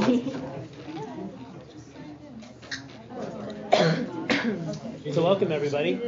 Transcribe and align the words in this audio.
so 0.00 0.32
welcome 5.22 5.52
everybody. 5.52 6.00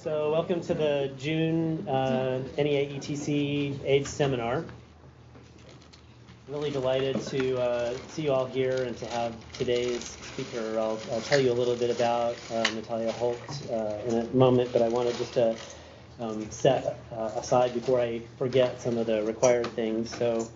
So 0.00 0.32
welcome 0.32 0.62
to 0.62 0.72
the 0.72 1.12
June 1.18 1.86
uh, 1.86 2.42
NEA 2.56 2.98
ETC 2.98 3.84
AIDS 3.84 4.08
seminar. 4.08 4.64
Really 6.48 6.70
delighted 6.70 7.20
to 7.26 7.60
uh, 7.60 7.94
see 8.08 8.22
you 8.22 8.32
all 8.32 8.46
here 8.46 8.84
and 8.84 8.96
to 8.96 9.06
have 9.08 9.34
today's 9.52 10.04
speaker. 10.04 10.78
I'll, 10.78 10.98
I'll 11.12 11.20
tell 11.20 11.40
you 11.40 11.52
a 11.52 11.58
little 11.58 11.76
bit 11.76 11.90
about 11.90 12.32
uh, 12.50 12.62
Nathalia 12.64 13.10
Holt 13.12 13.38
uh, 13.70 13.98
in 14.06 14.20
a 14.20 14.24
moment, 14.34 14.72
but 14.72 14.80
I 14.80 14.88
wanted 14.88 15.14
just 15.18 15.34
to 15.34 15.54
um, 16.20 16.50
set 16.50 16.98
uh, 17.12 17.30
aside 17.36 17.74
before 17.74 18.00
I 18.00 18.22
forget 18.38 18.80
some 18.80 18.98
of 18.98 19.06
the 19.06 19.22
required 19.24 19.66
things. 19.68 20.14
So 20.14 20.48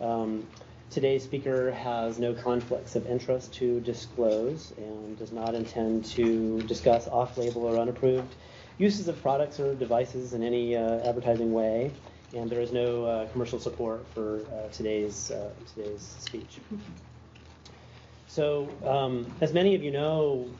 um, 0.00 0.46
today's 0.90 1.24
speaker 1.24 1.70
has 1.72 2.18
no 2.18 2.34
conflicts 2.34 2.96
of 2.96 3.06
interest 3.06 3.54
to 3.54 3.80
disclose 3.80 4.72
and 4.76 5.18
does 5.18 5.32
not 5.32 5.54
intend 5.54 6.04
to 6.06 6.60
discuss 6.62 7.08
off-label 7.08 7.62
or 7.64 7.78
unapproved 7.78 8.34
uses 8.78 9.08
of 9.08 9.20
products 9.22 9.58
or 9.58 9.74
devices 9.74 10.34
in 10.34 10.42
any 10.42 10.76
uh, 10.76 10.98
advertising 11.08 11.52
way. 11.52 11.90
And 12.34 12.50
there 12.50 12.60
is 12.60 12.72
no 12.72 13.04
uh, 13.04 13.28
commercial 13.28 13.58
support 13.58 14.04
for 14.12 14.40
uh, 14.52 14.68
today's 14.72 15.30
uh, 15.30 15.50
today's 15.74 16.02
speech. 16.18 16.58
So, 18.26 18.68
um, 18.84 19.32
as 19.40 19.54
many 19.54 19.74
of 19.74 19.82
you 19.82 19.92
know, 19.92 20.50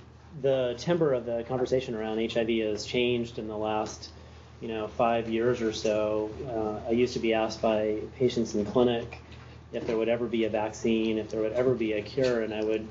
the 0.40 0.74
timbre 0.78 1.12
of 1.12 1.26
the 1.26 1.44
conversation 1.48 1.94
around 1.94 2.18
HIV 2.32 2.48
has 2.48 2.86
changed 2.86 3.38
in 3.38 3.48
the 3.48 3.56
last 3.56 4.12
you 4.60 4.68
know, 4.68 4.88
five 4.88 5.28
years 5.28 5.60
or 5.60 5.72
so, 5.72 6.30
uh, 6.48 6.88
I 6.88 6.92
used 6.92 7.12
to 7.14 7.18
be 7.18 7.34
asked 7.34 7.60
by 7.60 7.98
patients 8.16 8.54
in 8.54 8.64
clinic 8.64 9.18
if 9.72 9.86
there 9.86 9.96
would 9.96 10.08
ever 10.08 10.26
be 10.26 10.44
a 10.44 10.50
vaccine, 10.50 11.18
if 11.18 11.30
there 11.30 11.40
would 11.40 11.52
ever 11.52 11.74
be 11.74 11.92
a 11.94 12.02
cure, 12.02 12.42
and 12.42 12.54
I 12.54 12.62
would, 12.62 12.86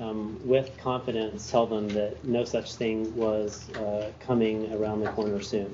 um, 0.00 0.40
with 0.44 0.76
confidence, 0.78 1.50
tell 1.50 1.66
them 1.66 1.88
that 1.90 2.24
no 2.24 2.44
such 2.44 2.74
thing 2.74 3.14
was 3.16 3.70
uh, 3.76 4.10
coming 4.20 4.72
around 4.72 5.00
the 5.00 5.10
corner 5.10 5.40
soon. 5.40 5.72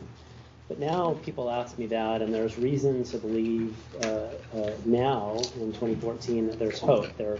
But 0.69 0.79
now 0.79 1.19
people 1.25 1.51
ask 1.51 1.79
me 1.79 1.87
that, 1.87 2.23
and 2.23 2.33
there's 2.33 2.59
reason 2.59 3.05
to 3.05 3.19
believe 3.19 3.75
uh, 4.03 4.29
uh 4.55 4.73
now 4.85 5.37
in 5.57 5.73
2014 5.73 6.47
that 6.49 6.59
there's 6.59 6.79
hope. 6.79 7.15
There 7.17 7.39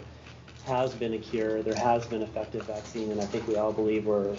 has 0.67 0.93
been 0.95 1.15
a 1.15 1.19
cure, 1.19 1.63
there 1.63 1.75
has 1.75 2.07
been 2.07 2.23
effective 2.23 2.65
vaccine, 2.65 3.11
and 3.11 3.21
I 3.21 3.25
think 3.27 3.47
we 3.49 3.57
all 3.57 3.73
believe 3.73 4.07
we're 4.07 4.37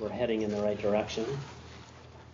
we're 0.00 0.08
heading 0.08 0.42
in 0.42 0.50
the 0.50 0.60
right 0.60 0.80
direction. 0.80 1.24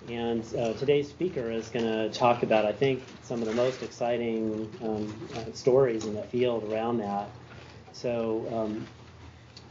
And 0.06 0.44
uh, 0.56 0.72
today's 0.74 1.08
speaker 1.08 1.50
is 1.50 1.68
going 1.68 1.84
to 1.84 2.08
talk 2.10 2.42
about, 2.42 2.64
I 2.64 2.72
think, 2.72 3.02
some 3.22 3.42
of 3.42 3.48
the 3.48 3.54
most 3.54 3.82
exciting 3.82 4.72
um, 4.82 5.28
uh, 5.34 5.52
stories 5.52 6.06
in 6.06 6.14
the 6.14 6.22
field 6.22 6.72
around 6.72 6.98
that. 6.98 7.28
So, 7.92 8.46
um, 8.52 8.86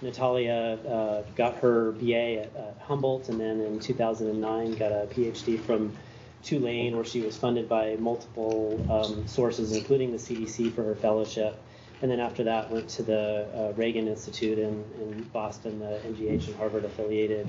Nathalia 0.01 0.85
uh, 0.85 1.21
got 1.35 1.55
her 1.57 1.91
BA 1.93 2.41
at, 2.41 2.55
at, 2.55 2.77
Humboldt 2.81 3.29
and 3.29 3.39
then 3.39 3.61
in 3.61 3.79
2009 3.79 4.75
got 4.75 4.91
a 4.91 5.07
PhD 5.07 5.59
from 5.59 5.97
Tulane, 6.43 6.95
where 6.95 7.05
she 7.05 7.21
was 7.21 7.35
funded 7.35 7.67
by 7.67 7.95
multiple 7.95 8.85
um, 8.91 9.27
sources, 9.27 9.75
including 9.75 10.11
the 10.11 10.17
CDC, 10.17 10.73
for 10.73 10.83
her 10.83 10.95
fellowship. 10.95 11.59
And 12.01 12.11
then 12.11 12.19
after 12.19 12.43
that, 12.43 12.69
went 12.69 12.89
to 12.89 13.03
the 13.03 13.47
uh, 13.55 13.73
Ragon 13.75 14.07
Institute 14.07 14.59
in, 14.59 14.83
in 15.01 15.23
Boston, 15.33 15.79
the 15.79 15.99
MGH 16.05 16.47
and 16.47 16.55
Harvard 16.57 16.85
affiliated 16.85 17.47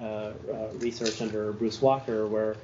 research 0.00 1.20
under 1.22 1.52
Bruce 1.52 1.80
Walker, 1.80 2.26
where 2.26 2.56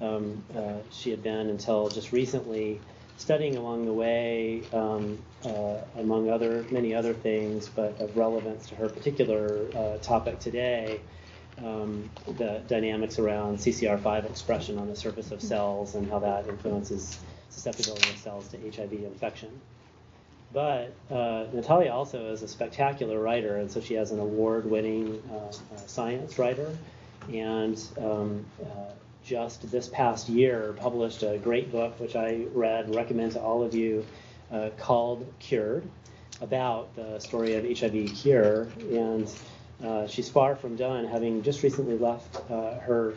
um, 0.00 0.44
uh, 0.54 0.78
she 0.90 1.10
had 1.10 1.22
been 1.22 1.48
until 1.50 1.88
just 1.88 2.12
recently 2.12 2.80
studying 3.16 3.56
along 3.56 3.84
the 3.86 3.92
way, 3.92 4.64
um, 4.72 5.22
uh, 5.44 5.78
among 5.96 6.30
other 6.30 6.66
many 6.70 6.94
other 6.94 7.14
things, 7.14 7.68
but 7.68 8.00
of 8.00 8.16
relevance 8.16 8.68
to 8.68 8.74
her 8.74 8.88
particular 8.88 9.68
uh, 9.74 9.98
topic 9.98 10.40
today, 10.40 11.00
um, 11.58 12.10
the 12.26 12.62
dynamics 12.66 13.18
around 13.18 13.58
CCR5 13.58 14.28
expression 14.28 14.78
on 14.78 14.88
the 14.88 14.96
surface 14.96 15.30
of 15.30 15.40
cells 15.40 15.94
and 15.94 16.10
how 16.10 16.18
that 16.18 16.48
influences 16.48 17.22
susceptibility 17.48 18.10
of 18.10 18.18
cells 18.18 18.48
to 18.48 18.58
HIV 18.58 18.92
infection. 18.92 19.62
But 20.54 20.94
uh, 21.10 21.46
Nathalia 21.52 21.92
also 21.92 22.30
is 22.30 22.42
a 22.42 22.48
spectacular 22.48 23.18
writer, 23.18 23.56
and 23.56 23.68
so 23.68 23.80
she 23.80 23.94
has 23.94 24.12
an 24.12 24.20
award-winning 24.20 25.20
uh, 25.28 25.34
uh, 25.34 25.50
science 25.86 26.38
writer, 26.38 26.78
and 27.28 27.76
um, 27.98 28.46
uh, 28.62 28.92
just 29.24 29.68
this 29.72 29.88
past 29.88 30.28
year 30.28 30.72
published 30.78 31.24
a 31.24 31.38
great 31.38 31.72
book, 31.72 31.98
which 31.98 32.14
I 32.14 32.46
read, 32.54 32.94
recommend 32.94 33.32
to 33.32 33.40
all 33.40 33.64
of 33.64 33.74
you, 33.74 34.06
uh, 34.52 34.70
called 34.78 35.26
Cured, 35.40 35.82
about 36.40 36.94
the 36.94 37.18
story 37.18 37.54
of 37.54 37.64
HIV 37.64 38.14
cure, 38.14 38.68
and 38.92 39.28
she's 40.08 40.28
far 40.28 40.54
from 40.54 40.76
done, 40.76 41.04
having 41.06 41.42
just 41.42 41.64
recently 41.64 41.98
left 41.98 42.36
her 42.48 43.14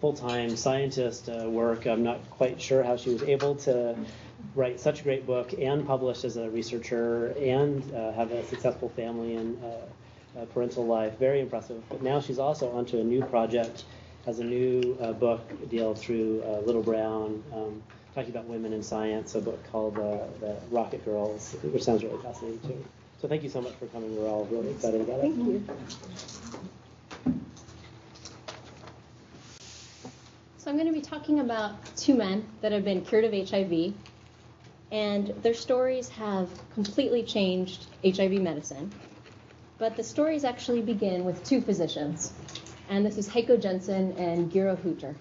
full-time 0.00 0.56
scientist 0.56 1.28
work. 1.28 1.86
I'm 1.86 2.02
not 2.02 2.30
quite 2.30 2.60
sure 2.60 2.82
how 2.82 2.96
she 2.96 3.10
was 3.10 3.22
able 3.22 3.54
to 3.56 3.96
write 4.54 4.80
such 4.80 5.00
a 5.00 5.02
great 5.02 5.26
book 5.26 5.52
and 5.58 5.86
publish 5.86 6.24
as 6.24 6.36
a 6.36 6.50
researcher 6.50 7.28
and 7.38 7.82
uh, 7.94 8.12
have 8.12 8.32
a 8.32 8.44
successful 8.46 8.88
family 8.90 9.36
and 9.36 9.62
uh, 9.62 10.44
parental 10.46 10.86
life. 10.86 11.18
Very 11.18 11.40
impressive. 11.40 11.82
But 11.88 12.02
now 12.02 12.20
she's 12.20 12.38
also 12.38 12.70
onto 12.70 12.98
a 12.98 13.04
new 13.04 13.22
project, 13.24 13.84
has 14.26 14.38
a 14.38 14.44
new 14.44 14.96
uh, 15.00 15.12
book 15.12 15.40
deal 15.70 15.94
through 15.94 16.42
uh, 16.44 16.60
Little 16.60 16.82
Brown, 16.82 17.42
um, 17.52 17.82
talking 18.14 18.30
about 18.30 18.46
women 18.46 18.72
in 18.72 18.82
science, 18.82 19.34
a 19.34 19.40
book 19.40 19.62
called 19.70 19.98
uh, 19.98 20.18
The 20.40 20.56
Rocket 20.70 21.04
Girls, 21.04 21.56
which 21.62 21.82
sounds 21.82 22.02
really 22.02 22.22
fascinating 22.22 22.60
too. 22.60 22.84
So 23.20 23.28
thank 23.28 23.42
you 23.42 23.48
so 23.50 23.60
much 23.60 23.74
for 23.74 23.86
coming. 23.86 24.16
We're 24.16 24.28
all 24.28 24.46
really 24.46 24.70
excited 24.70 25.00
about 25.02 25.18
it. 25.18 25.22
Thank 25.22 25.36
you. 25.36 25.64
So 30.58 30.70
I'm 30.70 30.76
going 30.76 30.86
to 30.86 30.92
be 30.92 31.00
talking 31.00 31.40
about 31.40 31.96
two 31.96 32.14
men 32.14 32.46
that 32.60 32.72
have 32.72 32.84
been 32.84 33.02
cured 33.02 33.24
of 33.24 33.32
HIV 33.32 33.94
and 34.90 35.28
their 35.42 35.54
stories 35.54 36.08
have 36.08 36.48
completely 36.74 37.22
changed 37.22 37.86
HIV 38.04 38.32
medicine. 38.32 38.90
But 39.78 39.96
the 39.96 40.02
stories 40.02 40.44
actually 40.44 40.82
begin 40.82 41.24
with 41.24 41.42
two 41.44 41.60
physicians, 41.60 42.32
and 42.88 43.06
this 43.06 43.16
is 43.16 43.28
Heiko 43.28 43.56
Jessen 43.60 44.18
and 44.18 44.52
Gero 44.52 44.76
Hutter. 44.76 45.14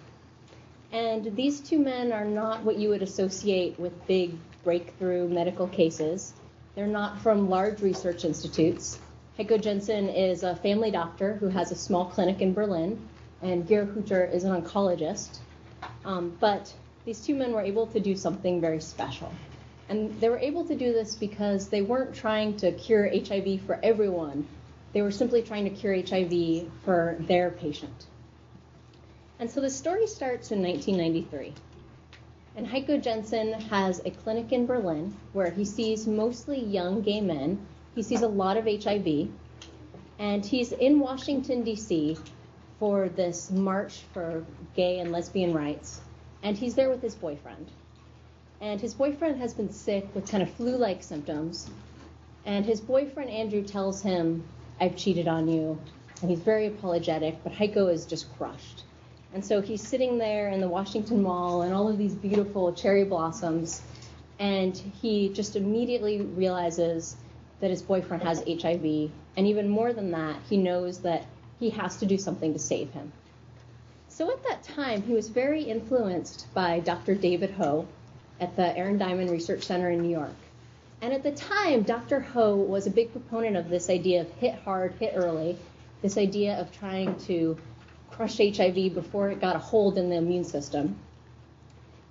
And 0.91 1.35
these 1.35 1.59
two 1.59 1.78
men 1.78 2.12
are 2.12 2.25
not 2.25 2.63
what 2.63 2.78
you 2.78 2.90
would 2.90 3.03
associate 3.03 3.79
with 3.79 4.08
big 4.08 4.35
breakthrough 4.63 5.28
medical 5.29 5.68
cases. 5.68 6.34
They're 6.75 6.88
not 6.88 7.22
from 7.22 7.50
large 7.50 7.81
research 7.81 8.25
institutes. 8.25 9.00
Heiko 9.38 9.62
Jessen 9.62 10.13
is 10.13 10.44
a 10.44 10.56
family 10.56 10.90
doctor 10.91 11.35
who 11.35 11.47
has 11.47 11.72
a 11.72 11.75
small 11.75 12.06
clinic 12.06 12.41
in 12.41 12.53
Berlin, 12.53 13.00
and 13.41 13.68
Gero 13.68 13.85
Hutter 13.94 14.25
is 14.25 14.44
an 14.44 14.62
oncologist. 14.62 15.38
Um, 16.03 16.35
but 16.40 16.74
these 17.06 17.22
two 17.22 17.35
men 17.35 17.53
were 17.53 17.62
able 17.62 17.88
to 17.88 18.00
do 18.00 18.16
something 18.16 18.59
very 18.59 18.81
special. 18.81 19.31
And 19.89 20.22
they 20.22 20.29
were 20.29 20.38
able 20.38 20.63
to 20.66 20.75
do 20.75 20.94
this 20.94 21.16
because 21.16 21.67
they 21.67 21.81
weren't 21.81 22.13
trying 22.13 22.55
to 22.57 22.72
cure 22.72 23.09
HIV 23.09 23.61
for 23.61 23.79
everyone. 23.81 24.47
They 24.94 25.01
were 25.01 25.11
simply 25.11 25.41
trying 25.41 25.63
to 25.63 25.72
cure 25.72 25.95
HIV 25.95 26.72
for 26.85 27.17
their 27.22 27.50
patient. 27.50 28.05
And 29.39 29.49
so 29.49 29.61
the 29.61 29.69
story 29.69 30.05
starts 30.05 30.51
in 30.51 30.61
1993. 30.61 31.53
And 32.55 32.67
Heiko 32.67 33.01
Jessen 33.01 33.59
has 33.69 33.99
a 34.05 34.11
clinic 34.11 34.51
in 34.51 34.67
Berlin 34.67 35.16
where 35.33 35.49
he 35.49 35.66
sees 35.66 36.05
mostly 36.05 36.63
young 36.63 37.01
gay 37.01 37.22
men. 37.22 37.66
He 37.95 38.03
sees 38.03 38.22
a 38.22 38.28
lot 38.28 38.57
of 38.57 38.66
HIV. 38.66 39.29
And 40.19 40.45
he's 40.45 40.72
in 40.72 40.99
Washington, 40.99 41.63
D.C. 41.63 42.16
for 42.79 43.09
this 43.09 43.49
march 43.49 44.01
for 44.13 44.45
gay 44.75 44.99
and 44.99 45.11
lesbian 45.11 45.53
rights. 45.53 46.01
And 46.44 46.55
he's 46.55 46.75
there 46.75 46.89
with 46.89 47.01
his 47.01 47.16
boyfriend 47.16 47.72
and 48.62 48.81
his 48.81 48.94
boyfriend 48.94 49.40
has 49.40 49.53
been 49.53 49.72
sick 49.72 50.08
with 50.14 50.29
kind 50.29 50.44
of 50.44 50.50
flu 50.52 50.76
like 50.76 51.02
symptoms. 51.02 51.70
And 52.46 52.66
his 52.66 52.82
boyfriend, 52.82 53.29
Andrew, 53.29 53.64
tells 53.64 54.02
him, 54.02 54.44
I've 54.79 54.96
cheated 54.96 55.28
on 55.28 55.47
you. 55.47 55.79
And 56.22 56.29
he's 56.29 56.40
very 56.40 56.67
apologetic, 56.67 57.44
but 57.44 57.53
Heiko 57.53 57.91
is 57.91 58.06
just 58.06 58.35
crushed. 58.38 58.84
And 59.34 59.46
so 59.46 59.61
he's 59.61 59.85
sitting 59.85 60.17
there 60.17 60.50
in 60.50 60.59
the 60.59 60.67
Washington 60.67 61.22
Mall 61.22 61.61
and 61.61 61.73
all 61.73 61.88
of 61.88 61.97
these 61.97 62.14
beautiful 62.14 62.73
cherry 62.73 63.06
blossoms. 63.06 63.82
And 64.40 64.76
he 64.76 65.29
just 65.29 65.55
immediately 65.55 66.22
realizes 66.22 67.16
that 67.59 67.70
his 67.70 67.82
boyfriend 67.82 68.23
has 68.23 68.40
HIV. 68.40 69.12
And 69.38 69.47
even 69.47 69.70
more 69.70 69.94
than 69.94 70.12
that, 70.12 70.38
he 70.50 70.58
knows 70.58 71.00
that 71.00 71.26
he 71.59 71.70
has 71.72 71.97
to 71.97 72.05
do 72.05 72.17
something 72.17 72.53
to 72.53 72.59
save 72.59 72.91
him. 72.91 73.12
So 74.08 74.32
at 74.32 74.44
that 74.44 74.64
time, 74.64 75.03
he 75.03 75.14
was 75.14 75.29
very 75.29 75.64
influenced 75.64 76.53
by 76.53 76.79
Dr. 76.79 77.16
David 77.16 77.52
Ho, 77.52 77.88
at 78.40 78.56
the 78.56 78.76
Aaron 78.78 78.97
Diamond 78.97 79.30
Research 79.30 79.64
Center 79.64 79.90
in 79.90 80.02
New 80.02 80.09
York. 80.09 80.36
And 81.02 81.14
at 81.14 81.24
the 81.24 81.32
time, 81.32 81.84
Dr. 81.84 82.20
Ho 82.20 82.56
was 82.56 82.86
a 82.86 82.90
big 82.90 83.12
proponent 83.12 83.56
of 83.56 83.70
this 83.70 83.90
idea 83.90 84.22
of 84.22 84.30
hit 84.34 84.56
hard, 84.56 84.94
hit 85.00 85.14
early, 85.16 85.58
this 86.02 86.18
idea 86.18 86.59
of 86.59 86.72
trying 86.72 87.18
to 87.22 87.58
crush 88.12 88.38
HIV 88.38 88.94
before 88.94 89.30
it 89.30 89.40
got 89.40 89.56
a 89.56 89.59
hold 89.59 89.97
in 89.97 90.09
the 90.09 90.18
immune 90.18 90.44
system. 90.44 90.96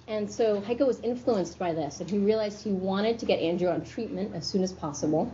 And 0.06 0.30
so 0.30 0.62
Heiko 0.62 0.86
was 0.86 1.00
influenced 1.00 1.58
by 1.58 1.74
this, 1.74 2.00
and 2.00 2.08
he 2.08 2.16
realized 2.16 2.62
he 2.62 2.70
wanted 2.70 3.18
to 3.18 3.26
get 3.26 3.40
Andrew 3.40 3.68
on 3.68 3.84
treatment 3.84 4.34
as 4.34 4.46
soon 4.46 4.62
as 4.62 4.72
possible. 4.72 5.30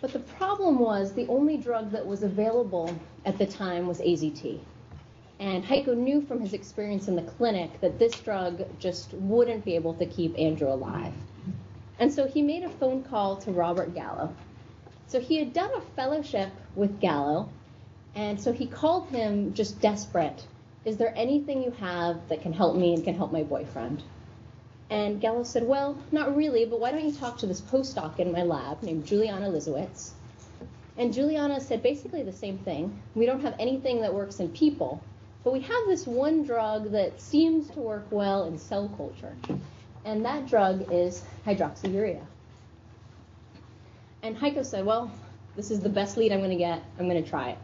But 0.00 0.12
the 0.14 0.20
problem 0.20 0.78
was 0.78 1.12
the 1.12 1.26
only 1.28 1.58
drug 1.58 1.90
that 1.90 2.06
was 2.06 2.22
available 2.22 2.94
at 3.26 3.36
the 3.36 3.46
time 3.46 3.86
was 3.86 4.00
AZT. 4.00 4.58
And 5.44 5.62
Heiko 5.62 5.94
knew 5.94 6.22
from 6.22 6.40
his 6.40 6.54
experience 6.54 7.06
in 7.06 7.16
the 7.16 7.30
clinic 7.36 7.78
that 7.82 7.98
this 7.98 8.18
drug 8.18 8.64
just 8.78 9.12
wouldn't 9.12 9.62
be 9.62 9.74
able 9.74 9.92
to 9.92 10.06
keep 10.06 10.38
Andrew 10.38 10.72
alive. 10.72 11.12
And 11.98 12.10
so 12.10 12.26
he 12.26 12.40
made 12.40 12.62
a 12.62 12.70
phone 12.70 13.04
call 13.04 13.36
to 13.42 13.50
Robert 13.50 13.94
Gallo. 13.94 14.34
So 15.06 15.20
he 15.20 15.36
had 15.36 15.52
done 15.52 15.70
a 15.76 15.82
fellowship 15.96 16.50
with 16.74 16.98
Gallo, 16.98 17.50
and 18.14 18.40
so 18.40 18.54
he 18.54 18.66
called 18.66 19.10
him 19.10 19.52
just 19.52 19.82
desperate. 19.82 20.46
Is 20.86 20.96
there 20.96 21.12
anything 21.14 21.62
you 21.62 21.72
have 21.72 22.26
that 22.30 22.40
can 22.40 22.54
help 22.54 22.74
me 22.74 22.94
and 22.94 23.04
can 23.04 23.14
help 23.14 23.30
my 23.30 23.42
boyfriend? 23.42 24.02
And 24.88 25.20
Gallo 25.20 25.42
said, 25.42 25.64
Well, 25.64 25.98
not 26.10 26.34
really, 26.34 26.64
but 26.64 26.80
why 26.80 26.90
don't 26.90 27.04
you 27.04 27.12
talk 27.12 27.36
to 27.40 27.46
this 27.46 27.60
postdoc 27.60 28.18
in 28.18 28.32
my 28.32 28.44
lab 28.44 28.82
named 28.82 29.04
Juliana 29.04 29.50
Lisziewicz? 29.50 30.12
And 30.96 31.12
Juliana 31.12 31.60
said 31.60 31.82
basically 31.82 32.22
the 32.22 32.32
same 32.32 32.56
thing. 32.56 33.02
We 33.14 33.26
don't 33.26 33.42
have 33.42 33.56
anything 33.58 34.00
that 34.00 34.14
works 34.14 34.40
in 34.40 34.48
people, 34.48 35.02
but 35.44 35.52
we 35.52 35.60
have 35.60 35.86
this 35.86 36.06
one 36.06 36.44
drug 36.44 36.92
that 36.92 37.20
seems 37.20 37.68
to 37.70 37.80
work 37.80 38.06
well 38.10 38.44
in 38.44 38.58
cell 38.58 38.88
culture. 38.96 39.36
And 40.04 40.24
that 40.24 40.48
drug 40.48 40.90
is 40.90 41.22
hydroxyurea. 41.46 42.22
And 44.22 44.36
Heiko 44.36 44.64
said, 44.64 44.86
Well, 44.86 45.10
this 45.54 45.70
is 45.70 45.80
the 45.80 45.90
best 45.90 46.16
lead 46.16 46.32
I'm 46.32 46.40
going 46.40 46.50
to 46.50 46.56
get. 46.56 46.82
I'm 46.98 47.08
going 47.08 47.22
to 47.22 47.28
try 47.28 47.50
it. 47.50 47.58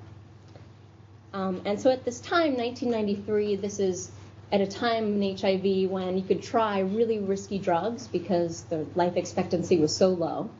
Um, 1.32 1.62
and 1.65 1.81
so 1.81 1.91
at 1.91 2.05
this 2.05 2.21
time, 2.21 2.56
1993, 2.56 3.56
this 3.56 3.79
is 3.79 4.11
at 4.53 4.61
a 4.61 4.67
time 4.67 5.23
in 5.23 5.37
HIV 5.37 5.91
when 5.91 6.19
you 6.19 6.23
could 6.23 6.43
try 6.43 6.81
really 6.81 7.19
risky 7.19 7.59
drugs 7.59 8.09
because 8.09 8.62
the 8.65 8.85
life 8.94 9.17
expectancy 9.17 9.79
was 9.79 9.94
so 9.97 10.09
low. 10.09 10.50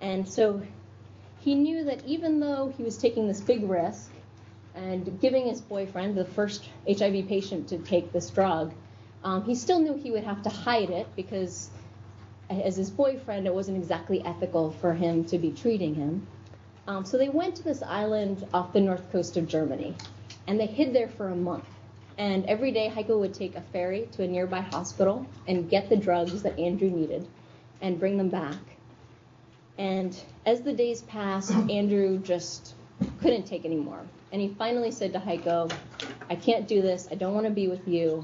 And 0.00 0.28
so 0.28 0.62
he 1.40 1.54
knew 1.54 1.84
that 1.84 2.04
even 2.04 2.40
though 2.40 2.72
he 2.76 2.82
was 2.82 2.98
taking 2.98 3.26
this 3.26 3.40
big 3.40 3.68
risk 3.68 4.10
and 4.76 5.18
giving 5.20 5.46
his 5.46 5.60
boyfriend, 5.60 6.16
the 6.16 6.24
first 6.24 6.64
HIV 6.86 7.26
patient 7.28 7.68
to 7.68 7.78
take 7.78 8.12
this 8.12 8.30
drug, 8.30 8.72
um, 9.24 9.44
he 9.44 9.54
still 9.54 9.80
knew 9.80 9.94
he 9.94 10.10
would 10.10 10.24
have 10.24 10.42
to 10.42 10.50
hide 10.50 10.90
it 10.90 11.06
because, 11.16 11.70
as 12.50 12.76
his 12.76 12.90
boyfriend, 12.90 13.46
it 13.46 13.54
wasn't 13.54 13.78
exactly 13.78 14.22
ethical 14.24 14.70
for 14.72 14.94
him 14.94 15.24
to 15.24 15.38
be 15.38 15.50
treating 15.50 15.94
him. 15.94 16.26
Um, 16.86 17.04
so 17.04 17.18
they 17.18 17.28
went 17.28 17.56
to 17.56 17.64
this 17.64 17.82
island 17.82 18.46
off 18.54 18.72
the 18.72 18.80
north 18.80 19.10
coast 19.10 19.36
of 19.36 19.48
Germany, 19.48 19.94
and 20.46 20.60
they 20.60 20.66
hid 20.66 20.92
there 20.92 21.08
for 21.08 21.28
a 21.28 21.34
month. 21.34 21.64
And 22.18 22.46
every 22.46 22.70
day, 22.70 22.90
Heiko 22.94 23.18
would 23.18 23.34
take 23.34 23.56
a 23.56 23.60
ferry 23.60 24.08
to 24.12 24.22
a 24.22 24.26
nearby 24.26 24.60
hospital 24.60 25.26
and 25.48 25.68
get 25.68 25.88
the 25.88 25.96
drugs 25.96 26.42
that 26.44 26.58
Andrew 26.58 26.88
needed 26.88 27.26
and 27.80 27.98
bring 27.98 28.16
them 28.16 28.28
back. 28.28 28.56
And 29.78 30.18
as 30.46 30.62
the 30.62 30.72
days 30.72 31.02
passed, 31.02 31.52
Andrew 31.70 32.18
just 32.18 32.74
couldn't 33.20 33.46
take 33.46 33.64
anymore. 33.64 34.06
And 34.36 34.42
he 34.42 34.48
finally 34.50 34.90
said 34.90 35.14
to 35.14 35.18
Heiko, 35.18 35.72
I 36.28 36.34
can't 36.34 36.68
do 36.68 36.82
this. 36.82 37.08
I 37.10 37.14
don't 37.14 37.32
want 37.32 37.46
to 37.46 37.50
be 37.50 37.68
with 37.68 37.88
you. 37.88 38.22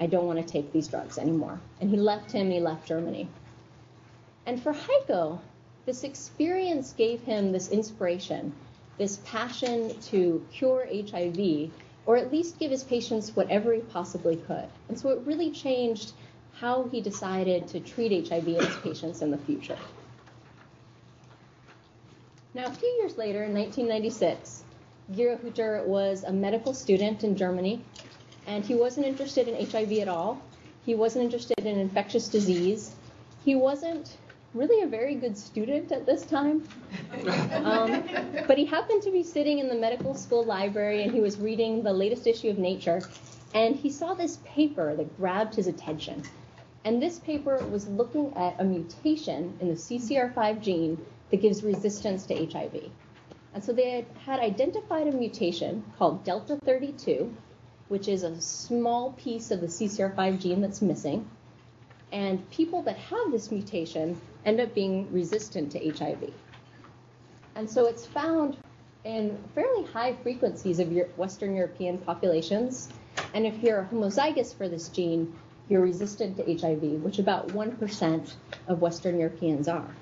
I 0.00 0.06
don't 0.06 0.26
want 0.26 0.40
to 0.40 0.44
take 0.44 0.72
these 0.72 0.88
drugs 0.88 1.18
anymore. 1.18 1.60
And 1.80 1.88
he 1.88 1.96
left 1.96 2.32
him 2.32 2.46
and 2.46 2.52
he 2.52 2.58
left 2.58 2.88
Germany. 2.88 3.28
And 4.44 4.60
for 4.60 4.72
Heiko, 4.72 5.38
this 5.86 6.02
experience 6.02 6.94
gave 6.94 7.20
him 7.22 7.52
this 7.52 7.68
inspiration, 7.70 8.52
this 8.98 9.20
passion 9.24 9.96
to 10.10 10.44
cure 10.52 10.84
HIV, 10.90 11.70
or 12.06 12.16
at 12.16 12.32
least 12.32 12.58
give 12.58 12.72
his 12.72 12.82
patients 12.82 13.36
whatever 13.36 13.72
he 13.72 13.82
possibly 13.82 14.34
could. 14.34 14.66
And 14.88 14.98
so 14.98 15.10
it 15.10 15.20
really 15.24 15.52
changed 15.52 16.14
how 16.54 16.88
he 16.90 17.00
decided 17.00 17.68
to 17.68 17.78
treat 17.78 18.28
HIV 18.28 18.48
in 18.48 18.54
his 18.56 18.76
patients 18.78 19.22
in 19.22 19.30
the 19.30 19.38
future. 19.38 19.78
Now, 22.52 22.66
a 22.66 22.72
few 22.72 22.88
years 23.00 23.16
later, 23.16 23.44
in 23.44 23.54
1996, 23.54 24.64
Gero 25.14 25.36
Hutter 25.36 25.82
was 25.84 26.24
a 26.24 26.32
medical 26.32 26.72
student 26.72 27.22
in 27.22 27.36
Germany, 27.36 27.84
and 28.46 28.64
he 28.64 28.74
wasn't 28.74 29.06
interested 29.06 29.46
in 29.46 29.66
HIV 29.66 29.92
at 29.98 30.08
all. 30.08 30.40
He 30.86 30.94
wasn't 30.94 31.26
interested 31.26 31.60
in 31.60 31.78
infectious 31.78 32.28
disease. 32.28 32.94
He 33.44 33.54
wasn't 33.54 34.16
really 34.54 34.82
a 34.82 34.86
very 34.86 35.14
good 35.14 35.36
student 35.36 35.92
at 35.92 36.06
this 36.06 36.24
time. 36.24 36.66
Um, 37.52 38.04
but 38.46 38.56
he 38.56 38.64
happened 38.64 39.02
to 39.02 39.10
be 39.10 39.22
sitting 39.22 39.58
in 39.58 39.68
the 39.68 39.74
medical 39.74 40.14
school 40.14 40.44
library 40.44 41.02
and 41.02 41.12
he 41.12 41.20
was 41.20 41.38
reading 41.38 41.82
the 41.82 41.92
latest 41.92 42.26
issue 42.26 42.48
of 42.48 42.58
Nature, 42.58 43.02
and 43.54 43.76
he 43.76 43.90
saw 43.90 44.14
this 44.14 44.38
paper 44.44 44.96
that 44.96 45.16
grabbed 45.18 45.54
his 45.54 45.66
attention. 45.66 46.22
And 46.84 47.00
this 47.00 47.18
paper 47.18 47.58
was 47.66 47.86
looking 47.86 48.32
at 48.34 48.58
a 48.58 48.64
mutation 48.64 49.56
in 49.60 49.68
the 49.68 49.74
CCR5 49.74 50.60
gene 50.60 51.04
that 51.30 51.40
gives 51.40 51.62
resistance 51.62 52.26
to 52.26 52.46
HIV. 52.46 52.90
And 53.54 53.62
so 53.62 53.72
they 53.72 54.06
had, 54.24 54.40
identified 54.40 55.06
a 55.06 55.12
mutation 55.12 55.84
called 55.98 56.24
Delta 56.24 56.56
32, 56.64 57.34
which 57.88 58.08
is 58.08 58.22
a 58.22 58.40
small 58.40 59.12
piece 59.12 59.50
of 59.50 59.60
the 59.60 59.66
CCR5 59.66 60.40
gene 60.40 60.60
that's 60.60 60.80
missing. 60.80 61.28
And 62.12 62.48
people 62.50 62.82
that 62.82 62.96
have 62.96 63.30
this 63.30 63.50
mutation 63.50 64.20
end 64.44 64.60
up 64.60 64.74
being 64.74 65.12
resistant 65.12 65.72
to 65.72 65.90
HIV. 65.90 66.32
And 67.54 67.68
so 67.68 67.86
it's 67.86 68.06
found 68.06 68.56
in 69.04 69.36
fairly 69.54 69.84
high 69.84 70.14
frequencies 70.22 70.78
of 70.78 70.90
Western 71.16 71.54
European 71.54 71.98
populations. 71.98 72.88
And 73.34 73.46
if 73.46 73.62
you're 73.62 73.88
homozygous 73.90 74.54
for 74.54 74.68
this 74.68 74.88
gene, 74.88 75.34
you're 75.68 75.82
resistant 75.82 76.36
to 76.36 76.44
HIV, 76.44 77.02
which 77.02 77.18
about 77.18 77.48
1% 77.48 78.34
of 78.68 78.80
Western 78.80 79.18
Europeans 79.18 79.68
are. 79.68 79.94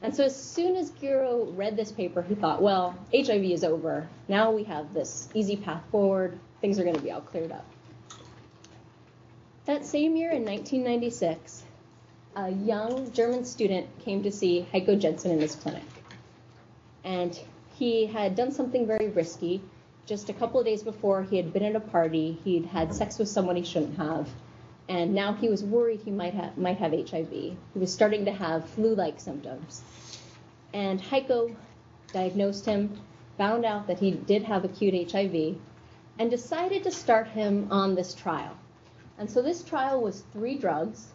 And 0.00 0.14
so 0.14 0.24
as 0.24 0.36
soon 0.36 0.76
as 0.76 0.90
Gero 0.90 1.46
read 1.56 1.76
this 1.76 1.90
paper, 1.90 2.22
he 2.22 2.34
thought, 2.34 2.62
well, 2.62 2.96
HIV 3.12 3.44
is 3.44 3.64
over. 3.64 4.08
Now 4.28 4.52
we 4.52 4.64
have 4.64 4.94
this 4.94 5.28
easy 5.34 5.56
path 5.56 5.82
forward. 5.90 6.38
Things 6.60 6.78
are 6.78 6.84
going 6.84 6.94
to 6.96 7.02
be 7.02 7.10
all 7.10 7.20
cleared 7.20 7.50
up. 7.50 7.64
That 9.64 9.84
same 9.84 10.16
year 10.16 10.30
in 10.30 10.44
1996, 10.44 11.64
a 12.36 12.50
young 12.50 13.12
German 13.12 13.44
student 13.44 13.86
came 13.98 14.22
to 14.22 14.30
see 14.30 14.66
Heiko 14.72 14.98
Jessen 14.98 15.32
in 15.32 15.40
his 15.40 15.56
clinic. 15.56 15.82
And 17.04 17.38
he 17.74 18.06
had 18.06 18.36
done 18.36 18.52
something 18.52 18.86
very 18.86 19.08
risky. 19.08 19.62
Just 20.06 20.30
a 20.30 20.32
couple 20.32 20.60
of 20.60 20.66
days 20.66 20.82
before, 20.82 21.22
he 21.22 21.36
had 21.36 21.52
been 21.52 21.64
at 21.64 21.76
a 21.76 21.80
party, 21.80 22.38
he'd 22.44 22.66
had 22.66 22.94
sex 22.94 23.18
with 23.18 23.28
someone 23.28 23.56
he 23.56 23.64
shouldn't 23.64 23.96
have, 23.98 24.28
and 24.88 25.14
now 25.14 25.34
he 25.34 25.48
was 25.48 25.62
worried 25.62 26.00
he 26.04 26.10
might 26.10 26.34
have, 26.34 26.56
might 26.56 26.78
have 26.78 26.92
HIV. 26.92 27.30
He 27.30 27.56
was 27.74 27.92
starting 27.92 28.24
to 28.24 28.32
have 28.32 28.68
flu 28.70 28.94
like 28.94 29.20
symptoms. 29.20 29.82
And 30.72 31.00
Heiko 31.00 31.54
diagnosed 32.12 32.64
him, 32.64 32.98
found 33.36 33.64
out 33.64 33.86
that 33.86 33.98
he 33.98 34.12
did 34.12 34.42
have 34.44 34.64
acute 34.64 35.10
HIV, 35.12 35.56
and 36.18 36.30
decided 36.30 36.82
to 36.84 36.90
start 36.90 37.28
him 37.28 37.68
on 37.70 37.94
this 37.94 38.14
trial. 38.14 38.56
And 39.18 39.30
so 39.30 39.42
this 39.42 39.62
trial 39.62 40.00
was 40.00 40.22
three 40.32 40.56
drugs, 40.56 41.08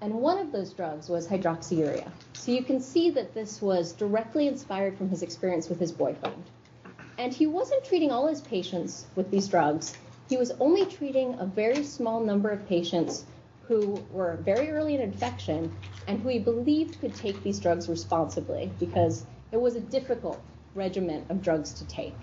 and 0.00 0.14
one 0.14 0.38
of 0.38 0.50
those 0.50 0.72
drugs 0.72 1.08
was 1.08 1.28
hydroxyurea. 1.28 2.10
So 2.32 2.50
you 2.50 2.62
can 2.64 2.80
see 2.80 3.10
that 3.10 3.34
this 3.34 3.60
was 3.60 3.92
directly 3.92 4.48
inspired 4.48 4.96
from 4.96 5.08
his 5.08 5.22
experience 5.22 5.68
with 5.68 5.78
his 5.78 5.92
boyfriend. 5.92 6.42
And 7.18 7.32
he 7.32 7.46
wasn't 7.46 7.84
treating 7.84 8.10
all 8.10 8.26
his 8.26 8.40
patients 8.40 9.06
with 9.14 9.30
these 9.30 9.48
drugs. 9.48 9.94
He 10.28 10.36
was 10.36 10.52
only 10.60 10.86
treating 10.86 11.34
a 11.38 11.46
very 11.46 11.82
small 11.82 12.20
number 12.20 12.50
of 12.50 12.66
patients 12.66 13.24
who 13.62 14.04
were 14.10 14.38
very 14.42 14.70
early 14.70 14.94
in 14.94 15.00
infection 15.00 15.70
and 16.06 16.20
who 16.20 16.28
he 16.28 16.38
believed 16.38 17.00
could 17.00 17.14
take 17.14 17.42
these 17.42 17.60
drugs 17.60 17.88
responsibly 17.88 18.70
because 18.78 19.26
it 19.50 19.60
was 19.60 19.74
a 19.74 19.80
difficult 19.80 20.40
regimen 20.74 21.24
of 21.28 21.42
drugs 21.42 21.72
to 21.74 21.86
take. 21.86 22.16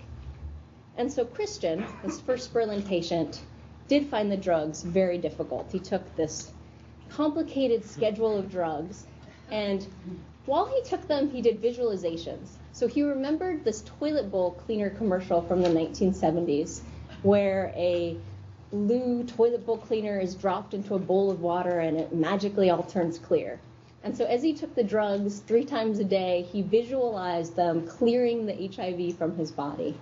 And 0.96 1.10
so 1.12 1.24
Christian, 1.24 1.84
this 2.02 2.20
first 2.20 2.52
Berlin 2.52 2.82
patient, 2.82 3.42
did 3.88 4.06
find 4.06 4.30
the 4.30 4.36
drugs 4.36 4.82
very 4.82 5.18
difficult. 5.18 5.70
He 5.72 5.78
took 5.78 6.14
this 6.16 6.52
complicated 7.10 7.84
schedule 7.84 8.38
of 8.38 8.50
drugs, 8.50 9.06
and 9.50 9.86
while 10.46 10.66
he 10.66 10.82
took 10.82 11.06
them, 11.08 11.30
he 11.30 11.42
did 11.42 11.62
visualizations. 11.62 12.50
So 12.72 12.86
he 12.86 13.02
remembered 13.02 13.64
this 13.64 13.82
toilet 13.82 14.30
bowl 14.30 14.52
cleaner 14.52 14.90
commercial 14.90 15.42
from 15.42 15.62
the 15.62 15.68
1970s 15.68 16.82
where 17.22 17.72
a 17.76 18.16
blue 18.70 19.24
toilet 19.24 19.66
bowl 19.66 19.78
cleaner 19.78 20.18
is 20.18 20.34
dropped 20.34 20.74
into 20.74 20.94
a 20.94 20.98
bowl 20.98 21.30
of 21.30 21.40
water 21.40 21.80
and 21.80 21.96
it 21.96 22.14
magically 22.14 22.70
all 22.70 22.82
turns 22.82 23.18
clear. 23.18 23.58
And 24.02 24.16
so 24.16 24.24
as 24.24 24.42
he 24.42 24.54
took 24.54 24.74
the 24.74 24.84
drugs 24.84 25.40
three 25.40 25.64
times 25.64 25.98
a 25.98 26.04
day, 26.04 26.42
he 26.50 26.62
visualized 26.62 27.54
them 27.56 27.86
clearing 27.86 28.46
the 28.46 28.70
HIV 28.74 29.16
from 29.18 29.36
his 29.36 29.50
body. 29.50 29.98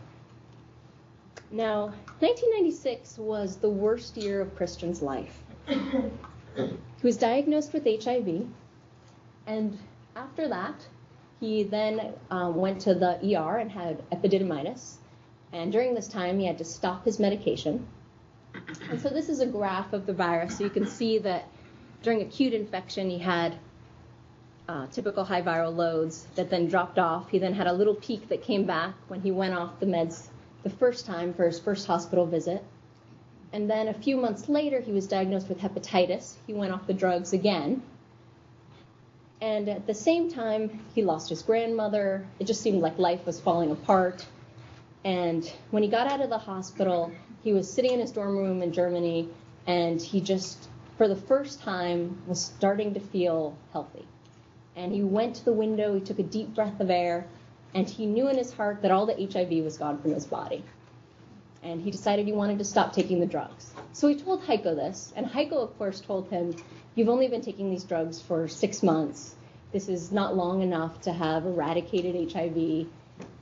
Now, 1.51 1.87
1996 2.21 3.19
was 3.19 3.57
the 3.57 3.71
worst 3.71 4.17
year 4.17 4.41
of 4.41 4.55
Christian's 4.55 5.03
life. 5.03 5.43
He 6.57 7.07
was 7.07 7.17
diagnosed 7.17 7.73
with 7.73 7.85
HIV, 7.85 8.47
and 9.47 9.79
after 10.17 10.49
that, 10.49 10.87
he 11.41 11.63
then 11.63 12.13
um, 12.31 12.57
went 12.57 12.81
to 12.83 12.95
the 12.95 13.19
ER 13.37 13.59
and 13.59 13.71
had 13.71 14.03
epididymitis. 14.11 14.97
And 15.53 15.73
during 15.73 15.95
this 15.95 16.09
time, 16.09 16.39
he 16.39 16.47
had 16.47 16.59
to 16.59 16.65
stop 16.65 17.05
his 17.05 17.19
medication. 17.19 17.87
And 18.91 19.01
so 19.01 19.09
this 19.09 19.29
is 19.29 19.41
a 19.41 19.47
graph 19.47 19.93
of 19.93 20.07
the 20.07 20.13
virus. 20.13 20.59
So 20.59 20.65
you 20.65 20.71
can 20.71 20.87
see 20.87 21.19
that 21.19 21.49
during 22.03 22.23
acute 22.23 22.53
infection, 22.53 23.09
he 23.11 23.19
had 23.19 23.57
uh, 24.69 24.87
typical 24.89 25.25
high 25.25 25.43
viral 25.43 25.75
loads 25.75 26.27
that 26.35 26.51
then 26.51 26.69
dropped 26.69 26.99
off. 26.99 27.31
He 27.31 27.39
then 27.39 27.55
had 27.55 27.67
a 27.67 27.73
little 27.73 27.95
peak 27.95 28.29
that 28.29 28.43
came 28.43 28.65
back 28.65 28.95
when 29.09 29.21
he 29.21 29.31
went 29.31 29.55
off 29.55 29.81
the 29.81 29.87
meds 29.87 30.29
the 30.63 30.71
first 30.71 31.07
time 31.07 31.33
for 31.33 31.47
his 31.47 31.59
first 31.59 31.87
hospital 31.87 32.27
visit. 32.27 32.63
And 33.53 33.71
then 33.71 33.89
a 33.89 33.95
few 33.95 34.19
months 34.19 34.49
later, 34.49 34.81
he 34.81 34.93
was 34.93 35.07
diagnosed 35.07 35.49
with 35.49 35.59
hepatitis. 35.59 36.35
He 36.47 36.53
went 36.53 36.73
off 36.73 36.87
the 36.87 36.93
drugs 36.93 37.33
again. 37.33 37.83
And 39.41 39.69
at 39.69 39.87
the 39.87 39.95
same 39.95 40.31
time, 40.31 40.81
he 40.95 41.03
lost 41.03 41.31
his 41.31 41.43
grandmother. 41.43 42.27
It 42.39 42.47
just 42.47 42.61
seemed 42.61 42.83
like 42.83 42.99
life 42.99 43.25
was 43.25 43.41
falling 43.41 43.71
apart. 43.71 44.27
And 45.09 45.51
when 45.71 45.83
he 45.83 45.89
got 45.89 46.07
out 46.07 46.21
of 46.21 46.29
the 46.29 46.37
hospital, 46.37 47.11
he 47.43 47.55
was 47.55 47.73
sitting 47.73 47.95
in 47.95 48.01
his 48.01 48.13
dorm 48.13 48.37
room 48.37 48.61
in 48.61 48.75
Germany, 48.75 49.31
and 49.67 50.03
he 50.03 50.21
just, 50.21 50.69
for 50.99 51.09
the 51.09 51.17
first 51.17 51.63
time, 51.63 52.21
was 52.27 52.45
starting 52.45 52.93
to 52.93 53.01
feel 53.01 53.57
healthy. 53.73 54.05
And 54.77 54.93
he 54.93 55.03
went 55.03 55.37
to 55.37 55.47
the 55.47 55.53
window, 55.55 55.95
he 55.95 56.03
took 56.03 56.19
a 56.19 56.23
deep 56.23 56.55
breath 56.55 56.79
of 56.79 56.91
air, 56.91 57.27
and 57.73 57.89
he 57.89 58.05
knew 58.05 58.29
in 58.29 58.37
his 58.37 58.53
heart 58.53 58.83
that 58.83 58.91
all 58.91 59.07
the 59.07 59.15
HIV 59.15 59.65
was 59.65 59.79
gone 59.79 59.97
from 59.97 60.13
his 60.13 60.27
body. 60.27 60.63
And 61.63 61.81
he 61.81 61.91
decided 61.91 62.27
he 62.27 62.35
wanted 62.35 62.59
to 62.59 62.65
stop 62.67 62.93
taking 62.93 63.19
the 63.19 63.27
drugs. 63.27 63.73
So 63.95 64.09
he 64.09 64.15
told 64.15 64.43
Heiko 64.43 64.77
this, 64.77 65.15
and 65.17 65.25
Heiko, 65.25 65.55
of 65.55 65.79
course, 65.79 66.03
told 66.03 66.29
him, 66.29 66.55
You've 66.97 67.09
only 67.09 67.29
been 67.29 67.41
taking 67.41 67.71
these 67.71 67.85
drugs 67.85 68.21
for 68.21 68.47
six 68.47 68.83
months. 68.83 69.35
This 69.73 69.89
is 69.89 70.13
not 70.13 70.37
long 70.37 70.61
enough 70.61 71.01
to 71.03 71.15
have 71.15 71.47
eradicated 71.47 72.31
HIV. 72.31 72.89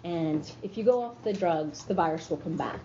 And 0.07 0.49
if 0.63 0.79
you 0.79 0.85
go 0.85 1.03
off 1.03 1.25
the 1.25 1.33
drugs, 1.33 1.83
the 1.83 1.95
virus 1.95 2.31
will 2.31 2.37
come 2.37 2.57
back. 2.57 2.79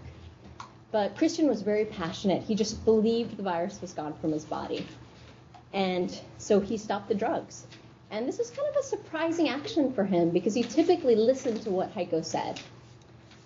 But 0.92 1.16
Christian 1.16 1.48
was 1.48 1.62
very 1.62 1.86
passionate. 1.86 2.42
He 2.42 2.56
just 2.56 2.84
believed 2.84 3.38
the 3.38 3.44
virus 3.44 3.80
was 3.80 3.94
gone 3.94 4.16
from 4.20 4.32
his 4.32 4.44
body. 4.44 4.88
And 5.72 6.20
so 6.40 6.60
he 6.60 6.78
stopped 6.78 7.10
the 7.10 7.14
drugs. 7.14 7.68
And 8.10 8.28
this 8.28 8.40
was 8.40 8.50
kind 8.50 8.68
of 8.68 8.76
a 8.76 8.84
surprising 8.84 9.50
action 9.50 9.94
for 9.94 10.04
him 10.04 10.32
because 10.32 10.56
he 10.56 10.64
typically 10.64 11.16
listened 11.16 11.62
to 11.62 11.70
what 11.70 11.94
Heiko 11.94 12.26
said. 12.26 12.60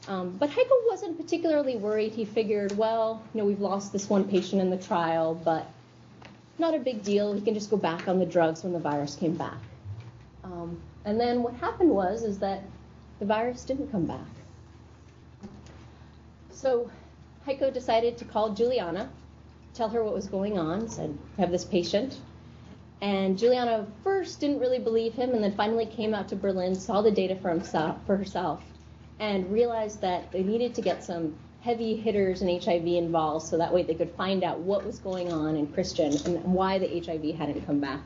Um, 0.08 0.38
but 0.40 0.50
Heiko 0.50 0.88
wasn't 0.88 1.18
particularly 1.18 1.76
worried. 1.76 2.14
He 2.14 2.24
figured, 2.24 2.78
well, 2.78 3.22
you 3.34 3.42
know, 3.42 3.46
we've 3.46 3.60
lost 3.60 3.92
this 3.92 4.10
one 4.10 4.24
patient 4.24 4.62
in 4.62 4.70
the 4.70 4.78
trial, 4.78 5.36
but 5.36 5.70
not 6.58 6.74
a 6.74 6.80
big 6.80 7.04
deal. 7.04 7.34
He 7.34 7.42
can 7.42 7.54
just 7.54 7.70
go 7.70 7.78
back 7.78 8.08
on 8.08 8.20
the 8.20 8.26
drugs 8.26 8.64
when 8.64 8.72
the 8.72 8.80
virus 8.80 9.16
came 9.16 9.36
back. 9.36 9.58
Um, 10.46 10.80
and 11.04 11.20
then 11.20 11.44
what 11.44 11.56
happened 11.56 11.90
was 11.90 12.24
is 12.24 12.40
that 12.40 12.64
the 13.20 13.26
virus 13.26 13.64
didn't 13.64 13.92
come 13.92 14.06
back. 14.06 14.28
So 16.52 16.90
Heiko 17.46 17.72
decided 17.74 18.18
to 18.18 18.26
call 18.26 18.54
Juliana, 18.54 19.10
tell 19.74 19.90
her 19.90 20.04
what 20.04 20.14
was 20.14 20.28
going 20.28 20.58
on, 20.58 20.88
said, 20.90 21.18
have 21.38 21.52
this 21.52 21.66
patient. 21.66 22.20
And 23.02 23.38
Juliana 23.38 23.86
first 24.04 24.40
didn't 24.40 24.60
really 24.60 24.80
believe 24.80 25.14
him 25.14 25.34
and 25.34 25.44
then 25.44 25.54
finally 25.56 25.86
came 25.86 26.14
out 26.14 26.30
to 26.30 26.36
Berlin, 26.36 26.76
saw 26.76 27.02
the 27.02 27.12
data 27.12 27.36
for, 27.36 27.50
himself, 27.50 27.98
for 28.06 28.18
herself, 28.18 28.64
and 29.20 29.52
realized 29.52 30.02
that 30.02 30.32
they 30.32 30.44
needed 30.44 30.74
to 30.76 30.82
get 30.82 31.04
some 31.04 31.36
heavy 31.62 31.96
hitters 31.96 32.42
in 32.42 32.62
HIV 32.62 32.86
involved 32.86 33.46
so 33.46 33.58
that 33.58 33.74
way 33.74 33.84
they 33.84 33.96
could 33.96 34.12
find 34.12 34.44
out 34.44 34.60
what 34.60 34.86
was 34.86 35.00
going 35.00 35.34
on 35.34 35.56
in 35.56 35.68
Christian 35.68 36.14
and 36.26 36.44
why 36.44 36.78
the 36.78 37.00
HIV 37.00 37.36
hadn't 37.36 37.66
come 37.66 37.80
back. 37.80 38.02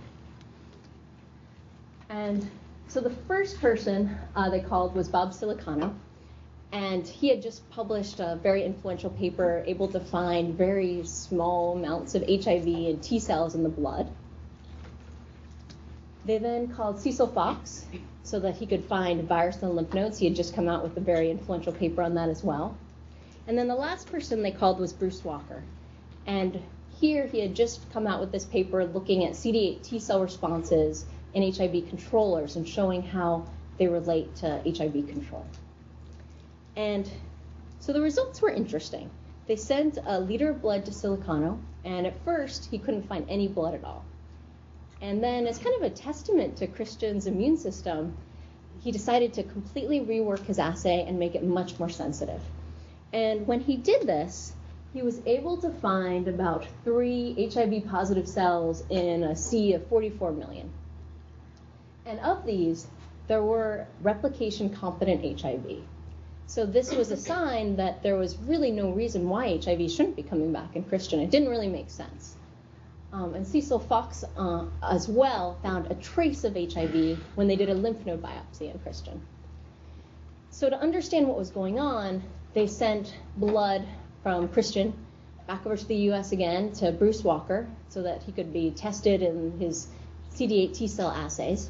And 2.09 2.49
so 2.89 2.99
the 2.99 3.11
first 3.11 3.61
person 3.61 4.17
uh, 4.35 4.49
they 4.49 4.59
called 4.59 4.95
was 4.95 5.07
Bob 5.07 5.31
Siliciano, 5.31 5.93
and 6.71 7.07
he 7.07 7.29
had 7.29 7.41
just 7.41 7.67
published 7.69 8.19
a 8.19 8.39
very 8.41 8.63
influential 8.63 9.11
paper 9.11 9.63
able 9.67 9.87
to 9.89 9.99
find 9.99 10.55
very 10.55 11.05
small 11.05 11.77
amounts 11.77 12.15
of 12.15 12.23
HIV 12.27 12.65
and 12.65 13.01
T 13.01 13.19
cells 13.19 13.53
in 13.53 13.61
the 13.61 13.69
blood. 13.69 14.11
They 16.25 16.39
then 16.39 16.67
called 16.67 16.99
Cecil 16.99 17.27
Fox 17.27 17.85
so 18.23 18.39
that 18.39 18.55
he 18.55 18.65
could 18.65 18.85
find 18.85 19.23
virus 19.23 19.61
in 19.61 19.69
the 19.69 19.73
lymph 19.73 19.93
nodes. 19.93 20.17
He 20.17 20.25
had 20.25 20.35
just 20.35 20.55
come 20.55 20.67
out 20.67 20.83
with 20.83 20.97
a 20.97 20.99
very 21.01 21.29
influential 21.29 21.73
paper 21.73 22.01
on 22.01 22.15
that 22.15 22.29
as 22.29 22.43
well. 22.43 22.75
And 23.47 23.57
then 23.57 23.67
the 23.67 23.75
last 23.75 24.11
person 24.11 24.41
they 24.41 24.51
called 24.51 24.79
was 24.79 24.93
Bruce 24.93 25.23
Walker. 25.23 25.63
And 26.27 26.61
here 26.99 27.27
he 27.27 27.39
had 27.39 27.55
just 27.55 27.91
come 27.93 28.05
out 28.05 28.19
with 28.19 28.31
this 28.31 28.45
paper 28.45 28.85
looking 28.85 29.25
at 29.25 29.33
CD8 29.33 29.83
T 29.83 29.99
cell 29.99 30.21
responses 30.21 31.05
in 31.33 31.51
HIV 31.53 31.89
controllers 31.89 32.55
and 32.55 32.67
showing 32.67 33.01
how 33.03 33.45
they 33.77 33.87
relate 33.87 34.35
to 34.37 34.61
HIV 34.65 35.07
control. 35.07 35.45
And 36.75 37.09
so 37.79 37.93
the 37.93 38.01
results 38.01 38.41
were 38.41 38.49
interesting. 38.49 39.09
They 39.47 39.55
sent 39.55 39.97
a 40.05 40.19
liter 40.19 40.49
of 40.49 40.61
blood 40.61 40.85
to 40.85 40.91
Siliciano, 40.91 41.59
and 41.83 42.05
at 42.05 42.23
first 42.23 42.69
he 42.69 42.77
couldn't 42.77 43.07
find 43.07 43.25
any 43.29 43.47
blood 43.47 43.73
at 43.73 43.83
all. 43.83 44.05
And 45.01 45.23
then, 45.23 45.47
as 45.47 45.57
kind 45.57 45.75
of 45.75 45.81
a 45.83 45.89
testament 45.89 46.57
to 46.57 46.67
Christian's 46.67 47.25
immune 47.25 47.57
system, 47.57 48.15
he 48.81 48.91
decided 48.91 49.33
to 49.33 49.43
completely 49.43 50.01
rework 50.01 50.45
his 50.45 50.59
assay 50.59 51.05
and 51.07 51.17
make 51.17 51.35
it 51.35 51.43
much 51.43 51.79
more 51.79 51.89
sensitive. 51.89 52.41
And 53.13 53.47
when 53.47 53.61
he 53.61 53.77
did 53.77 54.05
this, 54.05 54.53
he 54.93 55.01
was 55.01 55.21
able 55.25 55.57
to 55.57 55.69
find 55.69 56.27
about 56.27 56.65
three 56.83 57.49
HIV 57.53 57.85
positive 57.87 58.27
cells 58.27 58.83
in 58.89 59.23
a 59.23 59.35
sea 59.35 59.73
of 59.73 59.87
44 59.87 60.31
million. 60.33 60.69
And 62.09 62.19
of 62.21 62.43
these, 62.43 62.87
there 63.27 63.43
were 63.43 63.85
replication 64.01 64.71
competent 64.71 65.39
HIV. 65.39 65.83
So 66.47 66.65
this 66.65 66.91
was 66.91 67.11
a 67.11 67.17
sign 67.31 67.75
that 67.75 68.01
there 68.01 68.15
was 68.15 68.35
really 68.39 68.71
no 68.71 68.89
reason 68.89 69.29
why 69.29 69.59
HIV 69.63 69.91
shouldn't 69.91 70.15
be 70.15 70.23
coming 70.23 70.51
back 70.51 70.75
in 70.75 70.83
Christian. 70.85 71.19
It 71.19 71.29
didn't 71.29 71.49
really 71.49 71.67
make 71.67 71.91
sense. 71.91 72.35
Um, 73.13 73.35
and 73.35 73.45
Cecil 73.45 73.77
Fox, 73.77 74.23
uh, 74.35 74.65
as 74.81 75.07
well, 75.07 75.59
found 75.61 75.91
a 75.91 75.95
trace 75.95 76.43
of 76.43 76.55
HIV 76.55 77.19
when 77.35 77.47
they 77.47 77.55
did 77.55 77.69
a 77.69 77.75
lymph 77.75 78.03
node 78.07 78.23
biopsy 78.23 78.73
in 78.73 78.79
Christian. 78.79 79.21
So, 80.49 80.67
to 80.67 80.79
understand 80.79 81.27
what 81.27 81.37
was 81.37 81.51
going 81.51 81.79
on, 81.79 82.23
they 82.55 82.65
sent 82.65 83.15
blood 83.37 83.87
from 84.23 84.47
Christian 84.47 84.93
back 85.45 85.63
over 85.63 85.77
to 85.77 85.85
the 85.85 86.09
US 86.11 86.31
again 86.31 86.71
to 86.73 86.91
Bruce 86.91 87.23
Walker 87.23 87.67
so 87.87 88.01
that 88.01 88.23
he 88.23 88.31
could 88.31 88.51
be 88.51 88.71
tested 88.71 89.21
in 89.21 89.59
his 89.59 89.87
CD8 90.33 90.73
T 90.73 90.87
cell 90.87 91.11
assays. 91.11 91.69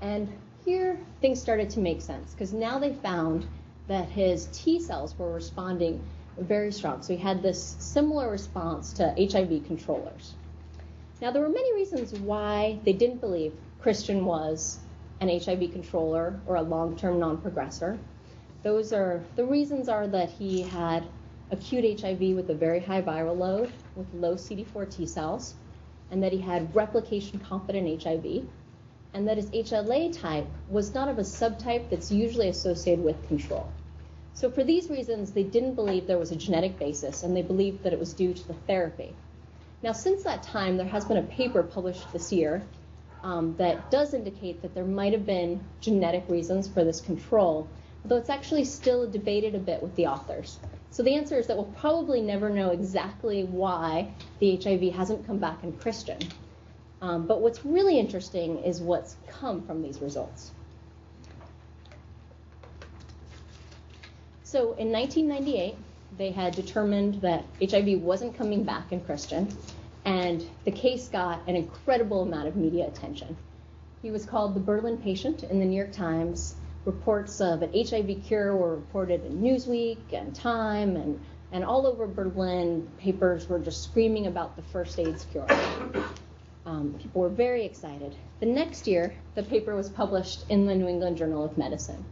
And 0.00 0.28
here 0.64 0.98
things 1.20 1.40
started 1.40 1.70
to 1.70 1.80
make 1.80 2.00
sense 2.00 2.32
because 2.32 2.52
now 2.52 2.78
they 2.78 2.92
found 2.92 3.46
that 3.88 4.08
his 4.08 4.48
T 4.52 4.80
cells 4.80 5.18
were 5.18 5.32
responding 5.32 6.00
very 6.38 6.70
strong. 6.70 7.02
So 7.02 7.14
he 7.14 7.18
had 7.18 7.42
this 7.42 7.76
similar 7.78 8.30
response 8.30 8.92
to 8.94 9.14
HIV 9.18 9.66
controllers. 9.66 10.34
Now, 11.20 11.32
there 11.32 11.42
were 11.42 11.48
many 11.48 11.74
reasons 11.74 12.12
why 12.12 12.78
they 12.84 12.92
didn't 12.92 13.20
believe 13.20 13.52
Christian 13.80 14.24
was 14.24 14.78
an 15.20 15.28
HIV 15.28 15.72
controller 15.72 16.38
or 16.46 16.56
a 16.56 16.62
long 16.62 16.96
term 16.96 17.18
non 17.18 17.38
progressor. 17.38 17.98
Those 18.62 18.92
are 18.92 19.24
the 19.34 19.44
reasons 19.44 19.88
are 19.88 20.06
that 20.06 20.30
he 20.30 20.62
had 20.62 21.04
acute 21.50 22.00
HIV 22.00 22.36
with 22.36 22.50
a 22.50 22.54
very 22.54 22.78
high 22.78 23.02
viral 23.02 23.36
load 23.36 23.72
with 23.96 24.06
low 24.14 24.34
CD4 24.34 24.90
T 24.94 25.06
cells, 25.06 25.54
and 26.10 26.22
that 26.22 26.32
he 26.32 26.38
had 26.40 26.74
replication 26.74 27.40
competent 27.40 28.02
HIV, 28.02 28.46
and 29.14 29.26
that 29.28 29.36
his 29.36 29.50
HLA 29.50 30.16
type 30.16 30.46
was 30.68 30.94
not 30.94 31.08
of 31.08 31.18
a 31.18 31.22
subtype 31.22 31.90
that's 31.90 32.12
usually 32.12 32.48
associated 32.48 33.04
with 33.04 33.26
control. 33.28 33.70
So, 34.34 34.50
for 34.50 34.62
these 34.62 34.88
reasons, 34.88 35.32
they 35.32 35.42
didn't 35.42 35.74
believe 35.74 36.06
there 36.06 36.18
was 36.18 36.30
a 36.30 36.36
genetic 36.36 36.78
basis, 36.78 37.22
and 37.22 37.36
they 37.36 37.42
believed 37.42 37.82
that 37.82 37.92
it 37.92 37.98
was 37.98 38.12
due 38.12 38.32
to 38.32 38.48
the 38.48 38.54
therapy. 38.54 39.14
Now, 39.82 39.92
since 39.92 40.22
that 40.24 40.42
time, 40.42 40.76
there 40.76 40.86
has 40.86 41.04
been 41.04 41.16
a 41.16 41.22
paper 41.22 41.62
published 41.62 42.12
this 42.12 42.32
year 42.32 42.62
um, 43.22 43.56
that 43.58 43.90
does 43.90 44.14
indicate 44.14 44.62
that 44.62 44.74
there 44.74 44.84
might 44.84 45.12
have 45.12 45.26
been 45.26 45.60
genetic 45.80 46.24
reasons 46.28 46.68
for 46.68 46.84
this 46.84 47.00
control, 47.00 47.68
although 48.02 48.16
it's 48.16 48.30
actually 48.30 48.64
still 48.64 49.08
debated 49.08 49.54
a 49.54 49.58
bit 49.58 49.82
with 49.82 49.94
the 49.96 50.06
authors. 50.06 50.58
So 50.90 51.02
the 51.02 51.14
answer 51.14 51.38
is 51.38 51.46
that 51.46 51.56
we'll 51.56 51.66
probably 51.66 52.20
never 52.20 52.48
know 52.48 52.70
exactly 52.70 53.44
why 53.44 54.12
the 54.38 54.56
HIV 54.56 54.94
hasn't 54.94 55.26
come 55.26 55.38
back 55.38 55.62
in 55.62 55.72
Christian. 55.72 56.18
Um, 57.00 57.26
but 57.26 57.40
what's 57.40 57.64
really 57.64 57.98
interesting 57.98 58.58
is 58.58 58.80
what's 58.80 59.16
come 59.28 59.62
from 59.62 59.82
these 59.82 60.00
results. 60.00 60.50
So 64.42 64.72
in 64.72 64.90
1998, 64.90 65.76
they 66.16 66.30
had 66.30 66.54
determined 66.54 67.20
that 67.20 67.44
HIV 67.60 68.00
wasn't 68.00 68.36
coming 68.36 68.64
back 68.64 68.92
in 68.92 69.00
Christian, 69.00 69.48
and 70.04 70.44
the 70.64 70.70
case 70.70 71.08
got 71.08 71.46
an 71.46 71.54
incredible 71.54 72.22
amount 72.22 72.48
of 72.48 72.56
media 72.56 72.86
attention. 72.86 73.36
He 74.00 74.10
was 74.10 74.24
called 74.24 74.54
the 74.54 74.60
Berlin 74.60 74.96
patient 74.96 75.42
in 75.42 75.58
the 75.58 75.66
New 75.66 75.76
York 75.76 75.92
Times. 75.92 76.54
Reports 76.84 77.40
of 77.40 77.62
an 77.62 77.72
HIV 77.74 78.24
cure 78.24 78.56
were 78.56 78.76
reported 78.76 79.24
in 79.26 79.40
Newsweek 79.42 80.12
and 80.12 80.34
Time 80.34 80.96
and, 80.96 81.20
and 81.52 81.62
all 81.62 81.86
over 81.86 82.06
Berlin. 82.06 82.88
Papers 82.98 83.48
were 83.48 83.58
just 83.58 83.84
screaming 83.84 84.26
about 84.26 84.56
the 84.56 84.62
first 84.62 84.98
AIDS 84.98 85.26
cure. 85.30 85.46
Um, 86.68 86.94
people 87.00 87.22
were 87.22 87.30
very 87.30 87.64
excited. 87.64 88.14
The 88.40 88.46
next 88.46 88.86
year, 88.86 89.14
the 89.34 89.42
paper 89.42 89.74
was 89.74 89.88
published 89.88 90.44
in 90.50 90.66
the 90.66 90.74
New 90.74 90.86
England 90.86 91.16
Journal 91.16 91.42
of 91.42 91.56
Medicine. 91.56 92.04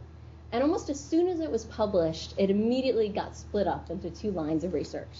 And 0.51 0.63
almost 0.63 0.89
as 0.89 0.99
soon 0.99 1.27
as 1.27 1.41
it 1.41 1.51
was 1.51 1.65
published, 1.65 2.33
it 2.39 2.49
immediately 2.49 3.07
got 3.07 3.37
split 3.37 3.67
up 3.67 3.91
into 3.91 4.09
two 4.09 4.31
lines 4.31 4.63
of 4.63 4.73
research. 4.73 5.15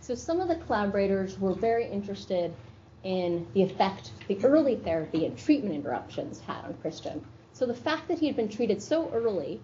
So 0.00 0.14
some 0.14 0.38
of 0.38 0.46
the 0.46 0.54
collaborators 0.54 1.36
were 1.40 1.52
very 1.52 1.90
interested 1.90 2.54
in 3.02 3.44
the 3.54 3.62
effect 3.64 4.12
the 4.28 4.38
early 4.44 4.76
therapy 4.76 5.26
and 5.26 5.36
treatment 5.36 5.74
interruptions 5.74 6.38
had 6.38 6.64
on 6.64 6.74
Christian. 6.74 7.26
So 7.52 7.66
the 7.66 7.74
fact 7.74 8.06
that 8.06 8.20
he 8.20 8.28
had 8.28 8.36
been 8.36 8.48
treated 8.48 8.80
so 8.80 9.10
early 9.10 9.60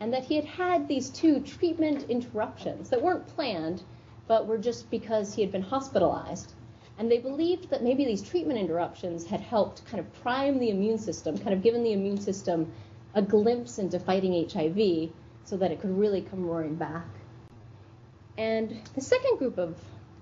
and 0.00 0.12
that 0.12 0.24
he 0.24 0.34
had 0.34 0.44
had 0.44 0.88
these 0.88 1.08
two 1.10 1.38
treatment 1.38 2.10
interruptions 2.10 2.90
that 2.90 3.00
weren't 3.00 3.28
planned, 3.28 3.84
but 4.26 4.48
were 4.48 4.58
just 4.58 4.90
because 4.90 5.34
he 5.34 5.42
had 5.42 5.52
been 5.52 5.62
hospitalized. 5.62 6.54
And 6.98 7.10
they 7.10 7.18
believed 7.18 7.70
that 7.70 7.82
maybe 7.82 8.04
these 8.04 8.22
treatment 8.22 8.58
interruptions 8.58 9.26
had 9.26 9.40
helped 9.40 9.84
kind 9.86 10.00
of 10.00 10.22
prime 10.22 10.58
the 10.58 10.70
immune 10.70 10.98
system, 10.98 11.38
kind 11.38 11.52
of 11.52 11.62
given 11.62 11.82
the 11.82 11.92
immune 11.92 12.20
system 12.20 12.72
a 13.14 13.22
glimpse 13.22 13.78
into 13.78 13.98
fighting 13.98 14.48
HIV 14.48 15.10
so 15.44 15.56
that 15.56 15.72
it 15.72 15.80
could 15.80 15.96
really 15.96 16.20
come 16.20 16.46
roaring 16.46 16.74
back. 16.74 17.06
And 18.36 18.80
the 18.94 19.00
second 19.00 19.38
group 19.38 19.58
of 19.58 19.76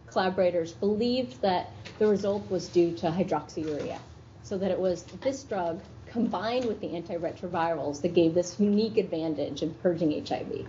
collaborators 0.06 0.72
believed 0.72 1.40
that 1.42 1.70
the 1.98 2.06
result 2.06 2.48
was 2.50 2.68
due 2.68 2.96
to 2.96 3.06
hydroxyurea, 3.10 3.98
so 4.42 4.56
that 4.58 4.70
it 4.70 4.78
was 4.78 5.02
this 5.20 5.42
drug 5.44 5.80
combined 6.06 6.66
with 6.66 6.80
the 6.80 6.88
antiretrovirals 6.88 8.00
that 8.02 8.14
gave 8.14 8.34
this 8.34 8.58
unique 8.58 8.96
advantage 8.96 9.62
in 9.62 9.74
purging 9.74 10.24
HIV. 10.24 10.66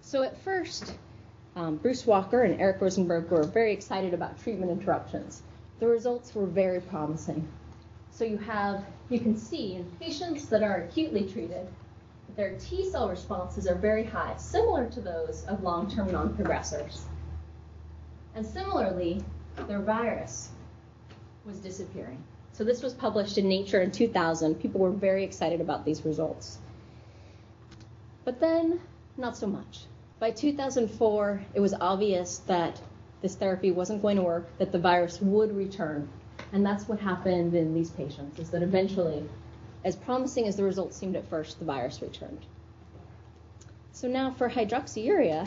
So 0.00 0.22
at 0.22 0.38
first, 0.38 0.94
um, 1.56 1.76
Bruce 1.76 2.06
Walker 2.06 2.42
and 2.42 2.60
Eric 2.60 2.80
Rosenberg 2.80 3.30
were 3.30 3.44
very 3.44 3.72
excited 3.72 4.12
about 4.12 4.40
treatment 4.42 4.72
interruptions. 4.72 5.42
The 5.80 5.86
results 5.86 6.34
were 6.34 6.46
very 6.46 6.80
promising. 6.80 7.46
So 8.10 8.24
you 8.24 8.38
have, 8.38 8.84
you 9.08 9.20
can 9.20 9.36
see 9.36 9.74
in 9.74 9.84
patients 10.00 10.46
that 10.46 10.62
are 10.62 10.82
acutely 10.82 11.28
treated, 11.28 11.66
their 12.36 12.56
T 12.58 12.90
cell 12.90 13.08
responses 13.08 13.66
are 13.66 13.74
very 13.74 14.04
high, 14.04 14.34
similar 14.36 14.88
to 14.90 15.00
those 15.00 15.44
of 15.44 15.62
long-term 15.62 16.10
non-progressors. 16.10 17.00
And 18.34 18.44
similarly, 18.44 19.22
their 19.68 19.80
virus 19.80 20.50
was 21.44 21.58
disappearing. 21.58 22.22
So 22.52 22.64
this 22.64 22.82
was 22.82 22.94
published 22.94 23.38
in 23.38 23.48
Nature 23.48 23.82
in 23.82 23.90
2000. 23.90 24.56
People 24.56 24.80
were 24.80 24.90
very 24.90 25.22
excited 25.24 25.60
about 25.60 25.84
these 25.84 26.04
results. 26.04 26.58
But 28.24 28.40
then, 28.40 28.80
not 29.16 29.36
so 29.36 29.46
much. 29.46 29.82
By 30.24 30.30
2004, 30.30 31.44
it 31.52 31.60
was 31.60 31.74
obvious 31.74 32.38
that 32.46 32.80
this 33.20 33.34
therapy 33.34 33.70
wasn't 33.70 34.00
going 34.00 34.16
to 34.16 34.22
work, 34.22 34.48
that 34.56 34.72
the 34.72 34.78
virus 34.78 35.20
would 35.20 35.54
return. 35.54 36.08
And 36.50 36.64
that's 36.64 36.88
what 36.88 36.98
happened 36.98 37.54
in 37.54 37.74
these 37.74 37.90
patients, 37.90 38.38
is 38.38 38.48
that 38.48 38.62
eventually 38.62 39.22
as 39.84 39.96
promising 39.96 40.48
as 40.48 40.56
the 40.56 40.64
results 40.64 40.96
seemed 40.96 41.14
at 41.14 41.28
first, 41.28 41.58
the 41.58 41.66
virus 41.66 42.00
returned. 42.00 42.38
So 43.92 44.08
now 44.08 44.30
for 44.30 44.48
hydroxyurea, 44.48 45.46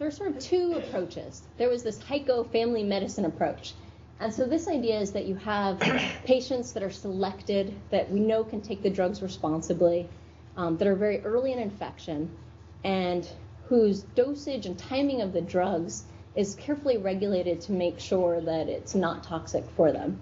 there 0.00 0.08
are 0.08 0.10
sort 0.10 0.30
of 0.30 0.40
two 0.40 0.72
approaches. 0.72 1.42
There 1.56 1.68
was 1.68 1.84
this 1.84 2.00
Heiko 2.00 2.50
family 2.50 2.82
medicine 2.82 3.24
approach. 3.24 3.74
And 4.18 4.34
so 4.34 4.46
this 4.46 4.66
idea 4.66 4.98
is 4.98 5.12
that 5.12 5.26
you 5.26 5.36
have 5.36 5.78
patients 6.24 6.72
that 6.72 6.82
are 6.82 6.90
selected 6.90 7.72
that 7.90 8.10
we 8.10 8.18
know 8.18 8.42
can 8.42 8.62
take 8.62 8.82
the 8.82 8.90
drugs 8.90 9.22
responsibly, 9.22 10.08
um, 10.56 10.76
that 10.78 10.88
are 10.88 10.96
very 10.96 11.20
early 11.20 11.52
in 11.52 11.60
infection, 11.60 12.36
and 12.82 13.28
whose 13.70 14.02
dosage 14.16 14.66
and 14.66 14.76
timing 14.76 15.20
of 15.20 15.32
the 15.32 15.40
drugs 15.40 16.02
is 16.34 16.56
carefully 16.56 16.98
regulated 16.98 17.60
to 17.60 17.70
make 17.70 18.00
sure 18.00 18.40
that 18.40 18.68
it's 18.68 18.96
not 18.96 19.22
toxic 19.22 19.64
for 19.76 19.92
them. 19.92 20.18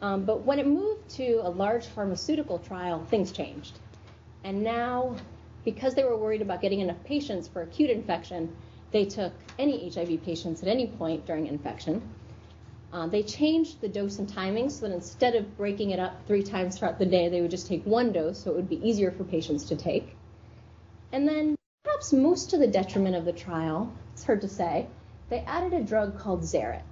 Um, 0.00 0.24
but 0.24 0.46
when 0.46 0.58
it 0.58 0.66
moved 0.66 1.06
to 1.16 1.42
a 1.44 1.50
large 1.50 1.84
pharmaceutical 1.84 2.58
trial, 2.58 3.04
things 3.04 3.30
changed. 3.30 3.78
And 4.42 4.64
now, 4.64 5.16
because 5.66 5.94
they 5.94 6.02
were 6.02 6.16
worried 6.16 6.40
about 6.40 6.62
getting 6.62 6.80
enough 6.80 6.96
patients 7.04 7.46
for 7.46 7.60
acute 7.60 7.90
infection, 7.90 8.56
they 8.90 9.04
took 9.04 9.34
any 9.58 9.90
HIV 9.90 10.24
patients 10.24 10.62
at 10.62 10.68
any 10.68 10.86
point 10.86 11.26
during 11.26 11.48
infection. 11.48 12.00
Uh, 12.90 13.06
they 13.06 13.22
changed 13.22 13.82
the 13.82 13.88
dose 13.88 14.18
and 14.18 14.30
timing 14.30 14.70
so 14.70 14.88
that 14.88 14.94
instead 14.94 15.34
of 15.34 15.58
breaking 15.58 15.90
it 15.90 15.98
up 15.98 16.26
three 16.26 16.42
times 16.42 16.78
throughout 16.78 16.98
the 16.98 17.06
day, 17.06 17.28
they 17.28 17.42
would 17.42 17.50
just 17.50 17.66
take 17.66 17.84
one 17.84 18.12
dose 18.12 18.42
so 18.42 18.50
it 18.50 18.56
would 18.56 18.70
be 18.70 18.88
easier 18.88 19.10
for 19.10 19.24
patients 19.24 19.64
to 19.64 19.76
take. 19.76 20.16
And 21.12 21.28
then, 21.28 21.54
perhaps 22.02 22.12
most 22.12 22.50
to 22.50 22.58
the 22.58 22.66
detriment 22.66 23.14
of 23.14 23.24
the 23.24 23.32
trial, 23.32 23.92
it's 24.12 24.24
hard 24.24 24.40
to 24.40 24.48
say, 24.48 24.88
they 25.28 25.38
added 25.46 25.72
a 25.72 25.84
drug 25.84 26.18
called 26.18 26.42
Zerit. 26.42 26.82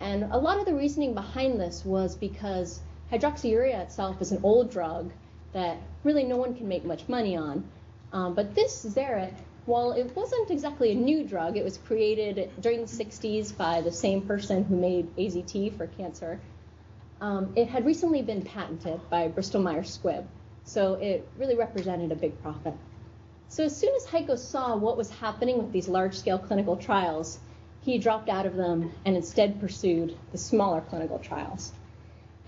And 0.00 0.32
a 0.32 0.38
lot 0.38 0.58
of 0.58 0.64
the 0.64 0.74
reasoning 0.74 1.12
behind 1.12 1.60
this 1.60 1.84
was 1.84 2.16
because 2.16 2.80
hydroxyurea 3.12 3.78
itself 3.80 4.22
is 4.22 4.32
an 4.32 4.40
old 4.42 4.70
drug 4.70 5.12
that 5.52 5.76
really 6.04 6.24
no 6.24 6.38
one 6.38 6.54
can 6.54 6.68
make 6.68 6.86
much 6.86 7.06
money 7.06 7.36
on. 7.36 7.68
Um, 8.14 8.32
but 8.32 8.54
this 8.54 8.86
Zerit, 8.86 9.34
while 9.66 9.92
it 9.92 10.16
wasn't 10.16 10.50
exactly 10.50 10.92
a 10.92 10.94
new 10.94 11.22
drug, 11.22 11.58
it 11.58 11.64
was 11.64 11.76
created 11.76 12.50
during 12.58 12.80
the 12.80 12.86
60s 12.86 13.54
by 13.54 13.82
the 13.82 13.92
same 13.92 14.22
person 14.22 14.64
who 14.64 14.76
made 14.76 15.14
AZT 15.16 15.76
for 15.76 15.86
cancer. 15.86 16.40
Um, 17.20 17.52
it 17.56 17.68
had 17.68 17.84
recently 17.84 18.22
been 18.22 18.40
patented 18.40 19.02
by 19.10 19.28
Bristol 19.28 19.60
Myers 19.60 19.98
Squibb, 19.98 20.24
so 20.64 20.94
it 20.94 21.28
really 21.36 21.56
represented 21.56 22.10
a 22.10 22.16
big 22.16 22.40
profit. 22.40 22.72
So 23.48 23.64
as 23.64 23.76
soon 23.76 23.94
as 23.94 24.06
Heiko 24.06 24.36
saw 24.38 24.76
what 24.76 24.96
was 24.96 25.10
happening 25.10 25.58
with 25.58 25.72
these 25.72 25.88
large-scale 25.88 26.40
clinical 26.40 26.76
trials, 26.76 27.38
he 27.82 27.98
dropped 27.98 28.28
out 28.28 28.46
of 28.46 28.56
them 28.56 28.92
and 29.04 29.16
instead 29.16 29.60
pursued 29.60 30.16
the 30.32 30.38
smaller 30.38 30.80
clinical 30.80 31.18
trials. 31.18 31.72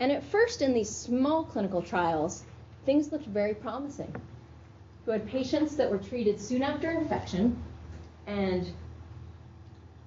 And 0.01 0.13
at 0.13 0.25
first, 0.25 0.63
in 0.63 0.75
these 0.75 0.91
small 0.91 1.45
clinical 1.45 1.83
trials, 1.83 2.45
things 2.85 3.13
looked 3.13 3.27
very 3.27 3.55
promising. 3.55 4.15
You 5.07 5.13
had 5.13 5.27
patients 5.27 5.77
that 5.77 5.91
were 5.91 5.99
treated 5.99 6.41
soon 6.41 6.63
after 6.63 6.91
infection, 6.91 7.57
and 8.27 8.71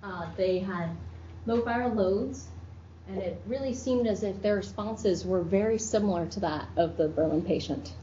uh, 0.04 0.28
they 0.38 0.60
had 0.60 0.90
low 1.46 1.62
viral 1.62 1.96
loads, 1.96 2.48
and 3.08 3.18
it 3.18 3.42
really 3.48 3.74
seemed 3.74 4.08
as 4.08 4.24
if 4.24 4.42
their 4.42 4.56
responses 4.56 5.26
were 5.26 5.42
very 5.42 5.80
similar 5.80 6.26
to 6.28 6.40
that 6.42 6.68
of 6.78 6.98
the 6.98 7.08
Berlin 7.08 7.42
patient. 7.42 7.94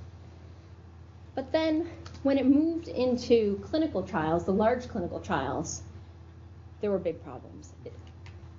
But 1.34 1.52
then, 1.52 1.88
when 2.22 2.38
it 2.38 2.46
moved 2.46 2.88
into 2.88 3.60
clinical 3.64 4.02
trials, 4.02 4.44
the 4.44 4.52
large 4.52 4.88
clinical 4.88 5.20
trials, 5.20 5.82
there 6.80 6.90
were 6.90 6.98
big 6.98 7.22
problems. 7.22 7.72
It, 7.84 7.92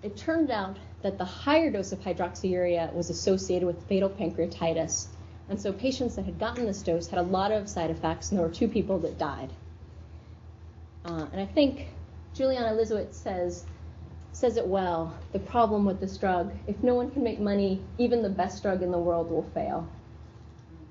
it 0.01 0.17
turned 0.17 0.51
out 0.51 0.77
that 1.01 1.17
the 1.17 1.25
higher 1.25 1.69
dose 1.69 1.91
of 1.91 1.99
hydroxyurea 1.99 2.93
was 2.93 3.09
associated 3.09 3.65
with 3.65 3.87
fatal 3.87 4.09
pancreatitis. 4.09 5.07
And 5.49 5.59
so 5.59 5.73
patients 5.73 6.15
that 6.15 6.25
had 6.25 6.39
gotten 6.39 6.65
this 6.65 6.81
dose 6.81 7.07
had 7.07 7.19
a 7.19 7.23
lot 7.23 7.51
of 7.51 7.67
side 7.67 7.89
effects, 7.89 8.29
and 8.29 8.39
there 8.39 8.47
were 8.47 8.53
two 8.53 8.67
people 8.67 8.99
that 8.99 9.17
died. 9.17 9.49
Uh, 11.05 11.27
and 11.31 11.41
I 11.41 11.45
think 11.45 11.87
Juliana 12.33 12.75
Lisziewicz 12.75 13.13
says 13.13 13.65
says 14.31 14.57
it 14.57 14.67
well. 14.67 15.17
The 15.33 15.39
problem 15.39 15.85
with 15.85 15.99
this 15.99 16.17
drug, 16.17 16.53
if 16.67 16.81
no 16.83 16.93
one 16.93 17.09
can 17.11 17.23
make 17.23 17.39
money, 17.39 17.81
even 17.97 18.21
the 18.21 18.29
best 18.29 18.61
drug 18.61 18.83
in 18.83 18.91
the 18.91 18.99
world 18.99 19.29
will 19.29 19.49
fail. 19.53 19.89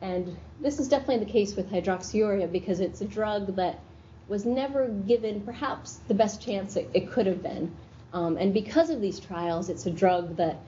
And 0.00 0.36
this 0.60 0.78
is 0.78 0.88
definitely 0.88 1.24
the 1.24 1.30
case 1.30 1.56
with 1.56 1.70
hydroxyurea 1.70 2.50
because 2.52 2.80
it's 2.80 3.00
a 3.00 3.04
drug 3.04 3.56
that 3.56 3.80
was 4.28 4.44
never 4.44 4.88
given 4.88 5.40
perhaps 5.40 6.00
the 6.06 6.14
best 6.14 6.40
chance 6.40 6.76
it, 6.76 6.88
it 6.94 7.10
could 7.10 7.26
have 7.26 7.42
been. 7.42 7.74
Um, 8.12 8.36
and 8.36 8.54
because 8.54 8.90
of 8.90 9.00
these 9.00 9.18
trials, 9.18 9.68
it's 9.68 9.86
a 9.86 9.90
drug 9.90 10.36
that 10.36 10.58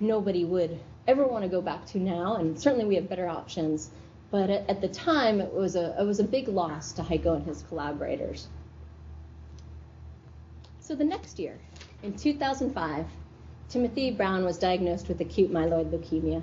nobody 0.00 0.44
would 0.44 0.78
ever 1.06 1.26
want 1.26 1.44
to 1.44 1.48
go 1.48 1.60
back 1.60 1.86
to 1.86 1.98
now, 1.98 2.36
and 2.36 2.58
certainly 2.58 2.84
we 2.84 2.94
have 2.96 3.08
better 3.08 3.28
options. 3.28 3.90
But 4.30 4.50
at, 4.50 4.68
at 4.68 4.80
the 4.80 4.88
time, 4.88 5.40
it 5.40 5.52
was 5.52 5.76
a 5.76 6.00
it 6.00 6.04
was 6.04 6.20
a 6.20 6.24
big 6.24 6.48
loss 6.48 6.92
to 6.92 7.02
Heiko 7.02 7.36
and 7.36 7.46
his 7.46 7.62
collaborators. 7.62 8.48
So 10.80 10.94
the 10.94 11.04
next 11.04 11.38
year, 11.38 11.58
in 12.02 12.16
2005, 12.16 13.06
Timothy 13.68 14.10
Brown 14.10 14.44
was 14.44 14.58
diagnosed 14.58 15.08
with 15.08 15.20
acute 15.20 15.52
myeloid 15.52 15.90
leukemia. 15.90 16.42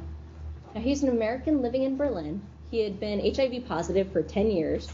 Now 0.76 0.82
he's 0.82 1.04
an 1.04 1.10
American 1.10 1.62
living 1.62 1.84
in 1.84 1.98
Berlin. 1.98 2.42
He 2.70 2.82
had 2.82 3.00
been 3.00 3.34
HIV 3.34 3.68
positive 3.68 4.12
for 4.12 4.22
10 4.22 4.52
years 4.52 4.92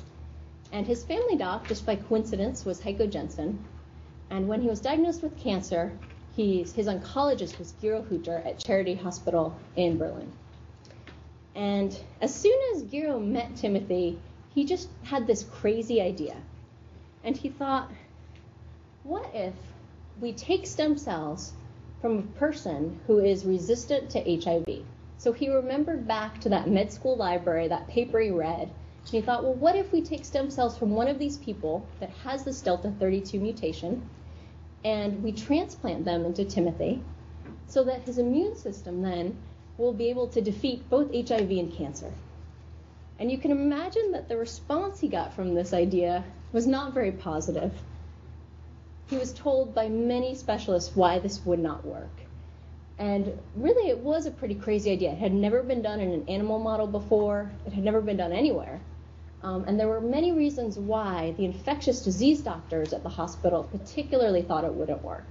and 0.74 0.88
his 0.88 1.04
family 1.04 1.38
doc, 1.38 1.68
just 1.68 1.86
by 1.86 1.96
coincidence, 1.96 2.66
was 2.66 2.82
Heiko 2.82 3.08
Jessen. 3.08 3.58
And 4.32 4.48
when 4.48 4.62
he 4.62 4.70
was 4.70 4.80
diagnosed 4.82 5.22
with 5.22 5.38
cancer, 5.38 5.92
his 6.36 6.74
oncologist 6.74 7.60
was 7.60 7.76
Gero 7.80 8.04
Hutter 8.10 8.42
at 8.44 8.60
Charité 8.60 9.00
Hospital 9.00 9.56
in 9.76 10.00
Berlin. 10.00 10.32
And 11.54 11.96
as 12.22 12.34
soon 12.34 12.60
as 12.74 12.82
Gero 12.82 13.20
met 13.20 13.56
Timothy, 13.56 14.18
he 14.56 14.66
just 14.66 14.90
had 15.04 15.28
this 15.28 15.44
crazy 15.44 16.02
idea. 16.02 16.36
And 17.24 17.38
he 17.38 17.50
thought, 17.50 17.92
what 19.04 19.30
if 19.32 19.54
we 20.20 20.34
take 20.34 20.66
stem 20.66 20.98
cells 20.98 21.54
from 22.02 22.18
a 22.18 22.40
person 22.40 23.00
who 23.06 23.20
is 23.20 23.46
resistant 23.46 24.10
to 24.10 24.20
HIV? 24.20 24.84
So 25.24 25.32
he 25.32 25.48
remembered 25.48 26.06
back 26.06 26.42
to 26.42 26.50
that 26.50 26.68
med 26.68 26.92
school 26.92 27.16
library, 27.16 27.70
that 27.70 27.88
paper 27.88 28.20
he 28.20 28.30
read, 28.30 28.64
and 28.64 29.10
he 29.10 29.22
thought, 29.22 29.42
well, 29.42 29.54
what 29.54 29.78
if 29.78 29.90
we 29.94 30.02
take 30.02 30.26
stem 30.26 30.50
cells 30.52 30.78
from 30.78 30.92
one 30.92 31.08
of 31.08 31.18
these 31.18 31.38
people 31.38 31.88
that 32.02 32.10
has 32.26 32.44
this 32.44 32.60
Delta 32.60 32.92
32 33.00 33.40
mutation 33.40 34.10
and 34.84 35.24
we 35.24 35.32
transplant 35.32 36.04
them 36.04 36.26
into 36.26 36.44
Timothy 36.44 37.02
so 37.68 37.86
that 37.86 38.02
his 38.02 38.18
immune 38.18 38.58
system 38.58 39.02
then 39.02 39.38
will 39.78 39.94
be 39.94 40.10
able 40.10 40.28
to 40.28 40.42
defeat 40.42 40.90
both 40.90 41.14
HIV 41.14 41.52
and 41.52 41.72
cancer? 41.72 42.12
And 43.18 43.32
you 43.32 43.38
can 43.38 43.52
imagine 43.52 44.12
that 44.12 44.28
the 44.28 44.36
response 44.36 45.00
he 45.00 45.08
got 45.08 45.34
from 45.34 45.56
this 45.56 45.72
idea 45.72 46.26
was 46.52 46.68
not 46.68 46.94
very 46.94 47.14
positive. 47.14 47.72
he 49.10 49.16
was 49.16 49.32
told 49.32 49.74
by 49.74 49.88
many 49.88 50.36
specialists 50.36 50.98
why 50.98 51.20
this 51.20 51.46
would 51.46 51.60
not 51.60 51.86
work. 51.86 52.24
And 53.00 53.38
really, 53.56 53.90
it 53.90 53.98
was 53.98 54.26
a 54.26 54.32
pretty 54.32 54.56
crazy 54.56 54.92
idea. 54.92 55.12
It 55.12 55.18
had 55.18 55.34
never 55.34 55.64
been 55.64 55.82
done 55.82 56.00
in 56.00 56.12
an 56.12 56.30
animal 56.30 56.60
model 56.60 56.88
before, 56.88 57.52
it 57.66 57.74
had 57.74 57.84
never 57.84 58.02
been 58.02 58.18
done 58.18 58.32
anywhere. 58.32 58.80
Um, 59.42 59.66
and 59.68 59.78
there 59.78 59.90
were 59.90 60.00
many 60.00 60.32
reasons 60.32 60.78
why 60.78 61.34
the 61.38 61.44
infectious 61.44 62.02
disease 62.02 62.42
doctors 62.42 62.94
at 62.94 63.04
the 63.04 63.10
hospital 63.10 63.64
particularly 63.64 64.42
thought 64.42 64.64
it 64.64 64.74
wouldn't 64.74 65.04
work. 65.04 65.26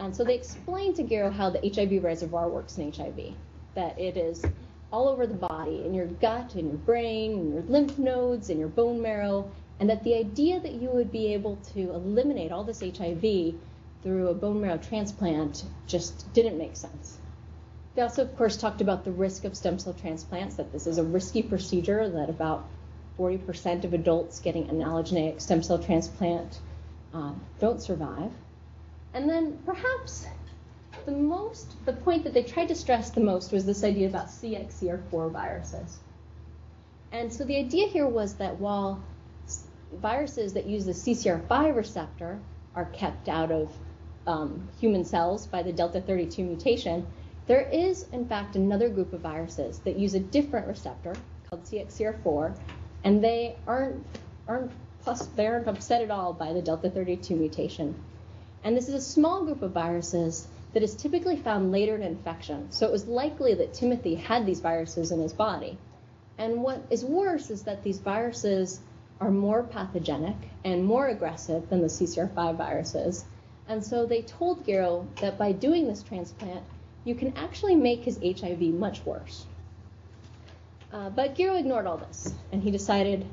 And 0.00 0.14
so 0.14 0.24
they 0.24 0.34
explained 0.34 0.96
to 0.96 1.04
Gero 1.04 1.30
how 1.30 1.50
the 1.50 1.60
HIV 1.60 2.02
reservoir 2.02 2.48
works 2.48 2.76
in 2.78 2.92
HIV, 2.92 3.34
that 3.74 3.98
it 3.98 4.16
is 4.16 4.44
all 4.92 5.08
over 5.08 5.26
the 5.26 5.34
body, 5.34 5.84
in 5.84 5.94
your 5.94 6.06
gut, 6.06 6.56
in 6.56 6.68
your 6.68 6.78
brain, 6.78 7.32
in 7.32 7.52
your 7.52 7.62
lymph 7.62 7.98
nodes, 7.98 8.50
in 8.50 8.58
your 8.58 8.68
bone 8.68 9.00
marrow, 9.00 9.48
and 9.78 9.88
that 9.88 10.02
the 10.02 10.14
idea 10.14 10.58
that 10.60 10.72
you 10.72 10.88
would 10.88 11.12
be 11.12 11.32
able 11.34 11.56
to 11.74 11.92
eliminate 11.94 12.50
all 12.50 12.64
this 12.64 12.80
HIV 12.80 13.54
through 14.04 14.28
a 14.28 14.34
bone 14.34 14.60
marrow 14.60 14.76
transplant 14.76 15.64
just 15.88 16.32
didn't 16.32 16.56
make 16.56 16.76
sense. 16.76 17.18
They 17.94 18.02
also, 18.02 18.22
of 18.22 18.36
course, 18.36 18.56
talked 18.56 18.80
about 18.80 19.04
the 19.04 19.10
risk 19.10 19.44
of 19.44 19.56
stem 19.56 19.78
cell 19.78 19.94
transplants, 19.94 20.56
that 20.56 20.70
this 20.72 20.86
is 20.86 20.98
a 20.98 21.02
risky 21.02 21.42
procedure, 21.42 22.08
that 22.08 22.28
about 22.28 22.68
40% 23.18 23.84
of 23.84 23.94
adults 23.94 24.40
getting 24.40 24.68
an 24.68 24.80
allogeneic 24.80 25.40
stem 25.40 25.62
cell 25.62 25.78
transplant 25.78 26.60
uh, 27.14 27.32
don't 27.60 27.80
survive. 27.80 28.30
And 29.14 29.28
then 29.28 29.58
perhaps 29.64 30.26
the 31.06 31.12
most, 31.12 31.84
the 31.86 31.92
point 31.92 32.24
that 32.24 32.34
they 32.34 32.42
tried 32.42 32.68
to 32.68 32.74
stress 32.74 33.10
the 33.10 33.20
most 33.20 33.52
was 33.52 33.64
this 33.64 33.84
idea 33.84 34.08
about 34.08 34.26
CXCR4 34.26 35.30
viruses. 35.30 35.98
And 37.12 37.32
so 37.32 37.44
the 37.44 37.56
idea 37.56 37.88
here 37.88 38.08
was 38.08 38.34
that 38.34 38.58
while 38.58 39.00
viruses 39.92 40.54
that 40.54 40.66
use 40.66 40.84
the 40.84 40.92
CCR5 40.92 41.76
receptor 41.76 42.40
are 42.74 42.86
kept 42.86 43.28
out 43.28 43.52
of 43.52 43.72
um, 44.26 44.68
human 44.80 45.04
cells 45.04 45.46
by 45.46 45.62
the 45.62 45.72
delta 45.72 46.00
32 46.00 46.44
mutation, 46.44 47.06
there 47.46 47.68
is, 47.68 48.06
in 48.12 48.26
fact, 48.26 48.56
another 48.56 48.88
group 48.88 49.12
of 49.12 49.20
viruses 49.20 49.78
that 49.80 49.96
use 49.96 50.14
a 50.14 50.20
different 50.20 50.66
receptor 50.66 51.14
called 51.48 51.64
CXCR4, 51.64 52.56
and 53.04 53.22
they 53.22 53.56
aren't, 53.66 54.04
aren't 54.48 54.72
plus 55.02 55.26
they 55.36 55.46
aren't 55.46 55.68
upset 55.68 56.00
at 56.00 56.10
all 56.10 56.32
by 56.32 56.52
the 56.52 56.62
delta 56.62 56.88
32 56.88 57.36
mutation. 57.36 57.94
And 58.64 58.74
this 58.74 58.88
is 58.88 58.94
a 58.94 59.00
small 59.00 59.44
group 59.44 59.60
of 59.60 59.72
viruses 59.72 60.48
that 60.72 60.82
is 60.82 60.94
typically 60.96 61.36
found 61.36 61.70
later 61.70 61.94
in 61.94 62.02
infection. 62.02 62.70
So 62.70 62.86
it 62.86 62.92
was 62.92 63.06
likely 63.06 63.54
that 63.54 63.74
Timothy 63.74 64.14
had 64.14 64.46
these 64.46 64.60
viruses 64.60 65.12
in 65.12 65.20
his 65.20 65.34
body. 65.34 65.78
And 66.38 66.62
what 66.62 66.82
is 66.90 67.04
worse 67.04 67.50
is 67.50 67.62
that 67.64 67.84
these 67.84 67.98
viruses 67.98 68.80
are 69.20 69.30
more 69.30 69.62
pathogenic 69.62 70.36
and 70.64 70.84
more 70.84 71.08
aggressive 71.08 71.68
than 71.68 71.80
the 71.80 71.86
CCR5 71.86 72.56
viruses. 72.56 73.24
And 73.68 73.84
so 73.84 74.06
they 74.06 74.22
told 74.22 74.64
Gero 74.66 75.06
that 75.20 75.38
by 75.38 75.52
doing 75.52 75.86
this 75.86 76.02
transplant, 76.02 76.62
you 77.04 77.14
can 77.14 77.36
actually 77.36 77.76
make 77.76 78.04
his 78.04 78.18
HIV 78.22 78.60
much 78.60 79.04
worse. 79.04 79.46
Uh, 80.92 81.10
but 81.10 81.34
Gero 81.34 81.56
ignored 81.56 81.86
all 81.86 81.96
this, 81.96 82.32
and 82.52 82.62
he 82.62 82.70
decided 82.70 83.26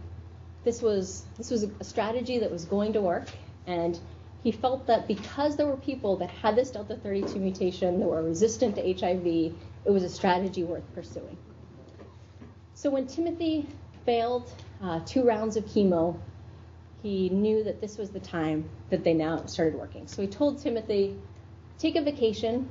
this 0.64 0.82
was 0.82 1.26
this 1.38 1.52
was 1.52 1.64
a 1.64 1.84
strategy 1.84 2.40
that 2.40 2.52
was 2.52 2.66
going 2.66 2.94
to 2.94 3.02
work, 3.02 3.28
and 3.68 4.00
he 4.44 4.52
felt 4.52 4.88
that 4.88 5.08
because 5.08 5.56
there 5.56 5.68
were 5.68 5.78
people 5.78 6.18
that 6.18 6.30
had 6.30 6.56
this 6.56 6.72
delta 6.72 6.96
32 6.96 7.40
mutation 7.40 8.00
that 8.00 8.08
were 8.08 8.24
resistant 8.24 8.76
to 8.76 8.94
HIV, 8.94 9.26
it 9.26 9.92
was 9.92 10.04
a 10.04 10.10
strategy 10.10 10.64
worth 10.64 10.84
pursuing. 10.96 11.38
So 12.74 12.90
when 12.90 13.06
Timothy 13.06 13.68
failed 14.06 14.52
uh, 14.82 15.02
two 15.06 15.24
rounds 15.24 15.58
of 15.58 15.66
chemo, 15.66 16.20
he 17.02 17.30
knew 17.30 17.64
that 17.64 17.82
this 17.82 17.98
was 17.98 18.12
the 18.12 18.20
time 18.20 18.70
that 18.90 19.04
they 19.04 19.14
now 19.14 19.46
started 19.46 19.78
working. 19.78 20.08
So 20.08 20.22
he 20.22 20.28
told 20.28 20.62
Timothy, 20.62 21.16
take 21.80 21.96
a 21.96 22.02
vacation 22.02 22.70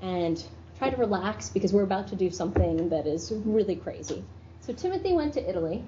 and 0.00 0.42
try 0.78 0.90
to 0.90 0.96
relax 0.96 1.50
because 1.50 1.72
we're 1.72 1.82
about 1.82 2.08
to 2.08 2.16
do 2.16 2.30
something 2.30 2.88
that 2.88 3.06
is 3.06 3.32
really 3.44 3.76
crazy. 3.76 4.24
So 4.60 4.72
Timothy 4.72 5.12
went 5.12 5.34
to 5.34 5.48
Italy, 5.48 5.84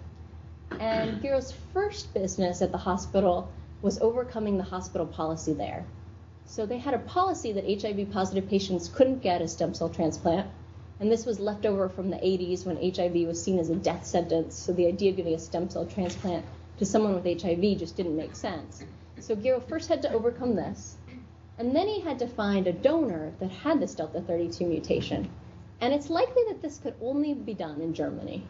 and 0.78 1.22
Gero's 1.22 1.52
first 1.72 2.12
business 2.12 2.60
at 2.60 2.72
the 2.72 2.78
hospital 2.78 3.50
was 3.82 4.00
overcoming 4.00 4.56
the 4.56 4.64
hospital 4.64 5.06
policy 5.06 5.52
there. 5.52 5.84
So 6.46 6.66
they 6.66 6.78
had 6.78 6.94
a 6.94 6.98
policy 6.98 7.52
that 7.52 7.64
HIV 7.64 8.10
positive 8.12 8.48
patients 8.48 8.88
couldn't 8.88 9.22
get 9.22 9.40
a 9.40 9.48
stem 9.48 9.74
cell 9.74 9.88
transplant, 9.88 10.48
and 11.00 11.10
this 11.10 11.24
was 11.24 11.40
left 11.40 11.66
over 11.66 11.88
from 11.88 12.10
the 12.10 12.16
80s 12.16 12.66
when 12.66 12.76
HIV 12.76 13.26
was 13.26 13.42
seen 13.42 13.58
as 13.58 13.70
a 13.70 13.74
death 13.74 14.06
sentence. 14.06 14.56
So 14.56 14.72
the 14.72 14.86
idea 14.86 15.10
of 15.10 15.16
giving 15.16 15.34
a 15.34 15.38
stem 15.38 15.70
cell 15.70 15.86
transplant 15.86 16.44
to 16.78 16.86
someone 16.86 17.14
with 17.14 17.40
HIV 17.42 17.78
just 17.78 17.96
didn't 17.96 18.16
make 18.16 18.34
sense. 18.34 18.84
So 19.20 19.34
Gero 19.34 19.60
first 19.60 19.88
had 19.88 20.02
to 20.02 20.12
overcome 20.12 20.56
this, 20.56 20.96
and 21.58 21.74
then 21.74 21.86
he 21.88 22.00
had 22.00 22.18
to 22.18 22.26
find 22.26 22.66
a 22.66 22.72
donor 22.72 23.32
that 23.38 23.50
had 23.50 23.80
this 23.80 23.94
delta 23.94 24.20
32 24.20 24.66
mutation. 24.66 25.30
And 25.80 25.92
it's 25.92 26.10
likely 26.10 26.42
that 26.48 26.62
this 26.62 26.78
could 26.78 26.94
only 27.00 27.34
be 27.34 27.54
done 27.54 27.80
in 27.80 27.94
Germany. 27.94 28.46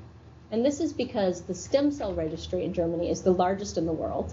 And 0.50 0.64
this 0.64 0.80
is 0.80 0.92
because 0.92 1.42
the 1.42 1.54
stem 1.54 1.90
cell 1.90 2.14
registry 2.14 2.64
in 2.64 2.72
Germany 2.72 3.10
is 3.10 3.22
the 3.22 3.32
largest 3.32 3.78
in 3.78 3.86
the 3.86 3.92
world 3.92 4.32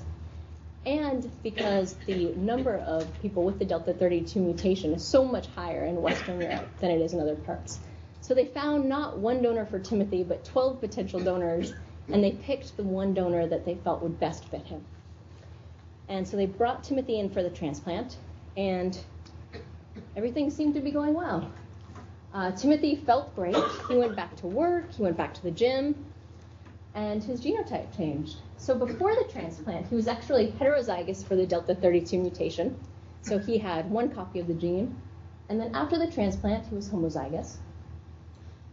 and 0.86 1.30
because 1.43 1.93
the 2.08 2.34
number 2.36 2.77
of 2.77 3.08
people 3.21 3.43
with 3.43 3.60
the 3.60 3.65
delta 3.65 3.93
32 3.93 4.39
mutation 4.39 4.93
is 4.93 5.04
so 5.04 5.23
much 5.23 5.47
higher 5.47 5.86
in 5.86 6.01
Western 6.01 6.41
Europe 6.41 6.67
than 6.80 6.89
it 6.89 7.01
is 7.01 7.13
in 7.13 7.19
other 7.19 7.36
parts. 7.36 7.80
So 8.21 8.34
they 8.34 8.45
found 8.45 8.89
not 8.89 9.17
one 9.19 9.41
donor 9.41 9.65
for 9.65 9.80
Timothy, 9.80 10.23
but 10.23 10.43
12 10.43 10.80
potential 10.80 11.19
donors, 11.19 11.73
and 12.10 12.24
they 12.24 12.32
picked 12.32 12.76
the 12.78 12.84
one 12.84 13.14
donor 13.14 13.48
that 13.48 13.66
they 13.66 13.76
felt 13.76 14.02
would 14.02 14.20
best 14.20 14.46
fit 14.46 14.66
him. 14.66 14.84
And 16.08 16.28
so 16.28 16.36
they 16.38 16.46
brought 16.46 16.84
Timothy 16.84 17.20
in 17.20 17.30
for 17.30 17.42
the 17.42 17.50
transplant, 17.50 18.18
and 18.58 19.00
everything 20.16 20.50
seemed 20.50 20.74
to 20.74 20.82
be 20.82 20.92
going 20.92 21.14
well. 21.14 21.52
Uh, 22.34 22.52
Timothy 22.52 22.96
felt 22.96 23.36
great. 23.36 23.56
He 23.88 23.96
went 23.96 24.16
back 24.16 24.36
to 24.38 24.48
work, 24.48 24.94
he 24.94 25.02
went 25.02 25.18
back 25.18 25.34
to 25.36 25.44
the 25.44 25.52
gym, 25.52 26.06
and 26.96 27.24
his 27.24 27.42
genotype 27.42 27.96
changed. 27.96 28.38
So 28.58 28.76
before 28.78 29.16
the 29.16 29.26
transplant, 29.32 29.88
he 29.88 29.96
was 29.96 30.08
actually 30.08 30.52
heterozygous 30.60 31.26
for 31.26 31.36
the 31.36 31.46
delta 31.46 31.76
32 31.76 32.20
mutation. 32.20 32.78
So 33.22 33.38
he 33.38 33.58
had 33.58 33.90
one 33.90 34.10
copy 34.10 34.40
of 34.40 34.48
the 34.48 34.54
gene. 34.54 34.96
And 35.50 35.60
then 35.60 35.76
after 35.76 35.98
the 35.98 36.10
transplant, 36.12 36.68
he 36.68 36.76
was 36.76 36.90
homozygous. 36.90 37.58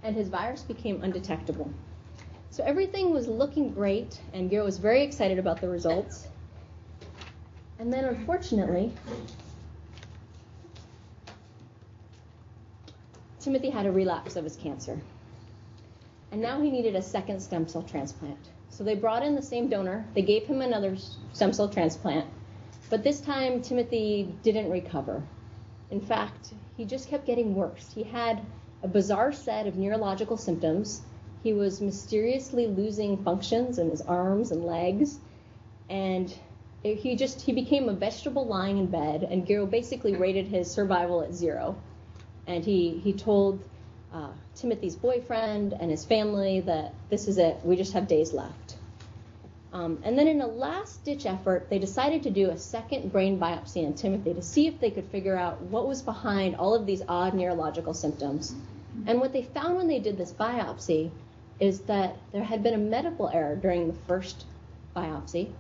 And 0.03 0.14
his 0.14 0.29
virus 0.29 0.62
became 0.62 1.03
undetectable. 1.03 1.71
So 2.50 2.64
everything 2.64 3.12
was 3.12 3.28
looking 3.28 3.72
great, 3.72 4.20
and 4.32 4.50
Gero 4.50 4.64
was 4.64 4.78
very 4.78 5.02
excited 5.02 5.38
about 5.38 5.61
the 5.61 5.68
results. 5.68 6.28
And 7.78 7.92
then 7.92 8.04
unfortunately, 8.04 8.92
Timothy 13.38 13.70
had 13.70 13.87
a 13.87 13.92
relapse 13.92 14.37
of 14.37 14.44
his 14.44 14.56
cancer 14.56 14.98
and 16.30 16.40
now 16.40 16.61
he 16.61 16.70
needed 16.70 16.94
a 16.94 17.02
second 17.02 17.40
stem 17.40 17.66
cell 17.66 17.82
transplant. 17.82 18.38
So 18.70 18.84
they 18.84 18.94
brought 18.94 19.22
in 19.22 19.34
the 19.34 19.42
same 19.42 19.68
donor, 19.68 20.06
they 20.14 20.22
gave 20.22 20.44
him 20.44 20.61
another 20.61 20.96
stem 21.32 21.52
cell 21.52 21.68
transplant, 21.68 22.26
but 22.90 23.02
this 23.02 23.20
time 23.20 23.62
Timothy 23.62 24.34
didn't 24.42 24.70
recover. 24.70 25.22
In 25.90 26.00
fact, 26.00 26.52
he 26.76 26.84
just 26.84 27.08
kept 27.08 27.26
getting 27.26 27.54
worse. 27.54 27.90
He 27.94 28.02
had 28.02 28.42
a 28.82 28.88
bizarre 28.88 29.32
set 29.32 29.66
of 29.66 29.76
neurological 29.76 30.37
symptoms. 30.37 31.00
He 31.42 31.53
was 31.53 31.81
mysteriously 31.81 32.66
losing 32.66 33.22
functions 33.22 33.79
in 33.79 33.90
his 33.90 34.01
arms 34.03 34.51
and 34.51 34.64
legs, 34.64 35.18
and 35.88 36.33
he 36.83 37.16
just 37.16 37.40
he 37.40 37.53
became 37.53 37.88
a 37.88 37.92
vegetable 37.92 38.46
lying 38.46 38.79
in 38.79 38.87
bed. 38.87 39.22
And 39.22 39.46
Gero 39.46 39.66
basically 39.66 40.16
rated 40.16 40.46
his 40.46 40.70
survival 40.70 41.22
at 41.22 41.33
zero. 41.33 41.77
And 42.46 42.64
he 42.64 42.98
he 42.98 43.12
told 43.12 43.62
uh, 44.12 44.31
Timothy's 44.55 44.96
boyfriend 44.96 45.74
and 45.74 45.90
his 45.90 46.05
family 46.05 46.61
that 46.61 46.94
this 47.11 47.29
is 47.29 47.38
it, 47.38 47.59
we 47.62 47.77
just 47.77 47.92
have 47.92 48.09
days 48.09 48.33
left. 48.33 48.77
Um, 49.72 49.98
and 50.03 50.18
then 50.18 50.29
in 50.29 50.40
a 50.40 50.46
last 50.46 51.05
ditch 51.05 51.27
effort, 51.27 51.68
they 51.68 51.79
decided 51.79 52.22
to 52.22 52.31
do 52.31 52.48
a 52.51 52.57
second 52.57 53.12
brain 53.12 53.38
biopsy 53.38 53.87
on 53.87 53.92
Timothy 53.92 54.33
to 54.33 54.42
see 54.42 54.66
if 54.66 54.81
they 54.81 54.90
could 54.90 55.05
figure 55.07 55.37
out 55.37 55.61
what 55.61 55.87
was 55.87 56.01
behind 56.01 56.57
all 56.57 56.74
of 56.74 56.87
these 56.87 57.03
odd 57.07 57.35
neurological 57.35 57.92
symptoms. 57.92 58.55
And 59.07 59.20
what 59.20 59.33
they 59.33 59.42
found 59.42 59.77
when 59.77 59.87
they 59.87 60.01
did 60.01 60.16
this 60.16 60.33
biopsy 60.33 61.11
is 61.61 61.81
that 61.81 62.16
there 62.33 62.44
had 62.44 62.62
been 62.62 62.75
a 62.75 62.79
medical 62.79 63.29
error 63.29 63.57
during 63.57 63.88
the 63.88 63.99
first 64.07 64.47
biopsy, 64.94 65.53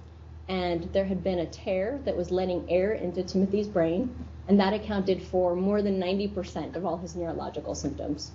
and 0.48 0.84
there 0.92 1.04
had 1.04 1.22
been 1.22 1.40
a 1.40 1.46
tear 1.46 2.00
that 2.04 2.16
was 2.16 2.30
letting 2.30 2.70
air 2.70 2.92
into 2.92 3.22
Timothy's 3.22 3.68
brain, 3.68 4.14
and 4.48 4.58
that 4.60 4.72
accounted 4.72 5.22
for 5.22 5.54
more 5.54 5.82
than 5.82 6.00
90% 6.00 6.76
of 6.76 6.86
all 6.86 6.96
his 6.96 7.14
neurological 7.14 7.74
symptoms. 7.74 8.30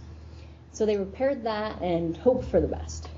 So 0.72 0.86
they 0.86 0.98
repaired 0.98 1.44
that 1.44 1.82
and 1.82 2.16
hoped 2.18 2.46
for 2.46 2.60
the 2.60 2.68
best. 2.68 3.10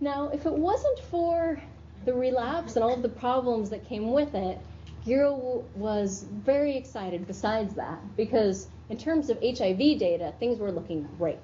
Now, 0.00 0.28
if 0.28 0.46
it 0.46 0.52
wasn't 0.52 0.98
for 0.98 1.60
the 2.04 2.12
relapse 2.12 2.74
and 2.74 2.84
all 2.84 2.94
of 2.94 3.02
the 3.02 3.08
problems 3.08 3.70
that 3.70 3.86
came 3.86 4.12
with 4.12 4.34
it, 4.34 4.58
Gero 5.04 5.64
was 5.76 6.24
very 6.30 6.76
excited 6.76 7.26
besides 7.26 7.74
that, 7.74 8.00
because 8.16 8.68
in 8.88 8.98
terms 8.98 9.30
of 9.30 9.38
HIV 9.42 9.98
data, 9.98 10.32
things 10.38 10.58
were 10.58 10.72
looking 10.72 11.08
great. 11.18 11.38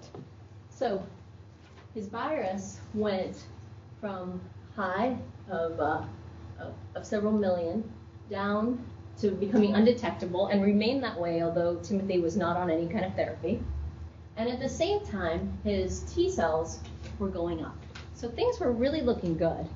So 0.78 1.02
his 1.92 2.06
virus 2.06 2.78
went 2.94 3.36
from 4.00 4.40
high 4.76 5.16
of 5.50 5.80
uh, 5.80 6.04
of, 6.60 6.72
of 6.94 7.04
several 7.04 7.32
million 7.32 7.82
down 8.30 8.78
to 9.20 9.32
becoming 9.32 9.74
undetectable 9.74 10.46
and 10.46 10.62
remained 10.62 11.02
that 11.02 11.18
way, 11.18 11.42
although 11.42 11.80
Timothy 11.80 12.20
was 12.20 12.36
not 12.36 12.56
on 12.56 12.70
any 12.70 12.86
kind 12.86 13.04
of 13.04 13.12
therapy. 13.14 13.60
And 14.36 14.48
at 14.48 14.60
the 14.60 14.68
same 14.68 15.04
time, 15.04 15.58
his 15.64 16.00
T 16.14 16.30
cells 16.30 16.78
were 17.18 17.28
going 17.28 17.64
up. 17.64 17.76
So 18.14 18.28
things 18.28 18.60
were 18.60 18.70
really 18.70 19.00
looking 19.00 19.36
good. 19.36 19.68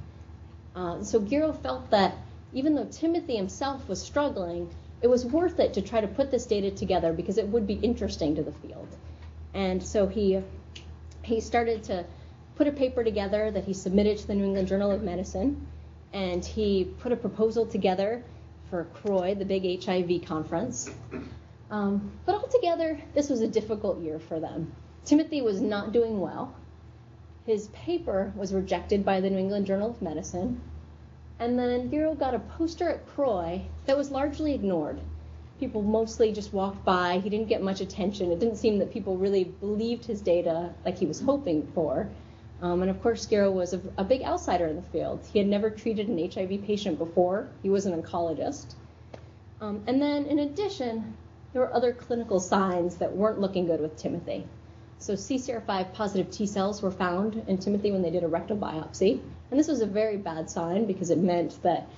Uh, 0.76 1.02
so 1.02 1.18
Gero 1.20 1.52
felt 1.52 1.90
that 1.90 2.14
even 2.52 2.76
though 2.76 2.86
Timothy 2.86 3.34
himself 3.34 3.88
was 3.88 4.00
struggling, 4.00 4.72
it 5.00 5.08
was 5.08 5.26
worth 5.26 5.58
it 5.58 5.74
to 5.74 5.82
try 5.82 6.00
to 6.00 6.06
put 6.06 6.30
this 6.30 6.46
data 6.46 6.70
together 6.70 7.12
because 7.12 7.38
it 7.38 7.48
would 7.48 7.66
be 7.66 7.74
interesting 7.74 8.36
to 8.36 8.42
the 8.44 8.52
field. 8.52 8.86
And 9.52 9.82
so 9.82 10.06
he 10.06 10.40
he 11.22 11.40
started 11.40 11.82
to 11.84 12.04
put 12.56 12.66
a 12.66 12.72
paper 12.72 13.02
together 13.02 13.50
that 13.50 13.64
he 13.64 13.72
submitted 13.72 14.18
to 14.18 14.26
the 14.26 14.34
New 14.34 14.44
England 14.44 14.68
Journal 14.68 14.90
of 14.90 15.02
Medicine, 15.02 15.66
and 16.12 16.44
he 16.44 16.84
put 17.00 17.12
a 17.12 17.16
proposal 17.16 17.66
together 17.66 18.22
for 18.68 18.84
CROI, 18.84 19.34
the 19.34 19.44
big 19.44 19.84
HIV 19.84 20.26
conference. 20.26 20.90
Um, 21.70 22.12
but 22.26 22.34
altogether, 22.34 23.00
this 23.14 23.30
was 23.30 23.40
a 23.40 23.48
difficult 23.48 24.00
year 24.00 24.18
for 24.18 24.40
them. 24.40 24.72
Timothy 25.04 25.40
was 25.40 25.60
not 25.60 25.92
doing 25.92 26.20
well. 26.20 26.54
His 27.46 27.68
paper 27.68 28.32
was 28.36 28.52
rejected 28.52 29.04
by 29.04 29.20
the 29.20 29.30
New 29.30 29.38
England 29.38 29.66
Journal 29.66 29.90
of 29.90 30.02
Medicine. 30.02 30.60
And 31.38 31.58
then 31.58 31.90
Gero 31.90 32.14
got 32.14 32.34
a 32.34 32.38
poster 32.38 32.88
at 32.88 33.06
CROI 33.14 33.62
that 33.86 33.96
was 33.96 34.10
largely 34.10 34.54
ignored. 34.54 35.00
People 35.62 35.82
mostly 35.82 36.32
just 36.32 36.52
walked 36.52 36.84
by. 36.84 37.20
He 37.20 37.30
didn't 37.30 37.46
get 37.46 37.62
much 37.62 37.80
attention. 37.80 38.32
It 38.32 38.40
didn't 38.40 38.56
seem 38.56 38.80
that 38.80 38.92
people 38.92 39.16
really 39.16 39.44
believed 39.44 40.04
his 40.04 40.20
data 40.20 40.74
like 40.84 40.98
he 40.98 41.06
was 41.06 41.20
hoping 41.20 41.68
for. 41.72 42.10
Um, 42.60 42.82
and 42.82 42.90
of 42.90 43.00
course, 43.00 43.26
Gero 43.26 43.48
was 43.48 43.72
a, 43.72 43.80
a, 43.96 44.02
big 44.02 44.24
outsider 44.24 44.66
in 44.66 44.74
the 44.74 44.82
field. 44.82 45.24
He 45.32 45.38
had 45.38 45.46
never 45.46 45.70
treated 45.70 46.08
an 46.08 46.18
HIV 46.18 46.64
patient 46.64 46.98
before. 46.98 47.48
He 47.62 47.70
was 47.70 47.86
an 47.86 48.02
oncologist. 48.02 48.74
Um, 49.60 49.84
and 49.86 50.02
then, 50.02 50.26
in 50.26 50.40
addition, 50.40 51.16
there 51.52 51.62
were 51.62 51.72
other 51.72 51.92
clinical 51.92 52.40
signs 52.40 52.96
that 52.96 53.16
weren't 53.16 53.38
looking 53.38 53.66
good 53.66 53.80
with 53.80 53.96
Timothy. 53.96 54.44
So 54.98 55.12
CCR5 55.12 55.94
positive 55.94 56.28
T 56.32 56.44
cells 56.44 56.82
were 56.82 56.90
found 56.90 57.40
in 57.46 57.58
Timothy 57.58 57.92
when 57.92 58.02
they 58.02 58.10
did 58.10 58.24
a 58.24 58.28
rectal 58.28 58.56
biopsy. 58.56 59.20
And 59.52 59.60
this 59.60 59.68
was 59.68 59.80
a 59.80 59.86
very 59.86 60.16
bad 60.16 60.50
sign 60.50 60.86
because 60.86 61.10
it 61.10 61.18
meant 61.18 61.62
that 61.62 61.88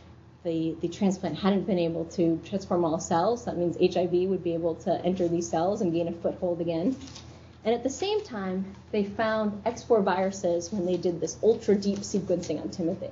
the, 0.44 0.76
the 0.80 0.88
transplant 0.88 1.38
hadn't 1.38 1.66
been 1.66 1.78
able 1.78 2.04
to 2.04 2.40
transform 2.44 2.84
all 2.84 3.00
cells. 3.00 3.46
That 3.46 3.56
means 3.56 3.76
HIV 3.80 4.28
would 4.28 4.44
be 4.44 4.54
able 4.54 4.74
to 4.76 5.00
enter 5.04 5.26
these 5.26 5.48
cells 5.48 5.80
and 5.80 5.92
gain 5.92 6.06
a 6.06 6.12
foothold 6.12 6.60
again. 6.60 6.96
And 7.64 7.74
at 7.74 7.82
the 7.82 7.90
same 7.90 8.22
time, 8.22 8.76
they 8.92 9.04
found 9.04 9.64
X4 9.64 10.04
viruses 10.04 10.70
when 10.70 10.84
they 10.84 10.98
did 10.98 11.18
this 11.20 11.38
ultra 11.42 11.74
deep 11.74 12.00
sequencing 12.00 12.60
on 12.60 12.68
Timothy. 12.68 13.10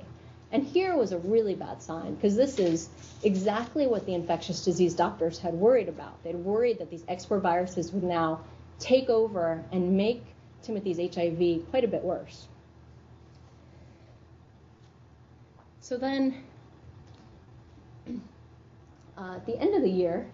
And 0.51 0.63
here 0.63 0.95
was 0.95 1.11
a 1.11 1.17
really 1.17 1.55
bad 1.55 1.81
sign 1.81 2.13
because 2.13 2.35
this 2.35 2.59
is 2.59 2.87
exactly 3.23 3.87
what 3.87 4.05
the 4.05 4.13
infectious 4.13 4.63
disease 4.63 4.93
doctors 4.93 5.39
had 5.39 5.55
worried 5.55 5.89
about. 5.89 6.23
They'd 6.23 6.35
worried 6.35 6.77
that 6.77 6.91
these 6.91 7.01
X4 7.03 7.41
viruses 7.41 7.91
would 7.91 8.03
now 8.03 8.41
take 8.77 9.09
over 9.09 9.63
and 9.71 9.97
make 9.97 10.23
Timothy's 10.61 10.97
HIV 10.97 11.71
quite 11.71 11.83
a 11.83 11.87
bit 11.87 12.03
worse. 12.03 12.47
So 15.79 15.97
then, 15.97 16.43
uh, 19.17 19.35
at 19.35 19.45
the 19.45 19.57
end 19.59 19.75
of 19.75 19.81
the 19.81 19.89
year, 19.89 20.27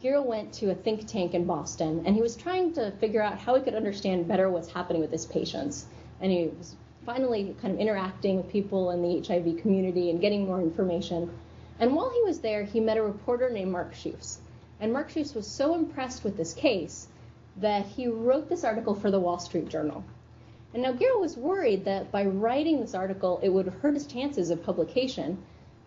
Gero 0.00 0.22
went 0.22 0.52
to 0.54 0.70
a 0.70 0.74
think 0.74 1.06
tank 1.06 1.34
in 1.34 1.44
Boston, 1.44 2.02
and 2.04 2.14
he 2.14 2.22
was 2.22 2.36
trying 2.36 2.74
to 2.74 2.90
figure 3.00 3.22
out 3.22 3.38
how 3.38 3.54
he 3.54 3.62
could 3.62 3.74
understand 3.74 4.28
better 4.28 4.50
what's 4.50 4.70
happening 4.70 5.00
with 5.00 5.10
his 5.10 5.24
patients. 5.24 5.86
And 6.20 6.30
he 6.30 6.48
was 6.58 6.76
finally 7.06 7.56
kind 7.60 7.74
of 7.74 7.80
interacting 7.80 8.36
with 8.36 8.50
people 8.50 8.90
in 8.90 9.02
the 9.02 9.26
HIV 9.26 9.62
community 9.62 10.10
and 10.10 10.20
getting 10.20 10.46
more 10.46 10.60
information. 10.60 11.30
And 11.78 11.94
while 11.94 12.10
he 12.10 12.22
was 12.22 12.40
there, 12.40 12.64
he 12.64 12.80
met 12.80 12.98
a 12.98 13.02
reporter 13.02 13.50
named 13.50 13.72
Mark 13.72 13.94
Schoofs. 13.94 14.38
And 14.80 14.92
Mark 14.92 15.10
Schoofs 15.10 15.34
was 15.34 15.46
so 15.46 15.74
impressed 15.74 16.24
with 16.24 16.36
this 16.36 16.54
case 16.54 17.08
that 17.56 17.86
he 17.86 18.06
wrote 18.06 18.48
this 18.48 18.64
article 18.64 18.94
for 18.94 19.10
the 19.10 19.20
Wall 19.20 19.38
Street 19.38 19.68
Journal. 19.68 20.04
And 20.72 20.82
now 20.82 20.92
Gero 20.92 21.18
was 21.18 21.36
worried 21.36 21.84
that 21.84 22.10
by 22.10 22.26
writing 22.26 22.80
this 22.80 22.94
article, 22.94 23.38
it 23.42 23.48
would 23.48 23.68
hurt 23.68 23.94
his 23.94 24.06
chances 24.06 24.50
of 24.50 24.64
publication. 24.64 25.38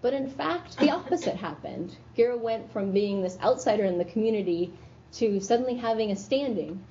But 0.07 0.13
in 0.13 0.29
fact, 0.29 0.77
the 0.77 0.91
opposite 0.91 1.35
happened. 1.35 1.97
Gero 2.15 2.37
went 2.37 2.71
from 2.71 2.93
being 2.93 3.21
this 3.21 3.37
outsider 3.43 3.83
in 3.83 3.97
the 3.97 4.05
community 4.05 4.71
to 5.15 5.41
suddenly 5.41 5.75
having 5.75 6.11
a 6.11 6.15
standing. 6.15 6.81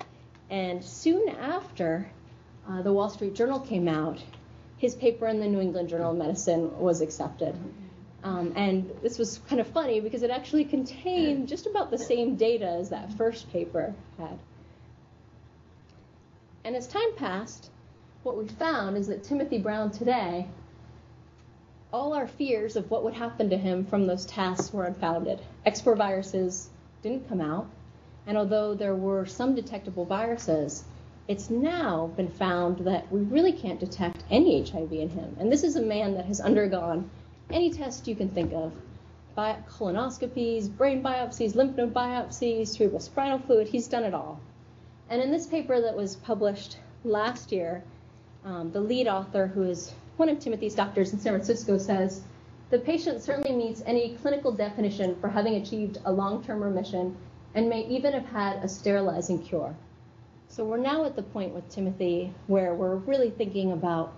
And 0.51 0.85
soon 0.85 1.27
after 1.29 2.11
uh, 2.69 2.83
the 2.83 2.93
Wall 2.93 3.09
Street 3.09 3.33
Journal 3.33 3.59
came 3.59 3.87
out, 3.87 4.23
his 4.77 4.93
paper 4.93 5.25
in 5.25 5.39
the 5.39 5.47
New 5.47 5.59
England 5.59 5.89
Journal 5.89 6.11
of 6.11 6.17
Medicine 6.19 6.77
was 6.77 7.01
accepted. 7.01 7.55
Um, 8.23 8.53
and 8.55 8.91
this 9.01 9.17
was 9.17 9.39
kind 9.49 9.59
of 9.59 9.65
funny 9.65 9.99
because 9.99 10.21
it 10.21 10.29
actually 10.29 10.65
contained 10.65 11.47
just 11.47 11.65
about 11.65 11.89
the 11.89 11.97
same 11.97 12.35
data 12.35 12.67
as 12.67 12.89
that 12.91 13.11
first 13.13 13.51
paper 13.51 13.95
had. 14.19 14.37
And 16.63 16.75
as 16.75 16.85
time 16.85 17.15
passed, 17.15 17.71
what 18.21 18.37
we 18.37 18.47
found 18.47 18.95
is 18.95 19.07
that 19.07 19.23
Timothy 19.23 19.57
Brown 19.57 19.89
today, 19.89 20.45
all 21.97 22.13
our 22.13 22.27
fears 22.27 22.75
of 22.75 22.91
what 22.91 23.03
would 23.03 23.15
happen 23.15 23.49
to 23.49 23.57
him 23.57 23.83
from 23.83 24.05
those 24.05 24.23
tests 24.27 24.71
were 24.71 24.85
unfounded. 24.85 25.41
X4 25.65 25.97
viruses 25.97 26.69
didn't 27.01 27.27
come 27.27 27.41
out, 27.41 27.67
and 28.27 28.37
although 28.37 28.75
there 28.75 28.93
were 28.93 29.25
some 29.25 29.55
detectable 29.55 30.05
viruses, 30.05 30.83
it's 31.27 31.49
now 31.49 32.05
been 32.15 32.29
found 32.29 32.77
that 32.85 33.11
we 33.11 33.21
really 33.21 33.51
can't 33.51 33.79
detect 33.79 34.23
any 34.29 34.63
HIV 34.63 34.93
in 34.93 35.09
him. 35.09 35.35
And 35.39 35.51
this 35.51 35.63
is 35.63 35.75
a 35.75 35.81
man 35.81 36.13
that 36.13 36.25
has 36.25 36.39
undergone 36.39 37.09
any 37.49 37.71
test 37.71 38.07
you 38.07 38.15
can 38.15 38.29
think 38.29 38.53
of 38.53 38.73
bi- 39.33 39.57
colonoscopies, 39.67 40.69
brain 40.69 41.01
biopsies, 41.01 41.55
lymph 41.55 41.77
node 41.77 41.95
biopsies, 41.95 42.67
cerebral 42.67 42.99
spinal 42.99 43.39
fluid, 43.39 43.69
he's 43.69 43.87
done 43.87 44.03
it 44.03 44.13
all. 44.13 44.39
And 45.09 45.19
in 45.19 45.31
this 45.31 45.47
paper 45.47 45.81
that 45.81 45.97
was 45.97 46.15
published 46.17 46.77
last 47.03 47.51
year, 47.51 47.83
um, 48.45 48.71
the 48.71 48.81
lead 48.81 49.07
author, 49.07 49.47
who 49.47 49.63
is 49.63 49.93
one 50.17 50.29
of 50.29 50.39
Timothy's 50.39 50.75
doctors 50.75 51.13
in 51.13 51.19
San 51.19 51.33
Francisco, 51.33 51.77
says 51.77 52.21
the 52.69 52.79
patient 52.79 53.21
certainly 53.21 53.55
meets 53.55 53.81
any 53.85 54.15
clinical 54.15 54.51
definition 54.51 55.15
for 55.21 55.29
having 55.29 55.55
achieved 55.55 55.99
a 56.05 56.11
long 56.11 56.43
term 56.43 56.61
remission 56.61 57.15
and 57.55 57.69
may 57.69 57.85
even 57.87 58.13
have 58.13 58.25
had 58.25 58.63
a 58.63 58.67
sterilizing 58.67 59.41
cure. 59.41 59.75
So 60.49 60.65
we're 60.65 60.77
now 60.77 61.05
at 61.05 61.15
the 61.15 61.23
point 61.23 61.53
with 61.53 61.69
Timothy 61.69 62.33
where 62.47 62.73
we're 62.73 62.95
really 62.95 63.29
thinking 63.29 63.71
about 63.71 64.13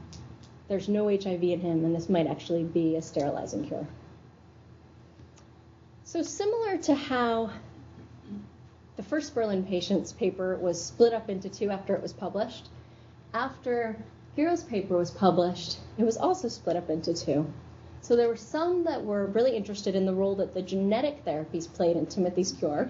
there's 0.68 0.88
no 0.88 1.08
HIV 1.10 1.44
in 1.44 1.60
him 1.60 1.84
and 1.84 1.96
this 1.96 2.10
might 2.10 2.28
actually 2.28 2.64
be 2.64 2.96
a 2.96 3.02
sterilizing 3.02 3.68
cure. 3.68 3.88
So, 6.04 6.24
similar 6.24 6.78
to 6.78 6.96
how 6.96 7.52
the 8.96 9.04
first 9.04 9.36
Berlin 9.36 9.64
patient's 9.64 10.12
paper 10.12 10.58
was 10.58 10.84
split 10.84 11.14
up 11.14 11.30
into 11.30 11.50
two 11.50 11.70
after 11.70 11.94
it 11.94 12.02
was 12.02 12.14
published. 12.14 12.68
After 13.34 13.96
Gero's 14.40 14.64
paper 14.64 14.96
was 14.96 15.12
published, 15.12 15.80
it 15.98 16.06
was 16.06 16.16
also 16.16 16.48
split 16.48 16.78
up 16.78 16.90
into 16.90 17.14
two. 17.14 17.46
So 18.00 18.16
there 18.16 18.30
were 18.30 18.38
some 18.38 18.86
that 18.86 19.04
were 19.04 19.26
really 19.26 19.54
interested 19.54 19.96
in 19.96 20.06
the 20.06 20.14
role 20.14 20.34
that 20.36 20.54
the 20.54 20.62
genetic 20.62 21.26
therapies 21.26 21.68
played 21.68 21.98
in 21.98 22.06
Timothy's 22.06 22.54
cure, 22.54 22.90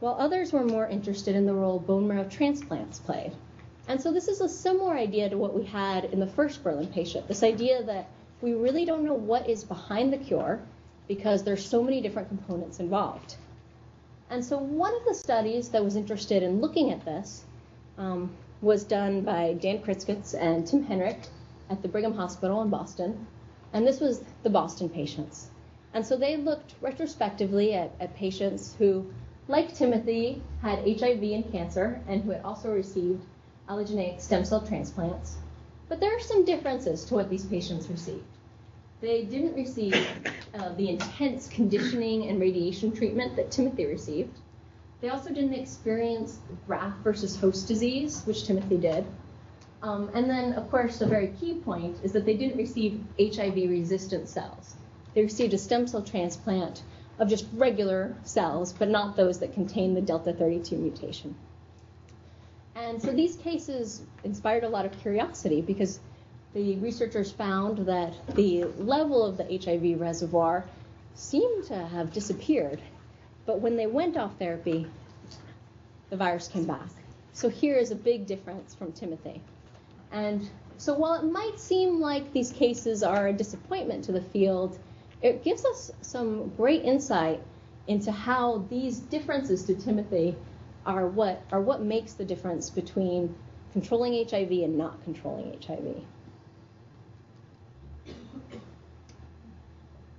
while 0.00 0.16
others 0.18 0.54
were 0.54 0.64
more 0.64 0.88
interested 0.88 1.36
in 1.36 1.44
the 1.44 1.52
role 1.52 1.78
bone 1.78 2.08
marrow 2.08 2.26
transplants 2.30 2.98
played. 2.98 3.32
And 3.88 4.00
so 4.00 4.10
this 4.10 4.26
is 4.26 4.40
a 4.40 4.48
similar 4.48 4.94
idea 4.94 5.28
to 5.28 5.36
what 5.36 5.52
we 5.52 5.64
had 5.64 6.06
in 6.06 6.18
the 6.18 6.26
first 6.26 6.64
Berlin 6.64 6.86
patient 6.86 7.28
this 7.28 7.42
idea 7.42 7.82
that 7.82 8.08
we 8.40 8.54
really 8.54 8.86
don't 8.86 9.04
know 9.04 9.12
what 9.12 9.46
is 9.46 9.64
behind 9.64 10.14
the 10.14 10.16
cure 10.16 10.62
because 11.08 11.44
there's 11.44 11.62
so 11.62 11.82
many 11.82 12.00
different 12.00 12.28
components 12.28 12.80
involved. 12.80 13.36
And 14.30 14.42
so 14.42 14.56
one 14.56 14.94
of 14.94 15.04
the 15.04 15.14
studies 15.14 15.68
that 15.68 15.84
was 15.84 15.94
interested 15.94 16.42
in 16.42 16.62
looking 16.62 16.90
at 16.90 17.04
this 17.04 17.44
um, 17.98 18.30
was 18.64 18.82
done 18.84 19.20
by 19.20 19.52
Dan 19.60 19.80
Kuritzkes 19.80 20.34
and 20.34 20.66
Tim 20.66 20.86
Henrich 20.86 21.28
at 21.68 21.82
the 21.82 21.88
Brigham 21.88 22.14
Hospital 22.14 22.62
in 22.62 22.70
Boston. 22.70 23.26
And 23.72 23.86
this 23.86 24.00
was 24.00 24.22
the 24.42 24.50
Boston 24.50 24.88
patients. 24.88 25.50
And 25.92 26.04
so 26.04 26.16
they 26.16 26.36
looked 26.36 26.74
retrospectively 26.80 27.74
at, 27.74 27.92
at 28.00 28.16
patients 28.16 28.74
who, 28.78 29.12
like 29.48 29.74
Timothy, 29.74 30.42
had 30.62 30.78
HIV 30.78 31.22
and 31.22 31.52
cancer 31.52 32.00
and 32.08 32.22
who 32.22 32.30
had 32.30 32.42
also 32.42 32.72
received 32.72 33.22
allogeneic 33.68 34.20
stem 34.20 34.44
cell 34.44 34.66
transplants. 34.66 35.36
But 35.88 36.00
there 36.00 36.16
are 36.16 36.20
some 36.20 36.44
differences 36.44 37.04
to 37.06 37.14
what 37.14 37.30
these 37.30 37.44
patients 37.44 37.88
received. 37.88 38.24
They 39.00 39.24
didn't 39.24 39.54
receive 39.54 39.94
uh, 40.54 40.72
the 40.74 40.88
intense 40.88 41.48
conditioning 41.48 42.28
and 42.28 42.40
radiation 42.40 42.92
treatment 42.92 43.36
that 43.36 43.50
Timothy 43.50 43.84
received. 43.84 44.38
They 45.04 45.10
also 45.10 45.28
didn't 45.28 45.52
experience 45.52 46.38
graft 46.66 47.04
versus 47.04 47.36
host 47.36 47.68
disease, 47.68 48.22
which 48.24 48.46
Timothy 48.46 48.78
did. 48.78 49.04
Um, 49.82 50.10
and 50.14 50.30
then, 50.30 50.54
of 50.54 50.70
course, 50.70 51.02
a 51.02 51.06
very 51.06 51.28
key 51.38 51.56
point 51.56 51.98
is 52.02 52.12
that 52.12 52.24
they 52.24 52.38
didn't 52.38 52.56
receive 52.56 53.04
HIV 53.20 53.54
resistant 53.68 54.30
cells. 54.30 54.76
They 55.12 55.20
received 55.20 55.52
a 55.52 55.58
stem 55.58 55.86
cell 55.86 56.00
transplant 56.00 56.82
of 57.18 57.28
just 57.28 57.44
regular 57.52 58.16
cells, 58.22 58.72
but 58.72 58.88
not 58.88 59.14
those 59.14 59.40
that 59.40 59.52
contain 59.52 59.92
the 59.92 60.00
Delta 60.00 60.32
32 60.32 60.74
mutation. 60.74 61.36
And 62.74 63.02
so 63.02 63.12
these 63.12 63.36
cases 63.36 64.00
inspired 64.24 64.64
a 64.64 64.70
lot 64.70 64.86
of 64.86 64.98
curiosity 65.02 65.60
because 65.60 66.00
the 66.54 66.76
researchers 66.76 67.30
found 67.30 67.86
that 67.88 68.14
the 68.36 68.64
level 68.78 69.22
of 69.22 69.36
the 69.36 69.60
HIV 69.62 70.00
reservoir 70.00 70.64
seemed 71.14 71.64
to 71.64 71.76
have 71.76 72.10
disappeared. 72.10 72.80
But 73.46 73.60
when 73.60 73.76
they 73.76 73.86
went 73.86 74.16
off 74.16 74.38
therapy, 74.38 74.86
the 76.10 76.16
virus 76.16 76.48
came 76.48 76.64
back. 76.64 76.88
So 77.32 77.48
here 77.48 77.76
is 77.76 77.90
a 77.90 77.96
big 77.96 78.26
difference 78.26 78.74
from 78.74 78.92
Timothy. 78.92 79.42
And 80.12 80.48
so 80.78 80.94
while 80.94 81.14
it 81.14 81.24
might 81.24 81.58
seem 81.58 82.00
like 82.00 82.32
these 82.32 82.52
cases 82.52 83.02
are 83.02 83.28
a 83.28 83.32
disappointment 83.32 84.04
to 84.04 84.12
the 84.12 84.20
field, 84.20 84.78
it 85.22 85.42
gives 85.42 85.64
us 85.64 85.90
some 86.00 86.50
great 86.56 86.84
insight 86.84 87.42
into 87.86 88.12
how 88.12 88.58
these 88.70 88.98
differences 88.98 89.64
to 89.64 89.74
Timothy 89.74 90.36
are 90.86 91.06
what 91.06 91.42
are 91.50 91.60
what 91.60 91.82
makes 91.82 92.12
the 92.14 92.24
difference 92.24 92.70
between 92.70 93.34
controlling 93.72 94.26
HIV 94.28 94.50
and 94.50 94.76
not 94.78 95.02
controlling 95.04 95.58
HIV. 95.66 96.02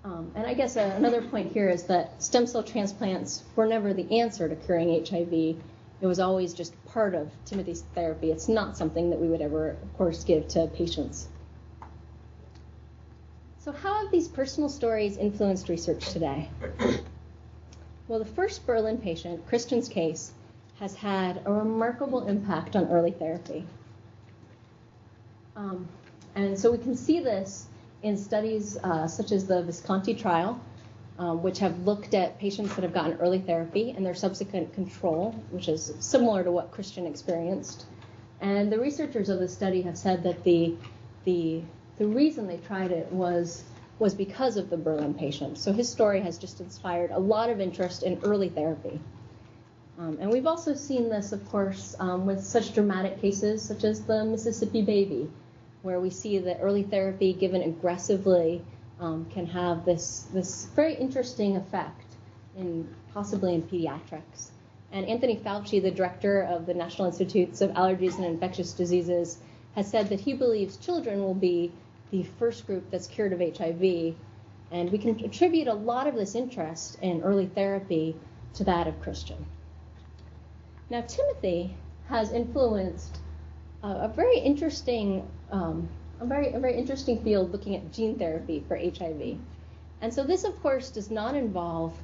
Um, 0.06 0.32
and 0.36 0.46
I 0.46 0.54
guess 0.54 0.78
uh, 0.78 0.94
another 0.96 1.20
point 1.20 1.52
here 1.52 1.68
is 1.68 1.84
that 1.86 2.22
stem 2.22 2.46
cell 2.46 2.62
transplants 2.62 3.44
were 3.56 3.66
never 3.66 3.92
the 3.92 4.20
answer 4.20 4.48
to 4.48 4.56
curing 4.56 5.04
HIV. 5.04 5.34
It 6.00 6.06
was 6.06 6.20
always 6.20 6.54
just 6.54 6.74
part 6.86 7.16
of 7.16 7.32
Timothy's 7.46 7.84
therapy. 7.96 8.30
It's 8.30 8.48
not 8.48 8.78
something 8.78 9.10
that 9.10 9.20
we 9.20 9.28
would 9.28 9.42
ever, 9.42 9.72
of 9.72 9.98
course, 9.98 10.24
give 10.24 10.48
to 10.50 10.68
patients. 10.68 11.28
So, 13.58 13.72
how 13.72 14.04
have 14.04 14.12
these 14.12 14.28
personal 14.28 14.70
stories 14.70 15.18
influenced 15.18 15.70
research 15.70 16.08
today? 16.10 16.50
Well, 18.08 18.20
the 18.20 18.26
first 18.26 18.68
Berlin 18.68 19.00
patient, 19.00 19.48
Christian's 19.48 19.90
case, 19.90 20.32
has 20.80 20.94
had 20.94 21.42
a 21.44 21.52
remarkable 21.52 22.28
impact 22.28 22.76
on 22.76 22.88
early 22.90 23.10
therapy. 23.10 23.66
Um, 25.56 25.88
and 26.36 26.60
so 26.60 26.72
we 26.72 26.78
can 26.78 26.96
see 26.96 27.20
this 27.20 27.66
in 28.06 28.16
studies 28.16 28.78
uh, 28.78 29.08
such 29.08 29.32
as 29.32 29.48
the 29.48 29.64
Visconti 29.64 30.14
trial, 30.14 30.62
um, 31.18 31.42
which 31.42 31.58
have 31.58 31.80
looked 31.80 32.14
at 32.14 32.38
patients 32.38 32.76
that 32.76 32.84
have 32.84 32.94
gotten 32.94 33.14
early 33.14 33.40
therapy 33.40 33.90
and 33.98 34.06
their 34.06 34.14
subsequent 34.14 34.72
control, 34.76 35.32
which 35.50 35.68
is 35.68 35.92
similar 36.00 36.44
to 36.44 36.52
what 36.52 36.70
Christian 36.70 37.08
experienced. 37.08 37.88
And 38.42 38.72
the 38.72 38.80
researchers 38.80 39.30
of 39.30 39.40
the 39.40 39.48
study 39.48 39.82
have 39.82 39.98
said 39.98 40.22
that 40.24 40.44
the 40.44 40.76
the 41.24 41.64
the 41.98 42.06
reason 42.06 42.46
they 42.46 42.58
tried 42.58 42.92
it 42.92 43.12
was 43.12 43.64
was 43.98 44.14
because 44.14 44.56
of 44.58 44.70
the 44.70 44.78
Berlin 44.78 45.16
patient. 45.16 45.58
So 45.58 45.74
his 45.74 45.90
story 45.90 46.22
has 46.22 46.38
just 46.38 46.60
inspired 46.60 47.10
a 47.10 47.20
lot 47.20 47.50
of 47.50 47.60
interest 47.60 48.04
in 48.04 48.20
early 48.24 48.50
therapy. 48.50 49.00
Um, 49.98 50.18
and 50.20 50.30
we've 50.30 50.46
also 50.46 50.76
seen 50.76 51.10
this, 51.10 51.32
of 51.32 51.50
course, 51.50 51.96
um, 52.00 52.28
with 52.28 52.44
such 52.44 52.74
dramatic 52.74 53.20
cases 53.20 53.64
such 53.64 53.84
as 53.84 54.04
the 54.04 54.26
Mississippi 54.26 54.82
baby, 54.84 55.28
where 55.86 56.00
we 56.00 56.10
see 56.10 56.40
that 56.40 56.58
early 56.62 56.82
therapy 56.82 57.32
given 57.32 57.62
aggressively 57.62 58.60
um, 59.00 59.24
can 59.32 59.46
have 59.46 59.86
this, 59.86 60.26
this 60.34 60.66
very 60.76 60.96
interesting 60.96 61.56
effect 61.58 62.16
in 62.58 62.88
possibly 63.14 63.54
in 63.54 63.62
pediatrics. 63.62 64.50
And 64.92 65.06
Anthony 65.06 65.38
Fauci, 65.38 65.80
the 65.80 65.92
director 65.92 66.42
of 66.42 66.66
the 66.66 66.74
National 66.74 67.08
Institutes 67.08 67.62
of 67.62 67.70
Allergies 67.72 68.16
and 68.16 68.26
Infectious 68.26 68.74
Diseases, 68.74 69.38
has 69.76 69.88
said 69.88 70.10
that 70.10 70.20
he 70.20 70.34
believes 70.34 70.78
children 70.78 71.22
will 71.22 71.36
be 71.36 71.72
the 72.10 72.24
first 72.40 72.66
group 72.66 72.90
that's 72.90 73.06
cured 73.06 73.32
of 73.32 73.40
HIV. 73.40 74.16
And 74.72 74.92
we 74.92 74.98
can 74.98 75.24
attribute 75.24 75.68
a 75.68 75.74
lot 75.74 76.08
of 76.08 76.16
this 76.16 76.34
interest 76.34 76.98
in 77.04 77.22
early 77.22 77.46
therapy 77.46 78.16
to 78.56 78.64
that 78.64 78.88
of 78.88 79.00
Christian. 79.02 79.46
Now, 80.90 81.02
Timothy 81.02 81.76
has 82.08 82.32
influenced 82.32 83.20
a 83.92 84.08
very 84.08 84.40
interesting, 84.40 85.28
um, 85.52 85.88
a 86.20 86.26
very, 86.26 86.52
a 86.54 86.60
very 86.60 86.78
interesting 86.78 87.22
field 87.24 87.52
looking 87.52 87.76
at 87.76 87.92
gene 87.92 88.18
therapy 88.18 88.64
for 88.68 88.78
HIV. 88.78 89.38
And 90.02 90.14
so 90.14 90.24
this, 90.24 90.44
of 90.44 90.60
course, 90.62 90.90
does 90.90 91.12
not 91.12 91.36
involve 91.36 91.98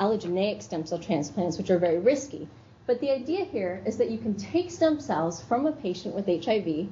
allogeneic 0.00 0.62
stem 0.62 0.84
cell 0.86 0.98
transplants, 0.98 1.58
which 1.58 1.70
are 1.70 1.78
very 1.78 1.98
risky. 1.98 2.48
But 2.86 3.00
the 3.00 3.10
idea 3.10 3.44
here 3.44 3.82
is 3.84 3.96
that 3.96 4.10
you 4.10 4.18
can 4.18 4.34
take 4.34 4.70
stem 4.70 5.00
cells 5.00 5.42
from 5.42 5.66
a 5.66 5.72
patient 5.72 6.14
with 6.14 6.26
HIV 6.26 6.88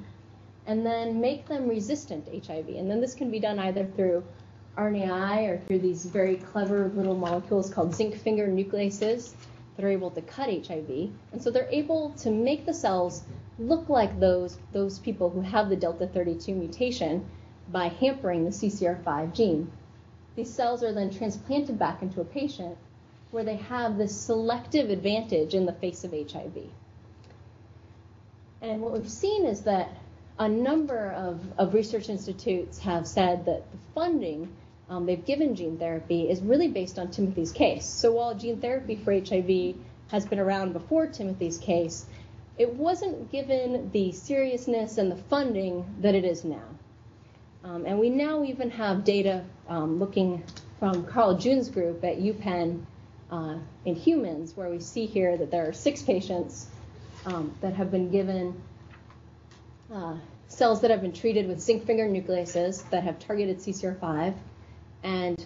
and 0.67 0.85
then 0.85 1.21
make 1.21 1.47
them 1.47 1.69
resistant 1.69 2.27
to 2.27 2.41
HIV. 2.41 2.69
And 2.71 2.91
then 2.91 3.01
this 3.01 3.15
can 3.15 3.31
be 3.31 3.39
done 3.39 3.59
either 3.59 3.85
through 3.85 4.25
RNAi 4.77 5.49
or 5.49 5.59
through 5.67 5.81
these 5.81 6.05
very 6.05 6.37
clever 6.37 6.91
little 6.95 7.15
molecules 7.15 7.73
called 7.73 7.95
zinc 7.95 8.17
finger 8.17 8.49
nucleases 8.49 9.35
that 9.77 9.85
are 9.85 9.91
able 9.91 10.11
to 10.11 10.23
cut 10.23 10.49
HIV. 10.49 11.11
And 11.33 11.43
so 11.43 11.51
they're 11.51 11.69
able 11.71 12.11
to 12.19 12.31
make 12.31 12.67
the 12.67 12.75
cells 12.75 13.23
look 13.59 13.89
like 13.89 14.19
those, 14.19 14.59
those 14.73 14.99
people 14.99 15.31
who 15.31 15.41
have 15.41 15.69
the 15.69 15.77
delta 15.77 16.07
32 16.07 16.55
mutation 16.55 17.25
by 17.71 17.89
hampering 17.89 18.45
the 18.45 18.51
CCR5 18.51 19.35
gene. 19.35 19.71
These 20.37 20.53
cells 20.53 20.83
are 20.83 20.93
then 20.93 21.11
transplanted 21.11 21.79
back 21.79 22.03
into 22.03 22.21
a 22.21 22.25
patient 22.25 22.77
where 23.31 23.45
they 23.45 23.57
have 23.57 23.97
this 23.97 24.17
selective 24.17 24.91
advantage 24.91 25.55
in 25.55 25.67
the 25.67 25.73
face 25.73 26.05
of 26.05 26.13
HIV. 26.13 26.57
And 28.61 28.81
what 28.81 28.93
we've 28.93 29.09
seen 29.09 29.47
is 29.47 29.63
that 29.63 29.91
a 30.39 30.49
number 30.49 31.13
of, 31.13 31.41
of 31.59 31.75
research 31.75 32.09
institutes 32.09 32.79
have 32.79 33.07
said 33.07 33.47
that 33.47 33.71
the 33.71 33.79
funding 33.95 34.49
um, 34.89 35.07
they've 35.07 35.25
given 35.25 35.55
gene 35.55 35.79
therapy 35.79 36.29
is 36.29 36.43
really 36.43 36.69
based 36.69 36.99
on 36.99 37.11
Timothy's 37.11 37.53
case. 37.53 37.87
So 37.87 38.13
while 38.13 38.35
gene 38.35 38.61
therapy 38.61 38.97
for 38.97 39.13
HIV 39.13 39.77
has 40.09 40.27
been 40.27 40.39
around 40.39 40.73
before 40.73 41.07
Timothy's 41.07 41.59
case, 41.59 42.05
it 42.57 42.73
wasn't 42.75 43.31
given 43.33 43.91
the 43.93 44.13
seriousness 44.13 44.99
and 44.99 45.11
the 45.11 45.17
funding 45.17 45.85
that 46.01 46.15
it 46.15 46.25
is 46.25 46.45
now. 46.45 46.69
Um, 47.65 47.87
and 47.87 47.99
we 47.99 48.11
now 48.11 48.45
even 48.45 48.71
have 48.71 49.05
data 49.05 49.45
um, 49.69 49.99
looking 49.99 50.45
from 50.79 51.05
Carl 51.07 51.37
June's 51.37 51.69
group 51.69 52.05
at 52.05 52.19
UPenn 52.19 52.85
uh, 53.31 53.57
in 53.85 53.97
humans, 53.97 54.57
where 54.57 54.69
we 54.69 54.81
see 54.81 55.07
here 55.07 55.37
that 55.37 55.51
there 55.51 55.69
are 55.69 55.73
six 55.73 56.03
patients 56.03 56.67
um, 57.27 57.55
that 57.61 57.73
have 57.75 57.91
been 57.91 58.11
given 58.11 58.61
uh, 59.93 60.17
cells 60.49 60.81
that 60.83 60.91
have 60.91 61.01
been 61.01 61.13
treated 61.13 61.49
with 61.49 61.61
zinc 61.61 61.87
finger 61.87 62.07
nucleases 62.07 62.89
that 62.91 63.03
have 63.03 63.19
targeted 63.19 63.59
CCR5. 63.59 64.35
And 65.03 65.45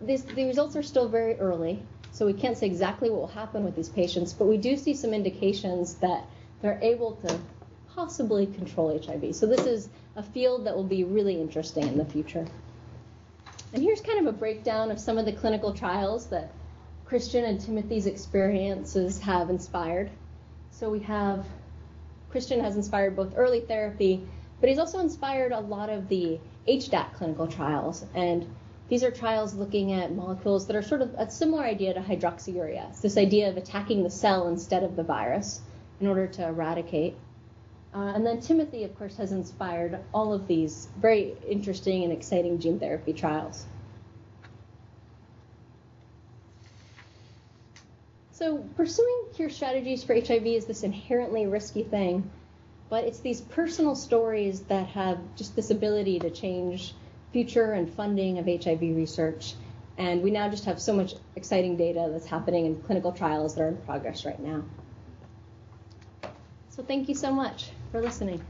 this, 0.00 0.22
the 0.22 0.44
results 0.44 0.74
are 0.74 0.82
still 0.82 1.08
very 1.08 1.34
early, 1.38 1.82
so 2.12 2.26
we 2.26 2.34
can't 2.34 2.56
say 2.56 2.66
exactly 2.66 3.10
what 3.10 3.20
will 3.20 3.26
happen 3.26 3.64
with 3.64 3.74
these 3.74 3.88
patients, 3.88 4.34
but 4.34 4.44
we 4.44 4.58
do 4.58 4.76
see 4.76 4.94
some 4.94 5.14
indications 5.14 5.94
that 5.96 6.24
they're 6.60 6.78
able 6.82 7.12
to 7.26 7.38
possibly 7.94 8.46
control 8.46 8.98
HIV. 9.04 9.34
So 9.34 9.46
this 9.46 9.66
is 9.66 9.88
a 10.14 10.22
field 10.22 10.66
that 10.66 10.76
will 10.76 10.84
be 10.84 11.04
really 11.04 11.40
interesting 11.40 11.88
in 11.88 11.96
the 11.96 12.04
future. 12.04 12.46
And 13.72 13.82
here's 13.82 14.02
kind 14.02 14.20
of 14.20 14.26
a 14.26 14.36
breakdown 14.36 14.90
of 14.90 15.00
some 15.00 15.16
of 15.16 15.24
the 15.24 15.32
clinical 15.32 15.72
trials 15.72 16.26
that 16.26 16.52
Christian 17.06 17.44
and 17.44 17.58
Timothy's 17.58 18.06
experiences 18.06 19.18
have 19.20 19.48
inspired. 19.48 20.10
So 20.70 20.90
we 20.90 21.00
have 21.00 21.46
Christian 22.30 22.60
has 22.60 22.76
inspired 22.76 23.16
both 23.16 23.34
early 23.36 23.60
therapy, 23.60 24.26
but 24.60 24.68
he's 24.68 24.78
also 24.78 25.00
inspired 25.00 25.52
a 25.52 25.60
lot 25.60 25.88
of 25.90 26.08
the 26.08 26.38
HDAC 26.68 27.14
clinical 27.14 27.46
trials. 27.46 28.04
And 28.14 28.46
these 28.92 29.02
are 29.02 29.10
trials 29.10 29.54
looking 29.54 29.92
at 29.92 30.14
molecules 30.14 30.66
that 30.66 30.76
are 30.76 30.82
sort 30.82 31.00
of 31.00 31.14
a 31.16 31.30
similar 31.30 31.62
idea 31.62 31.94
to 31.94 32.00
hydroxyurea. 32.00 32.90
It's 32.90 33.00
this 33.00 33.16
idea 33.16 33.48
of 33.48 33.56
attacking 33.56 34.02
the 34.02 34.10
cell 34.10 34.48
instead 34.48 34.82
of 34.82 34.96
the 34.96 35.02
virus 35.02 35.62
in 35.98 36.06
order 36.06 36.26
to 36.26 36.46
eradicate. 36.46 37.14
Uh, 37.94 38.12
and 38.14 38.26
then 38.26 38.42
Timothy, 38.42 38.84
of 38.84 38.94
course, 38.98 39.16
has 39.16 39.32
inspired 39.32 39.98
all 40.12 40.34
of 40.34 40.46
these 40.46 40.88
very 40.98 41.34
interesting 41.48 42.04
and 42.04 42.12
exciting 42.12 42.58
gene 42.58 42.78
therapy 42.78 43.14
trials. 43.14 43.64
So, 48.32 48.58
pursuing 48.76 49.24
cure 49.34 49.48
strategies 49.48 50.04
for 50.04 50.14
HIV 50.14 50.46
is 50.46 50.66
this 50.66 50.82
inherently 50.82 51.46
risky 51.46 51.82
thing, 51.82 52.30
but 52.90 53.04
it's 53.04 53.20
these 53.20 53.40
personal 53.40 53.94
stories 53.94 54.60
that 54.64 54.88
have 54.88 55.18
just 55.34 55.56
this 55.56 55.70
ability 55.70 56.18
to 56.18 56.28
change 56.28 56.92
future 57.32 57.72
and 57.72 57.92
funding 57.92 58.38
of 58.38 58.46
HIV 58.46 58.80
research. 58.80 59.54
And 59.98 60.22
we 60.22 60.30
now 60.30 60.48
just 60.48 60.64
have 60.66 60.80
so 60.80 60.92
much 60.92 61.14
exciting 61.36 61.76
data 61.76 62.08
that's 62.12 62.26
happening 62.26 62.66
in 62.66 62.80
clinical 62.82 63.12
trials 63.12 63.54
that 63.54 63.62
are 63.62 63.68
in 63.68 63.76
progress 63.78 64.24
right 64.24 64.40
now. 64.40 64.62
So 66.70 66.82
thank 66.82 67.08
you 67.08 67.14
so 67.14 67.32
much 67.32 67.70
for 67.90 68.00
listening. 68.00 68.42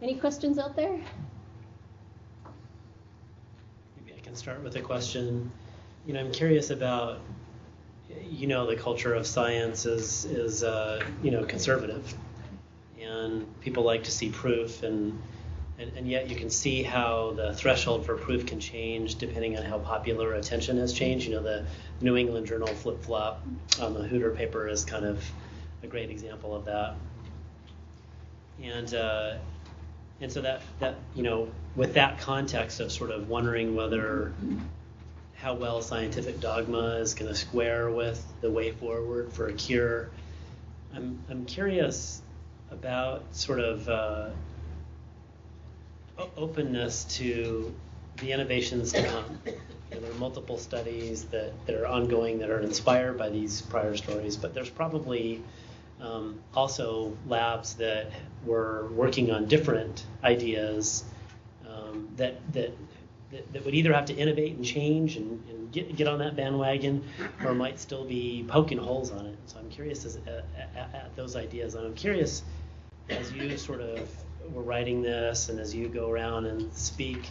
Any 0.00 0.14
questions 0.14 0.58
out 0.58 0.76
there? 0.76 0.96
Maybe 3.96 4.16
I 4.16 4.20
can 4.22 4.36
start 4.36 4.62
with 4.62 4.76
a 4.76 4.80
question. 4.80 5.50
You 6.06 6.14
know, 6.14 6.20
I'm 6.20 6.30
curious 6.30 6.70
about 6.70 7.18
you 8.30 8.46
know 8.46 8.66
the 8.66 8.76
culture 8.76 9.14
of 9.14 9.26
science 9.26 9.86
is 9.86 10.24
is 10.24 10.62
uh, 10.62 11.04
you 11.22 11.30
know 11.30 11.44
conservative, 11.44 12.14
and 13.00 13.46
people 13.60 13.82
like 13.82 14.04
to 14.04 14.10
see 14.10 14.30
proof 14.30 14.82
and 14.82 15.20
and, 15.78 15.92
and 15.96 16.08
yet 16.08 16.28
you 16.28 16.36
can 16.36 16.50
see 16.50 16.82
how 16.82 17.32
the 17.36 17.54
threshold 17.54 18.04
for 18.04 18.16
proof 18.16 18.46
can 18.46 18.58
change 18.58 19.14
depending 19.14 19.56
on 19.56 19.62
how 19.64 19.78
popular 19.78 20.34
attention 20.34 20.76
has 20.78 20.92
changed. 20.92 21.26
You 21.26 21.36
know, 21.36 21.42
the 21.42 21.64
New 22.00 22.16
England 22.16 22.46
Journal 22.46 22.68
flip 22.68 23.02
flop 23.02 23.44
on 23.80 23.94
the 23.94 24.00
Hütter 24.00 24.34
paper 24.34 24.68
is 24.68 24.84
kind 24.84 25.04
of 25.04 25.24
a 25.82 25.86
great 25.86 26.10
example 26.10 26.54
of 26.54 26.64
that. 26.64 26.96
And 28.60 28.92
uh, 28.92 29.36
and 30.20 30.32
so 30.32 30.40
that 30.40 30.62
that 30.80 30.96
you 31.14 31.22
know, 31.22 31.48
with 31.76 31.94
that 31.94 32.18
context 32.18 32.80
of 32.80 32.90
sort 32.90 33.10
of 33.10 33.28
wondering 33.28 33.76
whether 33.76 34.32
how 35.40 35.54
well 35.54 35.80
scientific 35.80 36.40
dogma 36.40 36.96
is 36.96 37.14
going 37.14 37.30
to 37.30 37.36
square 37.36 37.90
with 37.90 38.24
the 38.40 38.50
way 38.50 38.72
forward 38.72 39.32
for 39.32 39.46
a 39.46 39.52
cure, 39.52 40.10
I'm 40.94 41.22
I'm 41.30 41.44
curious 41.44 42.20
about 42.70 43.24
sort 43.34 43.60
of 43.60 43.88
uh, 43.88 44.30
openness 46.36 47.04
to 47.04 47.74
the 48.16 48.32
innovations 48.32 48.92
to 48.92 49.02
come. 49.04 49.38
You 49.46 49.52
know, 49.92 50.00
there 50.00 50.10
are 50.10 50.14
multiple 50.14 50.58
studies 50.58 51.24
that, 51.26 51.52
that 51.66 51.76
are 51.76 51.86
ongoing 51.86 52.40
that 52.40 52.50
are 52.50 52.60
inspired 52.60 53.16
by 53.16 53.30
these 53.30 53.62
prior 53.62 53.96
stories, 53.96 54.36
but 54.36 54.54
there's 54.54 54.68
probably 54.68 55.42
um, 56.00 56.40
also 56.54 57.16
labs 57.26 57.74
that 57.74 58.10
were 58.44 58.88
working 58.88 59.30
on 59.30 59.46
different 59.46 60.04
ideas 60.22 61.04
um, 61.68 62.08
that, 62.16 62.36
that, 62.52 62.72
that, 63.32 63.52
that, 63.52 63.64
would 63.64 63.74
either 63.74 63.92
have 63.92 64.06
to 64.06 64.14
innovate 64.14 64.56
and 64.56 64.64
change 64.64 65.16
and, 65.16 65.42
and, 65.48 65.72
get, 65.72 65.96
get 65.96 66.08
on 66.08 66.18
that 66.18 66.34
bandwagon 66.34 67.04
or 67.44 67.54
might 67.54 67.78
still 67.78 68.04
be 68.04 68.44
poking 68.48 68.78
holes 68.78 69.10
on 69.10 69.26
it. 69.26 69.36
So 69.46 69.58
I'm 69.58 69.68
curious 69.68 70.04
as, 70.06 70.16
uh, 70.16 70.42
at, 70.56 70.70
at, 70.74 70.94
at 70.94 71.16
those 71.16 71.36
ideas, 71.36 71.74
and 71.74 71.86
I'm 71.86 71.94
curious 71.94 72.42
as 73.10 73.32
you 73.32 73.56
sort 73.58 73.80
of 73.80 74.08
were 74.52 74.62
writing 74.62 75.02
this 75.02 75.48
and 75.48 75.58
as 75.58 75.74
you 75.74 75.88
go 75.88 76.10
around 76.10 76.46
and 76.46 76.72
speak, 76.74 77.28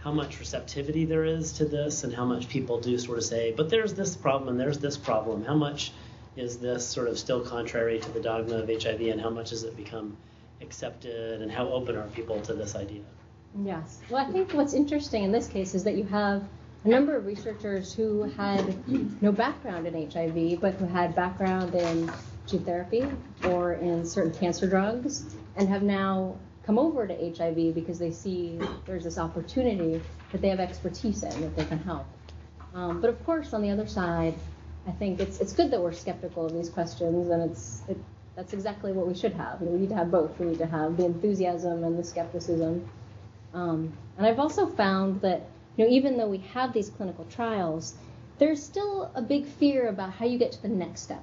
how 0.00 0.12
much 0.12 0.38
receptivity 0.38 1.04
there 1.04 1.24
is 1.24 1.52
to 1.52 1.64
this 1.64 2.04
and 2.04 2.14
how 2.14 2.24
much 2.24 2.48
people 2.48 2.80
do 2.80 2.96
sort 2.98 3.18
of 3.18 3.24
say, 3.24 3.52
but 3.52 3.68
there's 3.68 3.94
this 3.94 4.16
problem 4.16 4.48
and 4.48 4.60
there's 4.60 4.78
this 4.78 4.96
problem. 4.96 5.44
How 5.44 5.54
much 5.54 5.92
is 6.36 6.58
this 6.58 6.86
sort 6.86 7.08
of 7.08 7.18
still 7.18 7.40
contrary 7.40 7.98
to 7.98 8.10
the 8.10 8.20
dogma 8.20 8.56
of 8.56 8.68
HIV 8.68 9.00
and 9.02 9.20
how 9.20 9.30
much 9.30 9.50
has 9.50 9.64
it 9.64 9.76
become 9.76 10.16
accepted 10.60 11.42
and 11.42 11.50
how 11.50 11.68
open 11.68 11.96
are 11.96 12.06
people 12.08 12.40
to 12.42 12.54
this 12.54 12.74
idea? 12.74 13.02
Yes. 13.58 13.98
Well, 14.08 14.24
I 14.24 14.30
think 14.30 14.52
what's 14.52 14.74
interesting 14.74 15.24
in 15.24 15.32
this 15.32 15.48
case 15.48 15.74
is 15.74 15.84
that 15.84 15.96
you 15.96 16.04
have 16.04 16.44
a 16.84 16.88
number 16.88 17.16
of 17.16 17.26
researchers 17.26 17.92
who 17.92 18.22
had 18.22 19.22
no 19.22 19.32
background 19.32 19.86
in 19.86 20.10
HIV, 20.10 20.60
but 20.60 20.74
who 20.74 20.86
had 20.86 21.14
background 21.14 21.74
in 21.74 22.10
gene 22.46 22.64
therapy 22.64 23.04
or 23.44 23.74
in 23.74 24.06
certain 24.06 24.32
cancer 24.32 24.66
drugs 24.66 25.24
and 25.56 25.68
have 25.68 25.82
now 25.82 26.36
come 26.64 26.78
over 26.78 27.06
to 27.06 27.14
HIV 27.14 27.74
because 27.74 27.98
they 27.98 28.12
see 28.12 28.58
there's 28.86 29.04
this 29.04 29.18
opportunity 29.18 30.00
that 30.32 30.40
they 30.40 30.48
have 30.48 30.60
expertise 30.60 31.22
in 31.22 31.40
that 31.40 31.56
they 31.56 31.64
can 31.64 31.78
help. 31.78 32.06
Um, 32.74 33.00
but 33.00 33.10
of 33.10 33.24
course, 33.24 33.52
on 33.52 33.62
the 33.62 33.70
other 33.70 33.86
side, 33.86 34.34
I 34.86 34.92
think 34.92 35.20
it's 35.20 35.40
it's 35.40 35.52
good 35.52 35.70
that 35.72 35.80
we're 35.80 35.92
skeptical 35.92 36.46
of 36.46 36.52
these 36.52 36.70
questions, 36.70 37.28
and 37.30 37.50
it's 37.50 37.82
it, 37.88 37.98
that's 38.36 38.52
exactly 38.52 38.92
what 38.92 39.06
we 39.06 39.14
should 39.14 39.32
have. 39.34 39.60
we 39.60 39.78
need 39.78 39.88
to 39.90 39.96
have 39.96 40.10
both. 40.10 40.38
We 40.38 40.46
need 40.46 40.58
to 40.58 40.66
have 40.66 40.96
the 40.96 41.04
enthusiasm 41.04 41.84
and 41.84 41.98
the 41.98 42.04
skepticism. 42.04 42.88
Um, 43.54 43.92
and 44.16 44.26
I've 44.26 44.38
also 44.38 44.66
found 44.66 45.20
that 45.22 45.42
you 45.76 45.84
know 45.84 45.90
even 45.90 46.16
though 46.16 46.28
we 46.28 46.38
have 46.54 46.72
these 46.72 46.90
clinical 46.90 47.24
trials, 47.26 47.94
there's 48.38 48.62
still 48.62 49.10
a 49.14 49.22
big 49.22 49.46
fear 49.46 49.88
about 49.88 50.12
how 50.12 50.26
you 50.26 50.38
get 50.38 50.52
to 50.52 50.62
the 50.62 50.68
next 50.68 51.02
step 51.02 51.22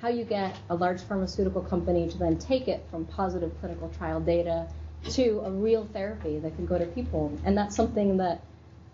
how 0.00 0.08
you 0.08 0.24
get 0.24 0.56
a 0.70 0.74
large 0.74 1.00
pharmaceutical 1.02 1.62
company 1.62 2.08
to 2.08 2.18
then 2.18 2.38
take 2.38 2.68
it 2.68 2.84
from 2.90 3.04
positive 3.06 3.52
clinical 3.60 3.88
trial 3.98 4.20
data 4.20 4.68
to 5.10 5.40
a 5.44 5.50
real 5.50 5.88
therapy 5.92 6.38
that 6.38 6.54
can 6.56 6.66
go 6.66 6.78
to 6.78 6.86
people. 6.86 7.36
And 7.44 7.56
that's 7.56 7.74
something 7.74 8.16
that, 8.18 8.42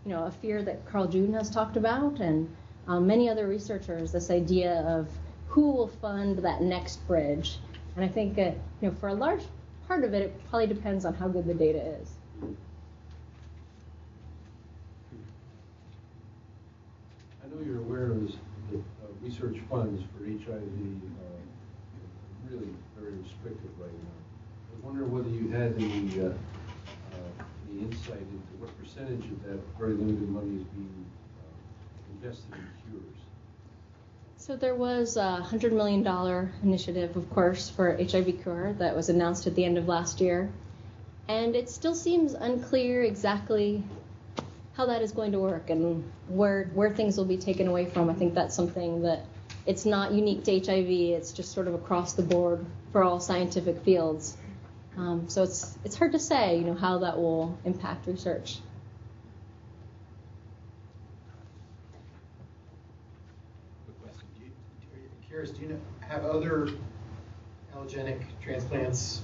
you 0.05 0.13
know, 0.13 0.25
a 0.25 0.31
fear 0.31 0.63
that 0.63 0.87
Carl 0.87 1.09
June 1.09 1.33
has 1.33 1.51
talked 1.51 1.77
about 1.77 2.21
and 2.21 2.49
um, 2.87 3.07
many 3.07 3.29
other 3.29 3.49
researchers, 3.49 4.13
this 4.13 4.31
idea 4.31 4.81
of 4.83 5.09
who 5.49 5.71
will 5.71 5.89
fund 5.89 6.39
that 6.39 6.63
next 6.63 7.07
bridge. 7.07 7.59
And 7.97 8.05
I 8.05 8.09
think, 8.09 8.39
uh, 8.39 8.53
you 8.81 8.89
know, 8.89 8.93
for 8.93 9.09
a 9.09 9.15
large 9.15 9.43
part 9.89 10.05
of 10.05 10.15
it, 10.15 10.23
it 10.23 10.49
probably 10.49 10.69
depends 10.69 11.05
on 11.05 11.15
how 11.15 11.29
good 11.29 11.47
the 11.47 11.55
data 11.55 11.99
is. 12.01 12.09
I 17.43 17.49
know 17.49 17.65
you're 17.65 17.79
aware 17.79 18.07
of 18.07 18.27
this 18.27 18.37
research 19.23 19.59
funds 19.71 20.03
for 20.13 20.25
HIV 20.25 20.53
are 20.53 21.43
really 22.51 22.69
very 22.99 23.13
restricted 23.15 23.71
right 23.79 23.93
now. 23.93 24.19
I 24.69 24.75
was 24.75 24.85
wondering 24.85 25.13
whether 25.13 25.29
you 25.29 25.49
had 25.51 25.75
any, 25.77 26.21
uh, 26.21 26.33
uh, 26.33 27.45
any 27.71 27.85
insight 27.85 28.19
into 28.19 28.53
what 28.59 28.77
percentage 28.83 29.25
of 29.25 29.45
that 29.45 29.61
very 29.79 29.95
limited 29.95 30.29
money 30.29 30.57
is 30.57 30.65
being 30.75 31.07
uh, 31.39 32.27
invested 32.27 32.53
in 32.53 32.91
cures. 32.91 33.17
So 34.39 34.57
there 34.57 34.75
was 34.75 35.17
a 35.17 35.47
$100 35.49 35.71
million 35.71 36.05
initiative, 36.65 37.17
of 37.17 37.31
course, 37.31 37.71
for 37.71 37.97
HIV 37.97 38.43
cure 38.43 38.73
that 38.75 38.97
was 38.97 39.09
announced 39.09 39.47
at 39.47 39.55
the 39.55 39.65
end 39.65 39.79
of 39.79 39.87
last 39.87 40.21
year. 40.21 40.51
And 41.29 41.55
it 41.55 41.71
still 41.71 41.95
seems 41.95 42.35
unclear 42.35 43.03
exactly 43.03 43.83
how 44.75 44.87
that 44.87 45.03
is 45.03 45.13
going 45.13 45.33
to 45.33 45.39
work 45.39 45.71
and 45.71 46.11
where 46.29 46.65
where 46.75 46.91
things 46.91 47.17
will 47.17 47.25
be 47.25 47.37
taken 47.37 47.69
away 47.69 47.87
from. 47.87 48.11
I 48.11 48.15
think 48.15 48.35
that's 48.35 48.55
something 48.55 49.03
that 49.03 49.25
it's 49.67 49.87
not 49.87 50.13
unique 50.13 50.45
to 50.45 50.59
HIV. 50.59 50.89
It's 50.89 51.33
just 51.33 51.53
sort 51.53 51.69
of 51.69 51.75
across 51.75 52.15
the 52.15 52.23
board 52.23 52.65
for 52.91 53.03
all 53.05 53.21
scientific 53.21 53.83
fields. 53.85 54.37
Um, 54.97 55.29
so 55.29 55.43
it's 55.43 55.79
it's 55.85 55.97
hard 55.97 56.13
to 56.13 56.19
say, 56.19 56.59
you 56.59 56.65
know, 56.65 56.75
how 56.75 56.99
that 56.99 57.17
will 57.17 57.59
impact 57.65 58.07
research. 58.07 58.59
Do 63.87 64.45
you, 64.45 64.51
curious? 65.29 65.51
Do 65.51 65.63
you 65.63 65.69
know 65.69 65.79
have 66.13 66.27
other 66.27 66.69
allogenic 67.75 68.21
transplants 68.43 69.23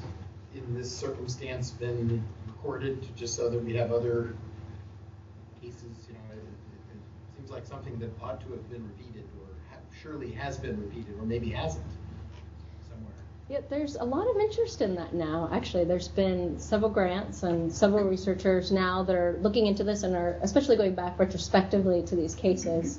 in 0.55 0.75
this 0.75 0.95
circumstance 0.97 1.71
been 1.71 2.23
recorded? 2.47 3.07
Just 3.17 3.35
so 3.35 3.49
that 3.49 3.63
we 3.63 3.75
have 3.77 3.93
other 3.93 4.35
cases, 5.63 5.83
you 6.09 6.15
know, 6.15 6.21
it, 6.33 6.39
it, 6.39 6.97
it 6.97 7.37
seems 7.37 7.51
like 7.51 7.67
something 7.67 7.99
that 7.99 8.11
ought 8.23 8.41
to 8.41 8.51
have 8.53 8.71
been 8.71 8.85
repeated 8.85 9.25
or 9.41 9.47
ha- 9.71 9.81
surely 10.03 10.31
has 10.33 10.59
been 10.59 10.81
repeated 10.81 11.15
or 11.19 11.25
maybe 11.27 11.51
hasn't 11.51 11.85
somewhere. 12.89 13.13
Yeah, 13.49 13.61
there's 13.69 13.97
a 13.97 14.05
lot 14.05 14.29
of 14.29 14.37
interest 14.37 14.81
in 14.83 14.95
that 14.97 15.15
now. 15.15 15.49
Actually, 15.53 15.85
there's 15.85 16.09
been 16.09 16.59
several 16.59 16.91
grants 16.91 17.43
and 17.43 17.73
several 17.73 18.05
researchers 18.05 18.71
now 18.73 19.03
that 19.05 19.15
are 19.15 19.39
looking 19.41 19.67
into 19.67 19.85
this 19.85 20.03
and 20.03 20.15
are 20.15 20.39
especially 20.43 20.77
going 20.77 20.95
back 20.95 21.19
retrospectively 21.19 22.03
to 22.05 22.17
these 22.17 22.35
cases. 22.35 22.99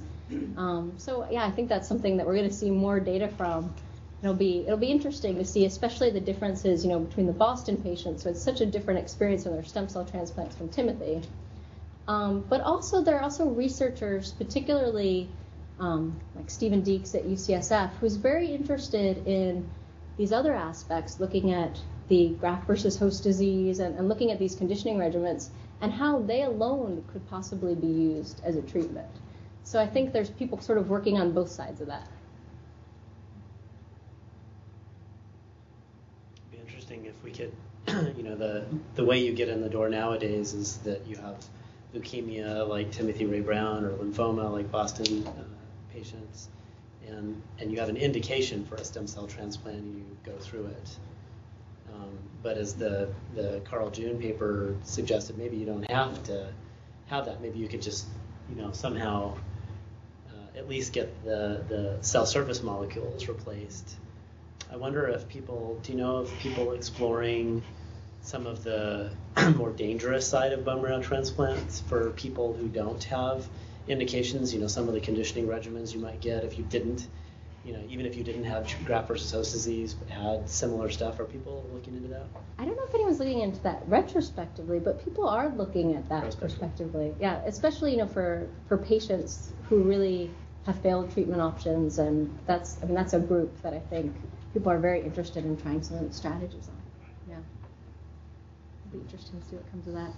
Um, 0.58 0.94
so 0.98 1.28
yeah, 1.32 1.44
I 1.46 1.52
think 1.52 1.70
that's 1.70 1.88
something 1.88 2.18
that 2.18 2.26
we're 2.26 2.36
going 2.36 2.48
to 2.50 2.54
see 2.54 2.70
more 2.70 3.00
data 3.00 3.28
from. 3.30 3.74
It'll 4.22 4.36
be 4.36 4.60
it'll 4.66 4.78
be 4.78 4.92
interesting 4.92 5.36
to 5.36 5.46
see, 5.46 5.66
especially 5.66 6.10
the 6.12 6.20
differences, 6.20 6.84
you 6.84 6.92
know, 6.92 7.00
between 7.00 7.26
the 7.26 7.34
Boston 7.34 7.78
patients. 7.78 8.24
So 8.24 8.30
it's 8.30 8.42
such 8.42 8.62
a 8.62 8.66
different 8.66 9.00
experience 9.00 9.46
in 9.46 9.54
their 9.54 9.64
stem 9.64 9.88
cell 9.88 10.06
transplants 10.06 10.56
from 10.56 10.70
Timothy. 10.70 11.22
Um, 12.08 12.44
but 12.50 12.62
also, 12.62 13.04
there 13.04 13.18
are 13.18 13.22
also 13.24 13.48
researchers, 13.48 14.32
particularly 14.32 15.30
um, 15.80 16.20
like 16.36 16.50
Stephen 16.50 16.82
Deeks 16.82 17.16
at 17.16 17.24
UCSF, 17.26 17.92
who's 18.00 18.16
very 18.16 18.48
interested 18.54 19.26
in 19.28 19.70
these 20.18 20.34
other 20.34 20.54
aspects, 20.54 21.20
looking 21.20 21.54
at 21.54 21.80
the 22.10 22.30
graft 22.40 22.68
versus 22.68 22.98
host 22.98 23.24
disease 23.24 23.80
and, 23.80 23.98
and 23.98 24.10
looking 24.10 24.32
at 24.32 24.40
these 24.40 24.56
conditioning 24.56 24.98
regimens 24.98 25.50
and 25.82 25.94
how 25.94 26.20
they 26.20 26.44
alone 26.44 27.06
could 27.12 27.28
possibly 27.30 27.76
be 27.76 27.88
used 27.88 28.42
as 28.44 28.56
a 28.56 28.62
treatment. 28.62 29.08
So 29.64 29.80
I 29.80 29.88
think 29.88 30.12
there's 30.12 30.30
people 30.30 30.60
sort 30.60 30.78
of 30.78 30.90
working 30.90 31.18
on 31.18 31.32
both 31.32 31.50
sides 31.50 31.80
of 31.80 31.88
that. 31.88 32.08
It'd 36.36 36.52
be 36.52 36.58
interesting 36.70 37.06
if 37.06 37.24
we 37.24 37.32
could, 37.32 37.52
you 38.18 38.24
know, 38.24 38.36
the 38.36 38.66
the 38.96 39.04
way 39.04 39.20
you 39.20 39.34
get 39.34 39.50
in 39.50 39.62
the 39.62 39.70
door 39.70 39.90
nowadays 39.90 40.54
is 40.54 40.78
that 40.78 41.06
you 41.08 41.16
have 41.18 41.44
leukemia 41.96 42.68
like 42.68 42.92
Timothy 42.92 43.26
Ray 43.26 43.42
Brown 43.42 43.84
or 43.84 43.92
lymphoma 43.92 44.52
like 44.52 44.72
Boston 44.72 45.26
uh, 45.26 45.44
patients, 45.92 46.50
and 47.08 47.42
and 47.60 47.72
you 47.72 47.80
have 47.80 47.90
an 47.90 47.98
indication 47.98 48.66
for 48.66 48.76
a 48.76 48.84
stem 48.84 49.08
cell 49.08 49.28
transplant, 49.28 49.78
and 49.78 49.98
you 49.98 50.06
go 50.24 50.38
through 50.38 50.68
it. 50.68 50.98
Um, 51.94 52.18
but 52.44 52.58
as 52.58 52.76
the 52.76 53.10
the 53.36 53.62
Carl 53.66 53.90
June 53.90 54.20
paper 54.20 54.76
suggested, 54.84 55.38
maybe 55.38 55.58
you 55.58 55.66
don't 55.66 55.90
have 55.90 56.22
to 56.26 56.48
have 57.08 57.26
that. 57.26 57.42
Maybe 57.42 57.60
you 57.60 57.68
could 57.68 57.82
just 57.82 58.06
you 58.50 58.62
know 58.62 58.72
somehow 58.74 59.36
uh, 60.30 60.58
at 60.58 60.70
least 60.70 60.94
get 60.94 61.24
the 61.24 61.64
the 61.68 61.98
cell 62.02 62.28
surface 62.28 62.62
molecules 62.62 63.28
replaced. 63.28 63.96
I 64.72 64.76
wonder 64.76 65.08
if 65.08 65.28
people 65.28 65.80
do 65.84 65.94
you 65.94 65.98
know 65.98 66.18
of 66.18 66.40
people 66.40 66.74
exploring 66.74 67.64
some 68.22 68.46
of 68.46 68.64
the 68.64 69.12
more 69.56 69.72
dangerous 69.72 70.28
side 70.28 70.54
of 70.54 70.66
bone 70.66 70.82
marrow 70.82 71.02
transplants 71.02 71.80
for 71.80 72.12
people 72.12 72.54
who 72.54 72.68
don't 72.68 73.04
have 73.06 73.48
indications. 73.88 74.54
You 74.54 74.60
know, 74.62 74.68
some 74.68 74.88
of 74.88 74.94
the 74.94 75.02
conditioning 75.02 75.48
regimens 75.48 75.94
you 75.94 76.00
might 76.00 76.22
get 76.22 76.44
if 76.44 76.58
you 76.58 76.66
didn't 76.66 77.08
you 77.64 77.74
know, 77.74 77.84
even 77.90 78.06
if 78.06 78.16
you 78.16 78.24
didn't 78.24 78.46
have 78.46 78.74
graft 78.86 79.10
versus 79.10 79.32
host 79.32 79.52
disease, 79.52 79.94
but 79.94 80.10
had 80.10 80.50
similar 80.50 80.90
stuff, 80.90 81.20
are 81.20 81.26
people 81.26 81.70
looking 81.74 81.96
into 81.96 82.08
that? 82.08 82.26
I 82.58 82.66
don't 82.66 82.76
know 82.76 82.84
if 82.88 82.94
anyone's 82.96 83.20
looking 83.20 83.42
into 83.42 83.62
that 83.64 83.84
retrospectively, 83.88 84.80
but 84.80 85.04
people 85.04 85.28
are 85.28 85.50
looking 85.50 85.96
at 85.96 86.08
that 86.10 86.38
Prospectively. 86.40 87.14
Yeah, 87.20 87.42
especially 87.46 87.92
you 87.92 87.98
know 87.98 88.08
for 88.08 88.48
for 88.68 88.78
patients 88.78 89.52
who 89.68 89.84
really 89.84 90.32
have 90.66 90.80
failed 90.80 91.12
treatment 91.12 91.42
options, 91.42 92.00
and 92.00 92.38
that's 92.46 92.78
I 92.82 92.86
mean 92.86 92.96
that's 92.96 93.14
a 93.14 93.20
group 93.20 93.62
that 93.62 93.74
I 93.74 93.80
think 93.80 94.16
people 94.54 94.72
are 94.72 94.80
very 94.80 95.02
interested 95.02 95.46
in 95.46 95.58
trying 95.58 95.82
some 95.82 96.12
strategies 96.12 96.68
on. 96.68 96.76
Yeah, 97.30 97.36
it'll 98.88 99.00
be 99.00 99.04
interesting 99.04 99.40
to 99.40 99.48
see 99.48 99.56
what 99.56 99.70
comes 99.72 99.88
of 99.88 99.94
that. 99.94 100.14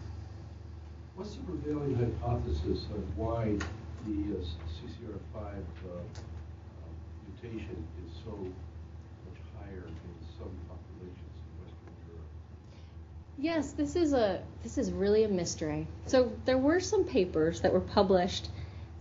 What's 1.16 1.36
the 1.36 1.44
prevailing 1.44 1.96
hypothesis 1.96 2.86
of 2.96 3.18
why 3.18 3.58
the 4.08 4.38
uh, 4.38 4.44
CCR5 4.80 5.36
uh, 5.36 5.44
uh, 5.44 6.02
mutation 7.28 7.86
is 8.06 8.14
so 8.24 8.32
much 8.32 9.40
higher 9.60 9.84
in 9.86 10.28
some 10.40 10.52
populations 10.68 11.36
in 11.36 11.64
Western 11.64 11.94
Europe? 12.08 12.28
Yes, 13.38 13.74
this 13.74 13.96
is 13.96 14.14
a 14.14 14.42
this 14.64 14.78
is 14.78 14.92
really 14.92 15.26
a 15.26 15.30
mystery. 15.30 15.88
So 16.06 16.32
there 16.46 16.58
were 16.58 16.80
some 16.80 17.04
papers 17.04 17.62
that 17.62 17.74
were 17.74 17.82
published 17.82 18.50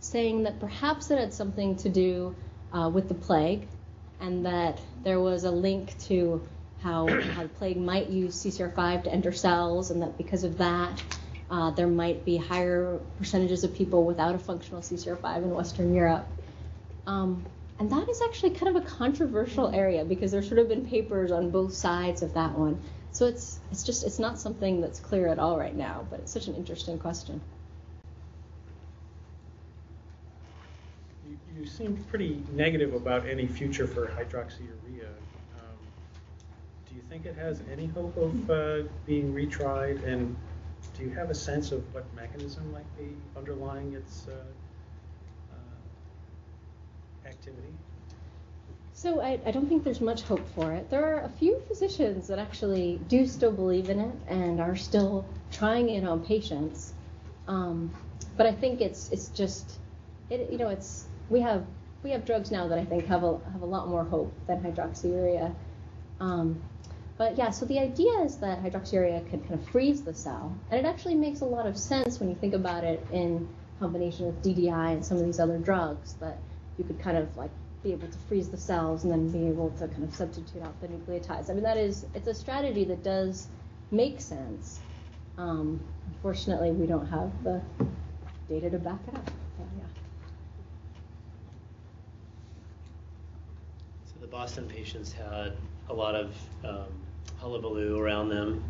saying 0.00 0.42
that 0.44 0.58
perhaps 0.58 1.10
it 1.10 1.18
had 1.18 1.32
something 1.32 1.76
to 1.76 1.88
do 1.88 2.34
uh, 2.72 2.90
with 2.92 3.08
the 3.08 3.14
plague, 3.14 3.68
and 4.20 4.46
that 4.46 4.80
there 5.02 5.20
was 5.20 5.44
a 5.44 5.50
link 5.50 5.98
to 6.06 6.46
how 6.82 7.06
how 7.06 7.42
the 7.42 7.48
plague 7.48 7.76
might 7.76 8.08
use 8.08 8.34
CCR5 8.44 9.04
to 9.04 9.12
enter 9.12 9.32
cells, 9.32 9.90
and 9.90 10.02
that 10.02 10.16
because 10.16 10.44
of 10.44 10.58
that, 10.58 11.02
uh, 11.50 11.70
there 11.70 11.88
might 11.88 12.24
be 12.24 12.36
higher 12.36 13.00
percentages 13.18 13.64
of 13.64 13.74
people 13.74 14.04
without 14.04 14.34
a 14.34 14.38
functional 14.38 14.80
CCR5 14.80 15.36
in 15.38 15.50
Western 15.50 15.94
Europe. 15.94 16.26
Um, 17.06 17.44
and 17.78 17.90
that 17.90 18.08
is 18.08 18.20
actually 18.22 18.50
kind 18.50 18.76
of 18.76 18.82
a 18.84 18.86
controversial 18.86 19.68
area 19.68 20.04
because 20.04 20.30
there's 20.30 20.46
sort 20.46 20.60
of 20.60 20.68
been 20.68 20.86
papers 20.86 21.30
on 21.30 21.50
both 21.50 21.72
sides 21.72 22.22
of 22.22 22.34
that 22.34 22.52
one. 22.58 22.80
So 23.12 23.26
it's 23.26 23.58
it's 23.72 23.82
just 23.82 24.04
it's 24.04 24.18
not 24.18 24.38
something 24.38 24.80
that's 24.80 25.00
clear 25.00 25.28
at 25.28 25.38
all 25.38 25.58
right 25.58 25.74
now, 25.74 26.06
but 26.10 26.20
it's 26.20 26.32
such 26.32 26.46
an 26.46 26.54
interesting 26.54 26.98
question. 26.98 27.40
You, 31.60 31.66
you 31.66 31.70
seem 31.70 31.96
pretty 32.08 32.42
negative 32.52 32.94
about 32.94 33.28
any 33.28 33.46
future 33.46 33.86
for 33.86 34.06
hydroxyurea. 34.06 35.08
Um, 35.58 35.76
do 36.88 36.94
you 36.94 37.02
think 37.10 37.26
it 37.26 37.36
has 37.36 37.62
any 37.70 37.86
hope 37.86 38.16
of 38.16 38.50
uh, 38.50 38.82
being 39.04 39.34
retried? 39.34 40.02
And 40.06 40.34
do 40.96 41.04
you 41.04 41.10
have 41.10 41.28
a 41.28 41.34
sense 41.34 41.70
of 41.70 41.82
what 41.92 42.06
mechanism 42.14 42.72
might 42.72 42.96
be 42.96 43.14
underlying 43.36 43.92
its 43.92 44.26
uh, 44.28 44.36
uh, 45.52 45.56
activity? 47.28 47.74
So 48.94 49.20
I, 49.20 49.38
I 49.44 49.50
don't 49.50 49.68
think 49.68 49.84
there's 49.84 50.00
much 50.00 50.22
hope 50.22 50.48
for 50.54 50.72
it. 50.72 50.88
There 50.88 51.04
are 51.04 51.24
a 51.24 51.28
few 51.28 51.60
physicians 51.68 52.26
that 52.28 52.38
actually 52.38 53.00
do 53.08 53.26
still 53.26 53.52
believe 53.52 53.90
in 53.90 53.98
it 54.00 54.14
and 54.28 54.60
are 54.62 54.76
still 54.76 55.26
trying 55.50 55.90
it 55.90 56.04
on 56.04 56.24
patients. 56.24 56.94
Um, 57.46 57.90
but 58.38 58.46
I 58.46 58.52
think 58.52 58.80
it's 58.80 59.10
it's 59.10 59.28
just 59.28 59.78
it 60.30 60.50
you 60.50 60.56
know 60.58 60.68
it's 60.68 61.06
we 61.30 61.40
have 61.40 61.64
we 62.02 62.10
have 62.10 62.24
drugs 62.24 62.50
now 62.50 62.66
that 62.68 62.78
I 62.78 62.84
think 62.84 63.06
have 63.06 63.24
a 63.24 63.38
have 63.52 63.62
a 63.62 63.66
lot 63.66 63.88
more 63.88 64.04
hope 64.04 64.32
than 64.46 64.60
hydroxyurea. 64.62 65.54
Um, 66.20 66.60
but 67.16 67.36
yeah, 67.36 67.50
so 67.50 67.66
the 67.66 67.78
idea 67.78 68.12
is 68.20 68.36
that 68.38 68.62
hydroxyurea 68.62 69.28
can 69.30 69.40
kind 69.40 69.54
of 69.54 69.68
freeze 69.68 70.02
the 70.02 70.14
cell, 70.14 70.54
and 70.70 70.84
it 70.84 70.88
actually 70.88 71.14
makes 71.14 71.40
a 71.40 71.46
lot 71.46 71.66
of 71.66 71.78
sense 71.78 72.20
when 72.20 72.28
you 72.28 72.34
think 72.34 72.54
about 72.54 72.84
it 72.84 73.06
in 73.12 73.48
combination 73.78 74.26
with 74.26 74.42
DDI 74.42 74.92
and 74.92 75.04
some 75.04 75.16
of 75.16 75.24
these 75.24 75.40
other 75.40 75.58
drugs 75.58 76.14
that 76.14 76.38
you 76.76 76.84
could 76.84 77.00
kind 77.00 77.16
of 77.16 77.34
like 77.36 77.50
be 77.82 77.92
able 77.92 78.08
to 78.08 78.18
freeze 78.28 78.48
the 78.50 78.56
cells 78.56 79.04
and 79.04 79.12
then 79.12 79.30
be 79.30 79.48
able 79.48 79.70
to 79.70 79.88
kind 79.88 80.04
of 80.04 80.14
substitute 80.14 80.62
out 80.62 80.78
the 80.82 80.88
nucleotides. 80.88 81.50
I 81.50 81.54
mean, 81.54 81.62
that 81.62 81.78
is 81.78 82.04
it's 82.14 82.28
a 82.28 82.34
strategy 82.34 82.84
that 82.84 83.02
does 83.02 83.48
make 83.90 84.20
sense. 84.20 84.80
Um, 85.38 85.80
unfortunately, 86.14 86.72
we 86.72 86.86
don't 86.86 87.06
have 87.06 87.30
the 87.42 87.62
data 88.48 88.68
to 88.70 88.78
back 88.78 89.00
it 89.08 89.14
up. 89.14 89.24
But, 89.24 89.66
yeah. 89.78 89.84
So 94.04 94.19
the 94.19 94.19
Boston 94.30 94.66
patients 94.66 95.12
had 95.12 95.52
a 95.88 95.94
lot 95.94 96.14
of 96.14 96.34
um, 96.64 96.86
hullabaloo 97.38 97.98
around 97.98 98.28
them. 98.28 98.62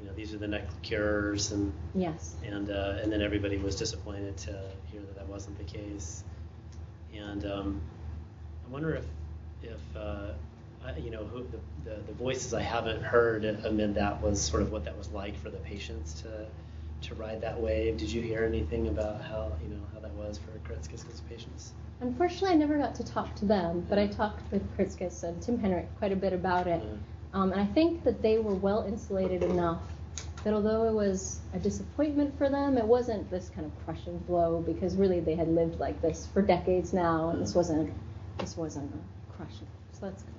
You 0.00 0.06
know, 0.06 0.12
these 0.14 0.34
are 0.34 0.38
the 0.38 0.48
next 0.48 0.80
cures, 0.82 1.52
and 1.52 1.72
Yes. 1.94 2.36
and 2.44 2.70
uh, 2.70 2.98
and 3.02 3.12
then 3.12 3.22
everybody 3.22 3.58
was 3.58 3.76
disappointed 3.76 4.36
to 4.38 4.52
hear 4.90 5.00
that 5.00 5.16
that 5.16 5.28
wasn't 5.28 5.56
the 5.58 5.64
case. 5.64 6.24
And 7.14 7.44
um, 7.46 7.80
I 8.66 8.72
wonder 8.72 8.94
if 8.94 9.04
if 9.62 9.96
uh, 9.96 10.32
I, 10.84 10.96
you 10.98 11.10
know 11.10 11.24
who, 11.24 11.44
the, 11.44 11.90
the 11.90 11.96
the 12.02 12.12
voices 12.12 12.54
I 12.54 12.62
haven't 12.62 13.02
heard 13.02 13.44
amid 13.44 13.94
that 13.94 14.22
was 14.22 14.40
sort 14.40 14.62
of 14.62 14.72
what 14.72 14.84
that 14.84 14.96
was 14.96 15.10
like 15.10 15.36
for 15.36 15.50
the 15.50 15.58
patients 15.58 16.22
to 16.22 16.46
to 17.04 17.14
ride 17.14 17.40
that 17.40 17.60
wave. 17.60 17.96
Did 17.96 18.10
you 18.10 18.22
hear 18.22 18.44
anything 18.44 18.88
about 18.88 19.20
how 19.20 19.52
you 19.62 19.74
know 19.74 19.82
how 19.92 20.00
that 20.00 20.12
was 20.14 20.38
for 20.38 20.50
Kuritzkes 20.68 21.04
patients? 21.28 21.72
Unfortunately, 22.00 22.50
I 22.50 22.54
never 22.54 22.78
got 22.78 22.94
to 22.96 23.04
talk 23.04 23.34
to 23.36 23.44
them, 23.44 23.86
but 23.88 23.98
I 23.98 24.06
talked 24.06 24.50
with 24.50 24.62
Kuritzkes 24.76 25.22
and 25.22 25.40
Tim 25.40 25.58
Henrich 25.58 25.86
quite 25.98 26.12
a 26.12 26.16
bit 26.16 26.32
about 26.32 26.66
it. 26.66 26.82
Um, 27.32 27.52
and 27.52 27.60
I 27.60 27.66
think 27.66 28.04
that 28.04 28.22
they 28.22 28.38
were 28.38 28.54
well 28.54 28.84
insulated 28.86 29.42
enough 29.42 29.82
that 30.44 30.52
although 30.52 30.84
it 30.84 30.92
was 30.92 31.40
a 31.54 31.58
disappointment 31.58 32.36
for 32.36 32.48
them, 32.48 32.76
it 32.76 32.84
wasn't 32.84 33.28
this 33.30 33.50
kind 33.54 33.66
of 33.66 33.84
crushing 33.84 34.18
blow 34.18 34.62
because 34.64 34.94
really 34.94 35.20
they 35.20 35.34
had 35.34 35.48
lived 35.48 35.80
like 35.80 36.00
this 36.02 36.28
for 36.32 36.42
decades 36.42 36.92
now, 36.92 37.30
and 37.30 37.40
this 37.40 37.54
wasn't 37.54 37.92
this 38.38 38.56
wasn't 38.56 38.92
a 38.94 39.32
crushing. 39.32 39.66
Blow. 39.66 40.00
So 40.00 40.06
that's 40.06 40.22
good. 40.22 40.34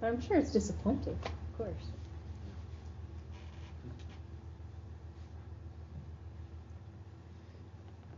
But 0.00 0.06
I'm 0.08 0.20
sure 0.20 0.36
it's 0.36 0.52
disappointing, 0.52 1.18
of 1.24 1.56
course. 1.56 1.93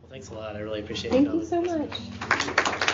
Well, 0.07 0.13
thanks 0.13 0.31
a 0.31 0.35
lot. 0.35 0.55
I 0.55 0.61
really 0.61 0.81
appreciate 0.81 1.13
it. 1.13 1.25
Thank 1.25 1.35
you 1.35 1.45
so 1.45 1.61
much. 1.61 2.93